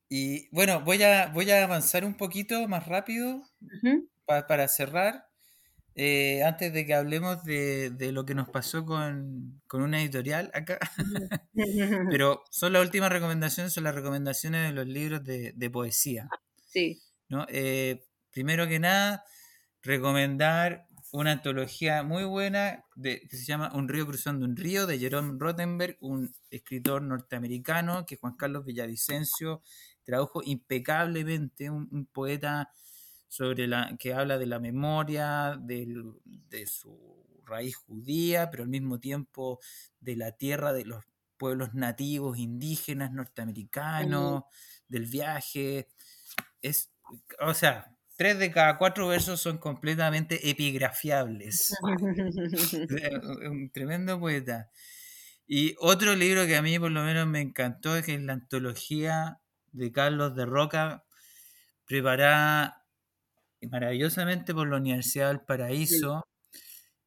Y 0.10 0.50
bueno, 0.50 0.82
voy 0.82 1.04
a, 1.04 1.28
voy 1.28 1.52
a 1.52 1.64
avanzar 1.64 2.06
un 2.06 2.16
poquito 2.16 2.68
más 2.68 2.88
rápido 2.88 3.44
para 4.26 4.68
cerrar. 4.68 5.28
Eh, 5.94 6.44
antes 6.44 6.74
de 6.74 6.88
que 6.88 6.94
hablemos 6.96 7.44
de, 7.44 7.94
lo 8.12 8.26
que 8.26 8.34
nos 8.34 8.50
pasó 8.50 8.84
con, 8.84 9.62
una 9.72 10.02
editorial 10.02 10.50
acá. 10.56 10.80
Pero 12.10 12.44
son 12.50 12.74
las 12.74 12.84
últimas 12.84 13.12
recomendaciones, 13.12 13.74
son 13.74 13.84
las 13.84 13.94
recomendaciones 13.94 14.70
de 14.70 14.74
los 14.74 14.88
libros 14.88 15.24
de, 15.24 15.54
de 15.56 15.70
poesía. 15.70 16.30
Sí. 16.66 17.05
¿No? 17.30 17.46
Eh, 17.50 18.06
primero 18.32 18.68
que 18.68 18.80
nada, 18.80 19.24
recomendar 19.82 20.88
una 21.12 21.34
antología 21.34 22.04
muy 22.04 22.24
buena 22.26 22.84
de, 22.96 23.22
que 23.22 23.38
se 23.38 23.46
llama 23.46 23.72
Un 23.74 23.88
río 23.88 24.06
cruzando 24.06 24.46
un 24.46 24.56
río 24.56 24.86
de 24.86 25.00
Jerome 25.00 25.38
Rottenberg, 25.40 25.98
un 26.02 26.34
escritor 26.50 27.02
norteamericano 27.02 28.06
que 28.06 28.18
Juan 28.18 28.36
Carlos 28.36 28.66
Villavicencio 28.66 29.62
tradujo 30.04 30.42
impecablemente, 30.44 31.70
un, 31.70 32.08
poeta 32.12 32.72
sobre 33.28 33.68
la, 33.68 33.96
que 33.98 34.14
habla 34.14 34.38
de 34.38 34.46
la 34.46 34.60
memoria, 34.60 35.58
de 35.60 36.68
su 36.68 37.26
raíz 37.46 37.76
judía, 37.76 38.50
pero 38.50 38.64
al 38.64 38.70
mismo 38.70 39.00
tiempo 39.00 39.60
de 40.00 40.16
la 40.16 40.32
tierra 40.32 40.74
de 40.74 40.86
los 40.86 41.04
pueblos 41.38 41.74
nativos 41.74 42.38
indígenas 42.38 43.12
norteamericanos, 43.12 44.44
del 44.88 45.06
viaje. 45.06 45.88
Es 46.62 46.92
o 47.40 47.54
sea, 47.54 47.96
tres 48.18 48.40
de 48.40 48.52
cada 48.52 48.78
cuatro 48.78 49.08
versos 49.08 49.42
son 49.42 49.58
completamente 49.58 50.50
epigrafiables. 50.50 51.74
un 53.50 53.70
tremendo 53.72 54.20
poeta. 54.20 54.70
Y 55.48 55.76
otro 55.80 56.16
libro 56.16 56.46
que 56.46 56.56
a 56.56 56.62
mí 56.62 56.80
por 56.80 56.92
lo 56.92 57.04
menos 57.04 57.28
me 57.28 57.42
encantó 57.42 57.96
es 57.96 58.06
que 58.06 58.16
es 58.16 58.22
la 58.22 58.34
antología 58.34 59.40
de 59.72 59.92
Carlos 59.92 60.36
de 60.36 60.46
Roca, 60.46 61.04
preparada 61.86 62.86
maravillosamente 63.62 64.54
por 64.54 64.68
la 64.68 64.78
Universidad 64.78 65.30
del 65.30 65.42
Paraíso, 65.42 66.28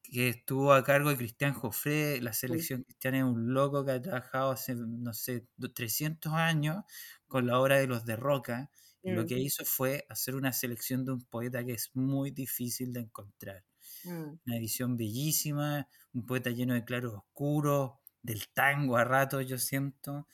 que 0.02 0.28
estuvo 0.28 0.72
a 0.72 0.84
cargo 0.84 1.10
de 1.10 1.16
Cristian 1.16 1.52
Joffre. 1.52 2.20
La 2.20 2.32
selección 2.32 2.84
cristiana 2.84 3.18
es 3.18 3.24
un 3.24 3.52
loco 3.54 3.84
que 3.84 3.92
ha 3.92 4.02
trabajado 4.02 4.52
hace, 4.52 4.74
no 4.76 5.12
sé, 5.14 5.46
300 5.74 6.32
años 6.32 6.84
con 7.26 7.46
la 7.46 7.58
obra 7.58 7.78
de 7.78 7.86
los 7.86 8.04
de 8.04 8.16
Roca 8.16 8.70
lo 9.14 9.26
que 9.26 9.38
hizo 9.38 9.64
fue 9.64 10.06
hacer 10.08 10.34
una 10.34 10.52
selección 10.52 11.04
de 11.04 11.12
un 11.12 11.24
poeta 11.24 11.64
que 11.64 11.72
es 11.72 11.90
muy 11.94 12.30
difícil 12.30 12.92
de 12.92 13.00
encontrar. 13.00 13.64
Mm. 14.04 14.38
Una 14.46 14.56
edición 14.56 14.96
bellísima, 14.96 15.88
un 16.12 16.26
poeta 16.26 16.50
lleno 16.50 16.74
de 16.74 16.84
claros 16.84 17.14
oscuros, 17.14 17.92
del 18.22 18.48
tango 18.48 18.96
a 18.96 19.04
rato, 19.04 19.40
yo 19.40 19.58
siento, 19.58 20.26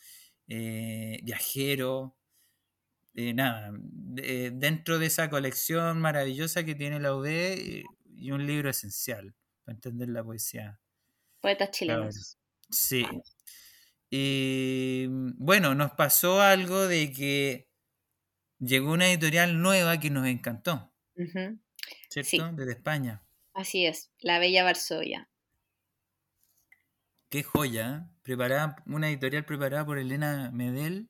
eh, 0.49 1.21
viajero. 1.23 2.17
Eh, 3.15 3.33
nada, 3.33 3.71
dentro 3.73 4.99
de 4.99 5.07
esa 5.07 5.31
colección 5.31 6.01
maravillosa 6.01 6.65
que 6.65 6.75
tiene 6.75 6.99
la 6.99 7.15
UD 7.15 7.85
y 8.17 8.31
un 8.33 8.45
libro 8.47 8.71
esencial 8.71 9.35
para 9.65 9.77
entender 9.77 10.09
la 10.09 10.25
poesía. 10.25 10.81
Poetas 11.41 11.71
chilenos. 11.71 12.39
Sí. 12.71 13.07
Y 14.11 15.07
bueno, 15.37 15.75
nos 15.75 15.93
pasó 15.93 16.41
algo 16.41 16.87
de 16.87 17.13
que 17.13 17.69
llegó 18.59 18.93
una 18.93 19.09
editorial 19.09 19.61
nueva 19.61 19.99
que 20.01 20.11
nos 20.11 20.27
encantó. 20.27 20.93
¿Cierto? 22.09 22.53
Desde 22.53 22.73
España. 22.73 23.23
Así 23.53 23.87
es, 23.87 24.11
La 24.21 24.39
Bella 24.39 24.65
Varsovia. 24.65 25.29
Qué 27.29 27.43
joya, 27.43 27.97
¿eh? 27.97 28.15
preparada, 28.23 28.77
una 28.87 29.09
editorial 29.09 29.45
preparada 29.45 29.85
por 29.85 29.99
Elena 29.99 30.51
Medel, 30.53 31.09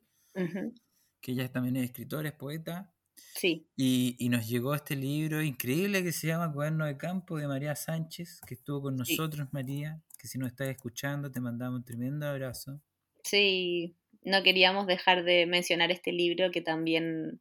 que 1.20 1.32
ella 1.32 1.50
también 1.50 1.76
es 1.76 1.84
escritora, 1.84 2.28
es 2.28 2.34
poeta. 2.34 2.92
Sí. 3.34 3.68
Y, 3.76 4.28
nos 4.30 4.48
llegó 4.48 4.74
este 4.74 4.96
libro 4.96 5.42
increíble 5.42 6.02
que 6.02 6.12
se 6.12 6.26
llama 6.26 6.52
Cuaderno 6.52 6.86
de 6.86 6.96
Campo 6.96 7.38
de 7.38 7.46
María 7.46 7.74
Sánchez, 7.74 8.40
que 8.46 8.54
estuvo 8.54 8.82
con 8.82 8.96
nosotros, 8.96 9.48
María, 9.52 10.00
que 10.18 10.28
si 10.28 10.38
nos 10.38 10.48
estás 10.48 10.68
escuchando 10.68 11.30
te 11.30 11.40
mandamos 11.40 11.80
un 11.80 11.84
tremendo 11.84 12.26
abrazo. 12.26 12.80
Sí, 13.22 13.96
no 14.24 14.42
queríamos 14.42 14.86
dejar 14.86 15.24
de 15.24 15.46
mencionar 15.46 15.90
este 15.90 16.12
libro 16.12 16.50
que 16.50 16.60
también 16.60 17.40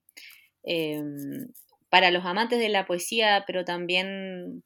em, 0.63 1.47
para 1.89 2.11
los 2.11 2.25
amantes 2.25 2.59
de 2.59 2.69
la 2.69 2.85
poesía, 2.85 3.43
pero 3.47 3.65
también, 3.65 4.63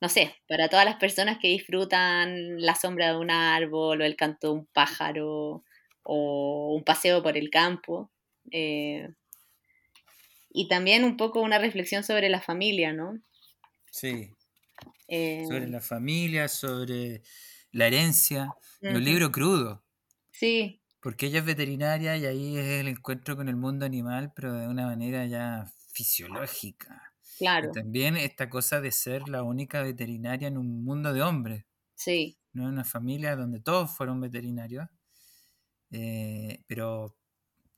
no 0.00 0.08
sé, 0.08 0.34
para 0.48 0.68
todas 0.68 0.84
las 0.84 0.96
personas 0.96 1.38
que 1.40 1.48
disfrutan 1.48 2.60
la 2.60 2.74
sombra 2.74 3.12
de 3.12 3.18
un 3.18 3.30
árbol 3.30 4.00
o 4.00 4.04
el 4.04 4.16
canto 4.16 4.48
de 4.48 4.54
un 4.60 4.66
pájaro 4.66 5.64
o 6.02 6.74
un 6.74 6.84
paseo 6.84 7.22
por 7.22 7.36
el 7.36 7.50
campo. 7.50 8.10
Eh, 8.50 9.08
y 10.50 10.68
también 10.68 11.04
un 11.04 11.16
poco 11.16 11.40
una 11.40 11.58
reflexión 11.58 12.04
sobre 12.04 12.28
la 12.28 12.40
familia, 12.40 12.92
¿no? 12.92 13.18
Sí. 13.90 14.30
Eh, 15.08 15.44
sobre 15.48 15.68
la 15.68 15.80
familia, 15.80 16.48
sobre 16.48 17.22
la 17.72 17.88
herencia, 17.88 18.48
un 18.80 19.02
libro 19.02 19.32
crudo. 19.32 19.84
Sí, 20.30 20.83
porque 21.04 21.26
ella 21.26 21.40
es 21.40 21.44
veterinaria 21.44 22.16
y 22.16 22.24
ahí 22.24 22.56
es 22.56 22.80
el 22.80 22.88
encuentro 22.88 23.36
con 23.36 23.50
el 23.50 23.56
mundo 23.56 23.84
animal, 23.84 24.32
pero 24.34 24.54
de 24.54 24.66
una 24.66 24.86
manera 24.86 25.26
ya 25.26 25.70
fisiológica. 25.92 27.12
Claro. 27.36 27.68
Y 27.68 27.72
también 27.72 28.16
esta 28.16 28.48
cosa 28.48 28.80
de 28.80 28.90
ser 28.90 29.28
la 29.28 29.42
única 29.42 29.82
veterinaria 29.82 30.48
en 30.48 30.56
un 30.56 30.82
mundo 30.82 31.12
de 31.12 31.20
hombres. 31.20 31.66
Sí. 31.94 32.38
No 32.54 32.66
una 32.66 32.84
familia 32.84 33.36
donde 33.36 33.60
todos 33.60 33.94
fueron 33.94 34.18
veterinarios. 34.18 34.88
Eh, 35.90 36.64
pero 36.66 37.14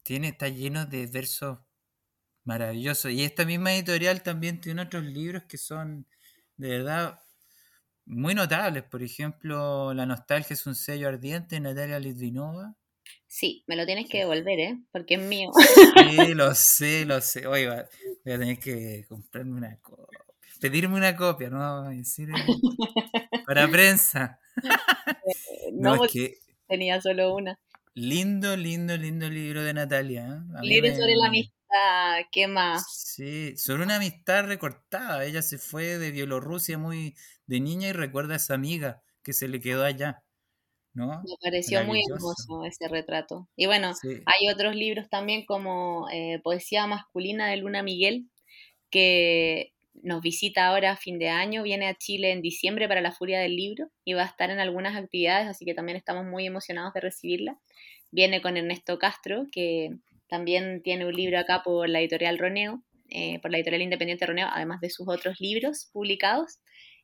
tiene, 0.04 0.28
está 0.28 0.48
lleno 0.48 0.86
de 0.86 1.08
versos 1.08 1.58
maravillosos. 2.44 3.10
Y 3.10 3.24
esta 3.24 3.44
misma 3.44 3.74
editorial 3.74 4.22
también 4.22 4.60
tiene 4.60 4.82
otros 4.82 5.02
libros 5.02 5.42
que 5.48 5.58
son 5.58 6.06
de 6.56 6.68
verdad 6.68 7.18
muy 8.04 8.36
notables. 8.36 8.84
Por 8.84 9.02
ejemplo, 9.02 9.92
La 9.94 10.06
nostalgia 10.06 10.54
es 10.54 10.64
un 10.64 10.76
sello 10.76 11.08
ardiente 11.08 11.56
de 11.56 11.60
Natalia 11.62 11.98
Litvinova. 11.98 12.76
Sí, 13.26 13.64
me 13.66 13.76
lo 13.76 13.84
tienes 13.86 14.08
que 14.08 14.18
devolver, 14.18 14.58
¿eh? 14.60 14.78
Porque 14.92 15.14
es 15.14 15.20
mío. 15.20 15.50
Sí, 16.10 16.34
lo 16.34 16.54
sé, 16.54 17.04
lo 17.04 17.20
sé. 17.20 17.46
Oye, 17.46 17.68
voy 17.68 18.34
a 18.34 18.38
tener 18.38 18.58
que 18.58 19.04
comprarme 19.08 19.52
una 19.52 19.78
copia. 19.80 20.20
Pedirme 20.60 20.96
una 20.96 21.16
copia, 21.16 21.50
¿no? 21.50 21.88
Decir, 21.90 22.28
para 23.46 23.68
prensa. 23.68 24.38
Eh, 25.28 25.70
no, 25.74 26.02
es 26.02 26.12
que... 26.12 26.38
tenía 26.66 26.98
solo 27.00 27.34
una. 27.34 27.58
lindo, 27.94 28.56
lindo, 28.56 28.96
lindo 28.96 29.28
libro 29.28 29.62
de 29.62 29.74
Natalia. 29.74 30.26
¿eh? 30.26 30.58
Libro 30.62 30.94
sobre 30.94 31.14
la 31.14 31.26
amistad, 31.26 32.20
¿qué 32.32 32.46
más? 32.48 32.84
Sí, 32.88 33.56
sobre 33.58 33.82
una 33.82 33.96
amistad 33.96 34.44
recortada. 34.46 35.24
Ella 35.24 35.42
se 35.42 35.58
fue 35.58 35.98
de 35.98 36.10
Bielorrusia 36.10 36.78
muy 36.78 37.14
de 37.46 37.60
niña 37.60 37.88
y 37.88 37.92
recuerda 37.92 38.34
a 38.34 38.36
esa 38.38 38.54
amiga 38.54 39.02
que 39.22 39.32
se 39.34 39.48
le 39.48 39.60
quedó 39.60 39.84
allá. 39.84 40.22
¿No? 40.96 41.06
Me 41.06 41.36
pareció 41.42 41.84
muy 41.84 42.00
hermoso 42.10 42.64
ese 42.64 42.88
retrato. 42.88 43.48
Y 43.54 43.66
bueno, 43.66 43.92
hay 44.02 44.48
otros 44.52 44.74
libros 44.74 45.08
también 45.08 45.44
como 45.44 46.08
eh, 46.10 46.40
Poesía 46.42 46.86
masculina 46.86 47.48
de 47.48 47.58
Luna 47.58 47.82
Miguel, 47.82 48.26
que 48.90 49.72
nos 50.02 50.22
visita 50.22 50.68
ahora 50.68 50.92
a 50.92 50.96
fin 50.96 51.18
de 51.18 51.28
año, 51.28 51.62
viene 51.62 51.88
a 51.88 51.94
Chile 51.94 52.32
en 52.32 52.42
diciembre 52.42 52.88
para 52.88 53.00
la 53.00 53.12
Furia 53.12 53.40
del 53.40 53.56
Libro 53.56 53.88
y 54.04 54.14
va 54.14 54.22
a 54.22 54.26
estar 54.26 54.50
en 54.50 54.58
algunas 54.58 54.96
actividades, 54.96 55.48
así 55.48 55.64
que 55.64 55.74
también 55.74 55.96
estamos 55.96 56.24
muy 56.24 56.46
emocionados 56.46 56.92
de 56.94 57.00
recibirla. 57.00 57.58
Viene 58.10 58.40
con 58.40 58.56
Ernesto 58.56 58.98
Castro, 58.98 59.46
que 59.50 59.90
también 60.28 60.82
tiene 60.82 61.06
un 61.06 61.14
libro 61.14 61.38
acá 61.38 61.62
por 61.64 61.88
la 61.88 62.00
editorial 62.00 62.38
Roneo, 62.38 62.82
eh, 63.10 63.38
por 63.40 63.50
la 63.50 63.58
editorial 63.58 63.82
independiente 63.82 64.26
Roneo, 64.26 64.48
además 64.50 64.80
de 64.80 64.90
sus 64.90 65.08
otros 65.08 65.40
libros 65.40 65.88
publicados. 65.92 66.58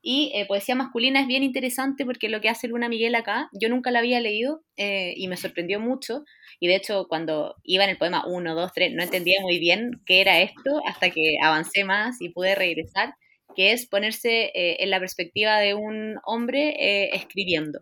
Y 0.04 0.32
eh, 0.34 0.46
poesía 0.46 0.74
masculina 0.74 1.20
es 1.20 1.28
bien 1.28 1.44
interesante 1.44 2.04
porque 2.04 2.28
lo 2.28 2.40
que 2.40 2.48
hace 2.48 2.66
Luna 2.66 2.88
Miguel 2.88 3.14
acá, 3.14 3.48
yo 3.52 3.68
nunca 3.68 3.92
la 3.92 4.00
había 4.00 4.20
leído 4.20 4.64
eh, 4.76 5.14
y 5.16 5.28
me 5.28 5.36
sorprendió 5.36 5.78
mucho. 5.78 6.24
Y 6.58 6.66
de 6.66 6.74
hecho, 6.74 7.06
cuando 7.08 7.54
iba 7.62 7.84
en 7.84 7.90
el 7.90 7.98
poema 7.98 8.24
1, 8.26 8.54
2, 8.56 8.72
3, 8.74 8.92
no 8.94 9.04
entendía 9.04 9.40
muy 9.42 9.60
bien 9.60 10.02
qué 10.04 10.20
era 10.20 10.40
esto 10.40 10.80
hasta 10.88 11.10
que 11.10 11.36
avancé 11.40 11.84
más 11.84 12.20
y 12.20 12.30
pude 12.30 12.56
regresar, 12.56 13.14
que 13.54 13.70
es 13.72 13.86
ponerse 13.86 14.50
eh, 14.54 14.78
en 14.80 14.90
la 14.90 14.98
perspectiva 14.98 15.60
de 15.60 15.74
un 15.74 16.16
hombre 16.24 17.14
escribiendo. 17.14 17.80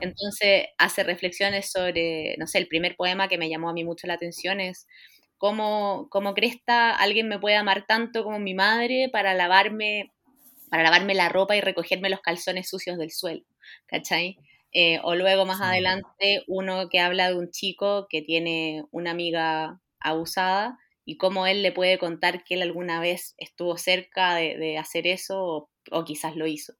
Entonces 0.00 0.66
hace 0.78 1.04
reflexiones 1.04 1.70
sobre, 1.70 2.36
no 2.38 2.46
sé, 2.48 2.58
el 2.58 2.66
primer 2.66 2.96
poema 2.96 3.28
que 3.28 3.38
me 3.38 3.48
llamó 3.48 3.68
a 3.68 3.72
mí 3.72 3.84
mucho 3.84 4.08
la 4.08 4.14
atención 4.14 4.60
es 4.60 4.86
cómo, 5.38 6.08
cómo 6.10 6.34
cresta 6.34 6.94
alguien 6.94 7.28
me 7.28 7.38
puede 7.38 7.56
amar 7.56 7.84
tanto 7.86 8.24
como 8.24 8.38
mi 8.38 8.54
madre 8.54 9.08
para 9.12 9.34
lavarme 9.34 10.12
para 10.72 10.84
lavarme 10.84 11.12
la 11.12 11.28
ropa 11.28 11.54
y 11.54 11.60
recogerme 11.60 12.08
los 12.08 12.22
calzones 12.22 12.70
sucios 12.70 12.96
del 12.96 13.10
suelo, 13.10 13.42
¿cachai? 13.84 14.38
Eh, 14.72 15.00
o 15.02 15.14
luego 15.14 15.44
más 15.44 15.60
adelante 15.60 16.44
uno 16.46 16.88
que 16.88 16.98
habla 16.98 17.28
de 17.28 17.36
un 17.36 17.50
chico 17.50 18.06
que 18.08 18.22
tiene 18.22 18.82
una 18.90 19.10
amiga 19.10 19.82
abusada 20.00 20.78
y 21.04 21.18
cómo 21.18 21.46
él 21.46 21.62
le 21.62 21.72
puede 21.72 21.98
contar 21.98 22.42
que 22.42 22.54
él 22.54 22.62
alguna 22.62 23.00
vez 23.00 23.34
estuvo 23.36 23.76
cerca 23.76 24.34
de, 24.36 24.78
hacer 24.78 25.06
eso 25.06 25.68
o, 25.90 26.04
quizás 26.06 26.36
lo 26.36 26.46
hizo. 26.46 26.72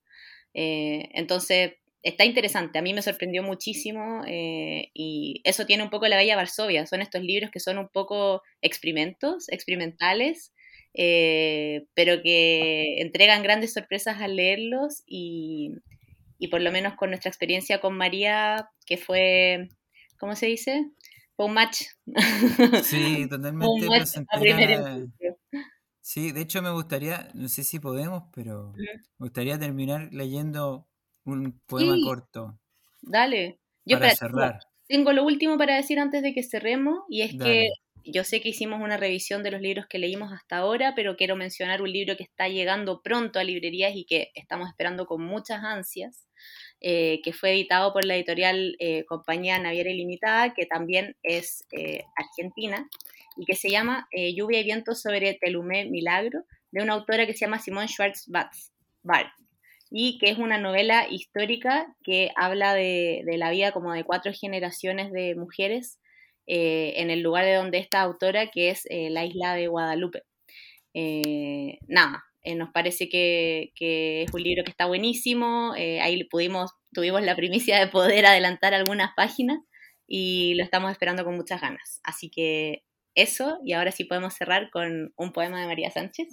Eh, 0.55 1.11
entonces, 1.13 1.75
está 2.03 2.25
interesante, 2.25 2.79
a 2.79 2.83
mí 2.83 2.95
me 2.95 3.03
sorprendió 3.03 3.43
muchísimo 3.43 4.23
eh, 4.27 4.91
y 4.95 5.43
eso 5.45 5.67
tiene 5.67 5.83
un 5.83 5.91
poco 5.91 6.09
la 6.09 6.17
Bella 6.17 6.37
Varsovia, 6.37 6.87
son 6.87 7.03
estos 7.03 7.21
libros 7.23 7.51
que 7.51 7.61
son 7.61 7.77
un 7.77 7.91
poco 7.91 8.41
experimentos, 8.63 9.51
experimentales, 9.51 10.55
eh, 10.95 11.87
pero 11.95 12.23
que 12.23 13.01
entregan 13.01 13.43
grandes 13.43 13.73
sorpresas 13.73 14.21
al 14.21 14.37
leerlos 14.37 15.03
y, 15.07 15.75
por 16.51 16.61
lo 16.61 16.73
menos 16.73 16.95
con 16.95 17.11
nuestra 17.11 17.31
experiencia 17.31 17.81
con 17.81 17.97
María, 17.97 18.71
que 18.87 18.97
fue, 18.97 19.69
¿cómo 20.19 20.37
se 20.37 20.47
dice? 20.47 20.91
Fue 21.37 21.47
un 21.47 21.55
match. 21.55 21.83
Sí, 22.83 23.27
totalmente. 23.31 23.87
Sí, 26.01 26.33
de 26.33 26.41
hecho 26.41 26.63
me 26.63 26.71
gustaría, 26.71 27.29
no 27.35 27.49
sé 27.49 27.63
si 27.63 27.79
podemos, 27.79 28.25
pero 28.35 28.73
me 28.77 29.27
gustaría 29.27 29.59
terminar 29.59 30.09
leyendo 30.13 30.89
un 31.25 31.61
poema 31.67 31.97
corto. 32.05 32.59
Dale. 33.01 33.61
Yo 33.85 33.99
para 33.99 34.15
cerrar. 34.15 34.61
Tengo 34.89 35.13
lo 35.13 35.25
último 35.25 35.57
para 35.57 35.77
decir 35.77 35.99
antes 35.99 36.23
de 36.23 36.35
que 36.35 36.43
cerremos 36.43 37.05
y 37.09 37.23
es 37.23 37.37
que 37.39 37.69
yo 38.05 38.25
sé 38.25 38.41
que 38.41 38.49
hicimos 38.49 38.81
una 38.81 38.97
revisión 38.97 39.43
de 39.43 39.51
los 39.51 39.61
libros 39.61 39.87
que 39.87 39.99
leímos 39.99 40.33
hasta 40.33 40.59
ahora, 40.59 40.95
pero 40.95 41.17
quiero 41.17 41.37
mencionar 41.37 41.83
un 41.83 41.93
libro 41.93 42.17
que 42.17 42.25
está 42.25 42.49
llegando 42.49 43.03
pronto 43.03 43.39
a 43.39 43.45
librerías 43.45 43.93
y 43.95 44.05
que 44.05 44.31
estamos 44.35 44.69
esperando 44.69 45.07
con 45.07 45.23
muchas 45.23 45.63
ansias, 45.63 46.27
eh, 46.81 47.21
que 47.23 47.33
fue 47.33 47.53
editado 47.53 47.93
por 47.93 48.05
la 48.05 48.17
editorial 48.17 48.77
eh, 48.79 49.05
Compañía 49.05 49.59
Naviera 49.59 49.91
Ilimitada, 49.91 50.55
que 50.55 50.67
también 50.67 51.17
es 51.23 51.65
eh, 51.73 52.05
argentina, 52.17 52.89
y 53.37 53.47
que 53.47 53.55
se 53.55 53.71
llama 53.71 54.09
Lluvia 54.13 54.61
y 54.61 54.65
Viento 54.65 54.95
sobre 54.95 55.33
Telumé 55.41 55.87
Milagro, 55.87 56.45
de 56.71 56.83
una 56.83 56.93
autora 56.93 57.27
que 57.27 57.33
se 57.33 57.47
llama 57.47 57.61
Simone 57.61 57.89
schwartz 57.89 58.27
Bart, 58.27 59.33
y 59.91 60.19
que 60.19 60.31
es 60.31 60.39
una 60.39 60.59
novela 60.59 61.07
histórica 61.09 61.95
que 62.05 62.31
habla 62.37 62.75
de, 62.75 63.23
de 63.25 63.39
la 63.39 63.51
vida 63.51 63.73
como 63.73 63.95
de 63.95 64.05
cuatro 64.05 64.33
generaciones 64.35 65.13
de 65.13 65.35
mujeres 65.35 65.99
eh, 66.47 66.95
en 66.97 67.11
el 67.11 67.21
lugar 67.21 67.45
de 67.45 67.55
donde 67.55 67.79
esta 67.79 68.01
autora, 68.01 68.51
que 68.51 68.71
es 68.71 68.87
eh, 68.91 69.11
la 69.11 69.25
isla 69.25 69.55
de 69.55 69.69
Guadalupe. 69.69 70.23
Eh, 70.95 71.79
nada, 71.87 72.25
nos 72.57 72.71
parece 72.71 73.09
que, 73.09 73.73
es 73.79 74.35
un 74.35 74.43
libro 74.43 74.65
que 74.65 74.71
está 74.71 74.87
buenísimo, 74.87 75.73
ahí 75.75 76.25
pudimos, 76.25 76.73
tuvimos 76.93 77.23
la 77.23 77.37
primicia 77.37 77.79
de 77.79 77.87
poder 77.87 78.27
adelantar 78.27 78.75
algunas 78.75 79.13
páginas 79.17 79.59
y 80.07 80.55
lo 80.55 80.65
estamos 80.65 80.91
esperando 80.91 81.25
con 81.25 81.37
muchas 81.37 81.61
ganas. 81.61 82.01
Así 82.03 82.31
que 82.31 82.85
eso, 83.15 83.59
y 83.65 83.73
ahora 83.75 83.93
sí 83.93 84.05
podemos 84.05 84.35
cerrar 84.35 84.71
con 84.71 85.13
un 85.17 85.33
poema 85.33 85.61
de 85.61 85.67
María 85.67 85.91
Sánchez. 85.91 86.29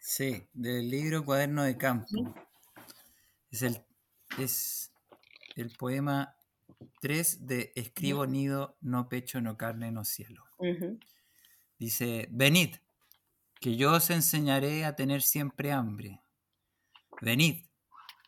Sí, 0.00 0.42
del 0.52 0.90
libro 0.90 1.24
Cuaderno 1.24 1.62
de 1.62 1.76
Campo. 1.76 2.06
Es 3.50 3.62
el, 3.62 3.78
es 4.38 4.92
el 5.56 5.70
poema 5.76 6.34
3 7.00 7.46
de 7.46 7.72
Escribo 7.74 8.26
nido, 8.26 8.76
no 8.80 9.08
pecho, 9.08 9.40
no 9.40 9.56
carne, 9.56 9.90
no 9.90 10.04
cielo. 10.04 10.44
Dice, 11.78 12.28
venid, 12.30 12.76
que 13.60 13.76
yo 13.76 13.92
os 13.92 14.10
enseñaré 14.10 14.84
a 14.84 14.96
tener 14.96 15.22
siempre 15.22 15.72
hambre. 15.72 16.22
Venid, 17.20 17.66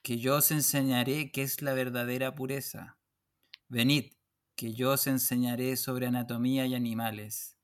que 0.03 0.19
yo 0.19 0.37
os 0.37 0.51
enseñaré 0.51 1.31
qué 1.33 1.43
es 1.43 1.63
la 1.63 1.75
verdadera 1.75 2.35
pureza. 2.35 2.99
Venid, 3.69 4.13
que 4.57 4.75
yo 4.75 4.93
os 4.93 5.07
enseñaré 5.07 5.77
sobre 5.77 6.07
anatomía 6.07 6.67
y 6.67 6.75
animales. 6.75 7.57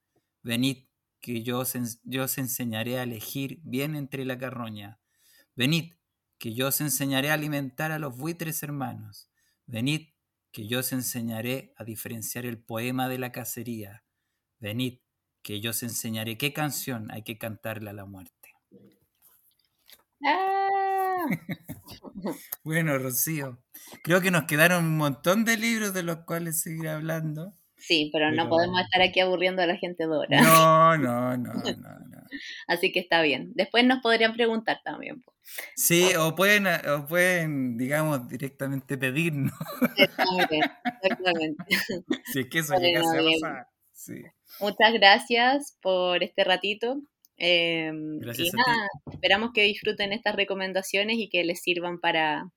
Venid, 0.43 0.86
que 1.20 1.43
yo 1.43 1.59
os, 1.59 1.74
yo 2.05 2.24
os 2.24 2.39
enseñaré 2.39 2.99
a 2.99 3.03
elegir 3.03 3.61
bien 3.62 3.97
entre 3.97 4.24
la 4.24 4.39
carroña. 4.39 5.01
Venid, 5.57 5.95
que 6.39 6.55
yo 6.55 6.68
os 6.68 6.80
enseñaré 6.80 7.30
a 7.30 7.34
alimentar 7.34 7.93
a 7.93 7.99
los 7.99 8.16
buitres 8.16 8.62
hermanos. 8.62 9.28
Venid, 9.66 10.09
que 10.53 10.66
yo 10.66 10.80
os 10.80 10.92
enseñaré 10.92 11.72
a 11.76 11.84
diferenciar 11.84 12.46
el 12.46 12.59
poema 12.59 13.09
de 13.09 13.18
la 13.18 13.32
cacería. 13.32 14.05
Venid, 14.59 14.99
que 15.42 15.61
yo 15.61 15.70
os 15.70 15.82
enseñaré 15.82 16.36
qué 16.36 16.53
canción 16.53 17.11
hay 17.11 17.22
que 17.22 17.38
cantarle 17.38 17.90
a 17.90 17.94
la 17.94 18.05
muerte. 18.05 18.55
Ah. 20.26 21.26
bueno, 22.64 22.99
Rocío, 22.99 23.62
creo 24.03 24.20
que 24.20 24.30
nos 24.30 24.44
quedaron 24.44 24.84
un 24.84 24.96
montón 24.96 25.44
de 25.44 25.57
libros 25.57 25.94
de 25.94 26.03
los 26.03 26.18
cuales 26.24 26.61
seguir 26.61 26.88
hablando. 26.88 27.55
Sí, 27.76 28.11
pero, 28.12 28.32
no 28.32 28.49
podemos 28.49 28.80
estar 28.80 29.01
aquí 29.03 29.20
aburriendo 29.20 29.62
a 29.62 29.66
la 29.66 29.76
gente 29.76 30.05
de. 30.05 30.09
No, 30.09 30.99
no, 30.99 31.36
no, 31.36 31.53
no, 31.55 31.62
no. 31.62 32.18
Así 32.66 32.90
que 32.92 32.99
está 32.99 33.22
bien. 33.22 33.53
Después 33.55 33.84
nos 33.84 34.03
podrían 34.03 34.34
preguntar 34.34 34.80
también. 34.84 35.22
Sí, 35.74 36.14
o 36.16 36.34
pueden, 36.34 36.66
o 36.66 37.07
pueden, 37.07 37.76
digamos, 37.76 38.28
directamente 38.28 38.99
pedirnos. 38.99 39.53
Exactamente, 39.96 40.61
exactamente. 41.03 41.64
Si 42.32 42.40
es 42.40 42.49
que 42.49 42.59
eso 42.59 42.74
llega 42.76 43.01
a 43.01 43.05
pasar. 43.05 43.66
Sí. 43.92 44.22
Muchas 44.61 44.92
gracias 44.94 45.76
por 45.80 46.22
este 46.22 46.44
ratito. 46.44 47.01
Em, 47.36 48.16
y 48.16 48.51
nada, 48.51 48.88
esperamos 49.12 49.53
que 49.55 49.62
disfruten 49.62 50.12
estas 50.12 50.34
recomendaciones 50.34 51.18
y 51.18 51.28
que 51.28 51.44
les 51.44 51.62
sirvan 51.62 52.01
para, 52.01 52.51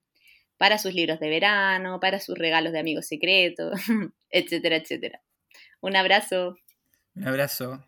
para 0.57 0.77
sus 0.77 0.93
libros 0.93 1.19
de 1.19 1.29
verano, 1.29 1.99
para 1.99 2.19
sus 2.19 2.37
regalos 2.37 2.73
de 2.73 2.79
amigos 2.79 3.07
secretos, 3.07 3.71
etcétera, 4.29 4.77
etcétera. 4.77 5.21
Un 5.81 5.95
abrazo. 5.95 6.55
Un 7.15 7.27
abrazo. 7.27 7.83